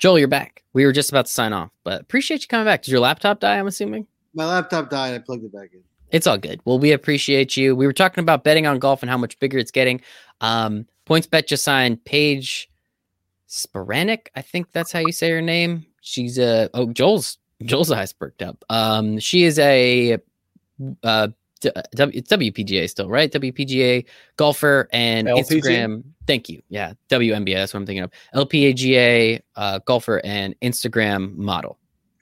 [0.00, 0.64] Joel, you're back.
[0.72, 2.82] We were just about to sign off, but appreciate you coming back.
[2.82, 3.58] Did your laptop die?
[3.58, 4.06] I'm assuming.
[4.34, 5.14] My laptop died.
[5.14, 5.80] I plugged it back in.
[6.10, 6.60] It's all good.
[6.64, 7.76] Well, we appreciate you.
[7.76, 10.00] We were talking about betting on golf and how much bigger it's getting.
[10.40, 12.70] Um, PointsBet just signed Paige
[13.46, 14.28] Spiranac.
[14.34, 15.84] I think that's how you say her name.
[16.00, 18.64] She's a oh Joel's Joel's eyes perked up.
[18.70, 20.18] Um, she is a
[21.02, 21.28] uh
[21.60, 23.30] W, it's WPGA still, right?
[23.30, 24.04] WPGA
[24.36, 25.60] golfer and LPGA?
[25.62, 26.02] Instagram.
[26.26, 26.62] Thank you.
[26.68, 27.54] Yeah, WNBA.
[27.54, 28.10] That's what I'm thinking of.
[28.34, 31.78] LPGA uh, golfer and Instagram model.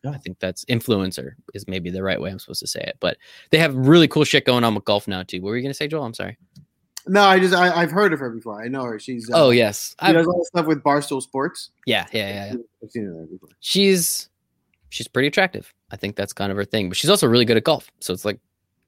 [0.06, 2.96] I think that's influencer is maybe the right way I'm supposed to say it.
[3.00, 3.18] But
[3.50, 5.40] they have really cool shit going on with golf now too.
[5.42, 6.04] What were you gonna say, Joel?
[6.04, 6.38] I'm sorry.
[7.06, 8.62] No, I just I, I've heard of her before.
[8.62, 8.98] I know her.
[8.98, 11.70] She's uh, oh yes, She I, does all the stuff with Barstool Sports.
[11.86, 12.58] yeah, yeah, yeah, yeah.
[12.82, 13.48] I've seen her before.
[13.60, 14.28] She's
[14.90, 15.72] she's pretty attractive.
[15.90, 16.88] I think that's kind of her thing.
[16.88, 18.38] But she's also really good at golf, so it's like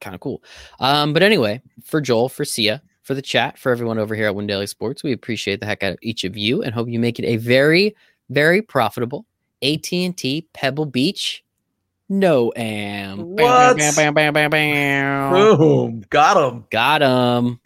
[0.01, 0.43] kind of cool.
[0.79, 4.47] Um, but anyway, for Joel, for Sia, for the chat, for everyone over here at
[4.47, 7.19] Daily Sports, we appreciate the heck out of each of you and hope you make
[7.19, 7.95] it a very,
[8.29, 9.27] very profitable
[9.63, 11.45] AT and T Pebble Beach.
[12.09, 13.21] No am.
[13.21, 13.77] What?
[13.77, 15.33] Bam, bam, bam, bam, bam, bam.
[15.33, 16.05] Boom.
[16.11, 16.65] Got him.
[16.71, 17.61] Got him.